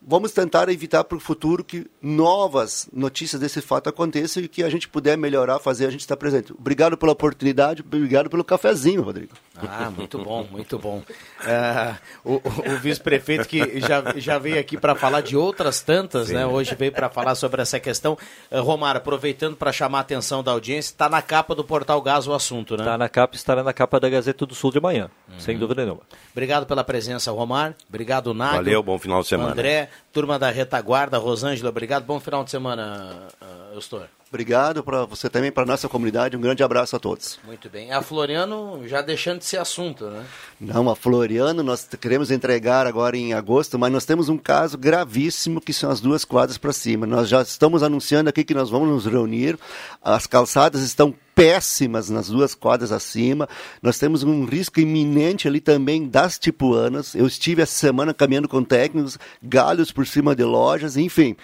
Vamos 0.06 0.32
tentar 0.32 0.68
evitar 0.68 1.02
para 1.04 1.16
o 1.16 1.20
futuro 1.20 1.64
que 1.64 1.86
novas 2.02 2.88
notícias 2.92 3.40
desse 3.40 3.62
fato 3.62 3.88
aconteçam 3.88 4.42
e 4.42 4.48
que 4.48 4.62
a 4.62 4.68
gente 4.68 4.86
puder 4.86 5.16
melhorar, 5.16 5.58
fazer, 5.58 5.86
a 5.86 5.90
gente 5.90 6.00
está 6.00 6.14
presente. 6.14 6.52
Obrigado 6.52 6.96
pela 6.96 7.12
oportunidade, 7.12 7.80
obrigado 7.80 8.28
pelo 8.28 8.44
cafezinho, 8.44 9.00
Rodrigo. 9.02 9.32
Ah, 9.56 9.90
muito 9.90 10.18
bom, 10.18 10.46
muito 10.50 10.78
bom. 10.78 11.02
Uh, 11.40 11.96
o, 12.22 12.34
o 12.74 12.78
vice-prefeito 12.80 13.48
que 13.48 13.80
já, 13.80 14.02
já 14.16 14.38
veio 14.38 14.58
aqui 14.58 14.76
para 14.76 14.94
falar 14.94 15.22
de 15.22 15.36
outras 15.36 15.80
tantas, 15.80 16.28
Sim. 16.28 16.34
né? 16.34 16.46
Hoje 16.46 16.74
veio 16.74 16.92
para 16.92 17.08
falar 17.08 17.34
sobre 17.34 17.62
essa 17.62 17.80
questão. 17.80 18.18
Uh, 18.50 18.60
Romar, 18.60 18.96
aproveitando 18.96 19.56
para 19.56 19.72
chamar 19.72 19.98
a 19.98 20.00
atenção 20.02 20.42
da 20.42 20.50
audiência, 20.50 20.90
está 20.90 21.08
na 21.08 21.22
capa 21.22 21.54
do 21.54 21.64
Portal 21.64 22.02
Gás 22.02 22.26
o 22.26 22.34
assunto, 22.34 22.76
né? 22.76 22.82
Está 22.82 22.98
na 22.98 23.08
capa, 23.08 23.36
estará 23.36 23.62
na 23.62 23.72
capa 23.72 23.98
da 23.98 24.08
Gazeta 24.10 24.44
do 24.44 24.54
Sul 24.54 24.70
de 24.70 24.80
manhã, 24.80 25.08
uhum. 25.28 25.40
sem 25.40 25.56
dúvida 25.56 25.82
nenhuma. 25.82 26.02
Obrigado 26.32 26.66
pela 26.66 26.84
presença, 26.84 27.30
Romar. 27.30 27.74
Obrigado, 27.88 28.34
Nago. 28.34 28.56
Valeu, 28.56 28.82
bom 28.82 28.98
final 28.98 29.22
de 29.22 29.28
semana. 29.28 29.52
André, 29.52 29.88
turma 30.12 30.38
da 30.38 30.50
retaguarda, 30.50 31.18
Rosângela, 31.18 31.70
obrigado. 31.70 32.04
Bom 32.04 32.20
final 32.20 32.44
de 32.44 32.50
semana, 32.50 33.28
uh, 33.40 33.74
Eustor. 33.74 34.08
Obrigado 34.34 34.82
para 34.82 35.04
você 35.04 35.30
também, 35.30 35.52
para 35.52 35.62
a 35.62 35.66
nossa 35.66 35.88
comunidade. 35.88 36.36
Um 36.36 36.40
grande 36.40 36.60
abraço 36.64 36.96
a 36.96 36.98
todos. 36.98 37.38
Muito 37.46 37.70
bem. 37.70 37.92
A 37.92 38.02
Floriano 38.02 38.82
já 38.84 39.00
deixando 39.00 39.38
de 39.38 39.44
ser 39.44 39.58
assunto, 39.58 40.06
né? 40.06 40.24
Não, 40.60 40.90
a 40.90 40.96
Floriano 40.96 41.62
nós 41.62 41.88
queremos 42.00 42.32
entregar 42.32 42.84
agora 42.84 43.16
em 43.16 43.32
agosto, 43.32 43.78
mas 43.78 43.92
nós 43.92 44.04
temos 44.04 44.28
um 44.28 44.36
caso 44.36 44.76
gravíssimo 44.76 45.60
que 45.60 45.72
são 45.72 45.88
as 45.88 46.00
duas 46.00 46.24
quadras 46.24 46.58
para 46.58 46.72
cima. 46.72 47.06
Nós 47.06 47.28
já 47.28 47.42
estamos 47.42 47.84
anunciando 47.84 48.28
aqui 48.28 48.42
que 48.42 48.54
nós 48.54 48.70
vamos 48.70 48.88
nos 48.88 49.06
reunir. 49.06 49.56
As 50.02 50.26
calçadas 50.26 50.82
estão 50.82 51.14
péssimas 51.32 52.10
nas 52.10 52.28
duas 52.28 52.56
quadras 52.56 52.90
acima. 52.90 53.48
Nós 53.80 54.00
temos 54.00 54.24
um 54.24 54.44
risco 54.44 54.80
iminente 54.80 55.46
ali 55.46 55.60
também 55.60 56.08
das 56.08 56.40
tipuanas. 56.40 57.14
Eu 57.14 57.28
estive 57.28 57.62
essa 57.62 57.74
semana 57.74 58.12
caminhando 58.12 58.48
com 58.48 58.64
técnicos, 58.64 59.16
galhos 59.40 59.92
por 59.92 60.04
cima 60.04 60.34
de 60.34 60.42
lojas, 60.42 60.96
enfim 60.96 61.36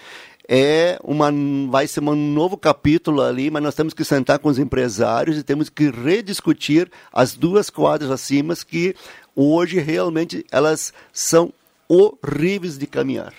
é 0.53 0.99
uma, 1.01 1.31
vai 1.69 1.87
ser 1.87 2.01
um 2.01 2.13
novo 2.13 2.57
capítulo 2.57 3.21
ali, 3.21 3.49
mas 3.49 3.63
nós 3.63 3.73
temos 3.73 3.93
que 3.93 4.03
sentar 4.03 4.37
com 4.37 4.49
os 4.49 4.59
empresários 4.59 5.37
e 5.37 5.43
temos 5.43 5.69
que 5.69 5.89
rediscutir 5.89 6.91
as 7.13 7.37
duas 7.37 7.69
quadras 7.69 8.11
acima 8.11 8.53
que 8.67 8.93
hoje 9.33 9.79
realmente 9.79 10.45
elas 10.51 10.93
são 11.13 11.53
horríveis 11.87 12.77
de 12.77 12.85
caminhar. 12.85 13.33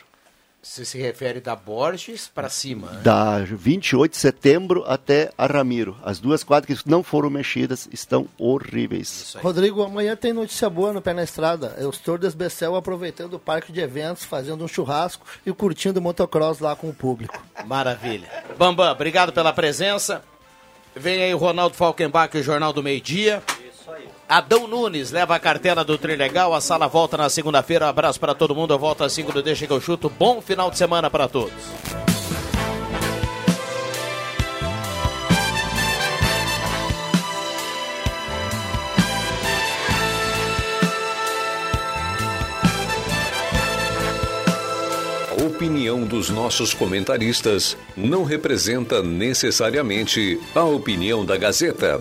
Você 0.64 0.84
se 0.84 0.96
refere 0.96 1.40
da 1.40 1.56
Borges 1.56 2.30
para 2.32 2.48
cima? 2.48 2.92
Né? 2.92 3.00
Da 3.02 3.40
28 3.40 4.12
de 4.12 4.16
setembro 4.16 4.84
até 4.86 5.32
a 5.36 5.44
Ramiro. 5.44 5.96
As 6.04 6.20
duas 6.20 6.44
quadras 6.44 6.82
que 6.82 6.88
não 6.88 7.02
foram 7.02 7.28
mexidas 7.28 7.88
estão 7.92 8.28
horríveis. 8.38 9.34
Rodrigo, 9.42 9.82
amanhã 9.82 10.14
tem 10.14 10.32
notícia 10.32 10.70
boa 10.70 10.92
no 10.92 11.02
Pé 11.02 11.12
na 11.14 11.24
Estrada. 11.24 11.74
É 11.76 11.84
o 11.84 11.90
Estor 11.90 12.16
Desbecel 12.16 12.76
aproveitando 12.76 13.34
o 13.34 13.40
parque 13.40 13.72
de 13.72 13.80
eventos, 13.80 14.24
fazendo 14.24 14.64
um 14.64 14.68
churrasco 14.68 15.26
e 15.44 15.52
curtindo 15.52 15.98
o 15.98 16.02
motocross 16.02 16.60
lá 16.60 16.76
com 16.76 16.88
o 16.88 16.94
público. 16.94 17.44
Maravilha. 17.66 18.28
Bambam, 18.56 18.92
obrigado 18.92 19.32
pela 19.32 19.52
presença. 19.52 20.22
Vem 20.94 21.24
aí 21.24 21.34
o 21.34 21.38
Ronaldo 21.38 21.74
Falkenbach, 21.74 22.36
o 22.38 22.42
Jornal 22.42 22.72
do 22.72 22.84
Meio 22.84 23.00
Dia. 23.00 23.42
Adão 24.28 24.66
Nunes 24.66 25.10
leva 25.10 25.34
a 25.34 25.40
cartela 25.40 25.84
do 25.84 25.98
Trilegal. 25.98 26.54
A 26.54 26.60
sala 26.60 26.86
volta 26.86 27.16
na 27.16 27.28
segunda-feira. 27.28 27.86
Um 27.86 27.88
abraço 27.88 28.18
para 28.18 28.34
todo 28.34 28.54
mundo. 28.54 28.72
Eu 28.72 28.78
volto 28.78 29.04
às 29.04 29.12
5 29.12 29.32
do 29.32 29.42
Deixa 29.42 29.66
que 29.66 29.72
eu 29.72 29.80
chuto. 29.80 30.08
Bom 30.08 30.40
final 30.40 30.70
de 30.70 30.78
semana 30.78 31.10
para 31.10 31.28
todos. 31.28 31.52
A 45.30 45.44
opinião 45.44 46.04
dos 46.04 46.30
nossos 46.30 46.72
comentaristas 46.72 47.76
não 47.96 48.24
representa 48.24 49.02
necessariamente 49.02 50.40
a 50.54 50.62
opinião 50.62 51.24
da 51.24 51.36
Gazeta. 51.36 52.00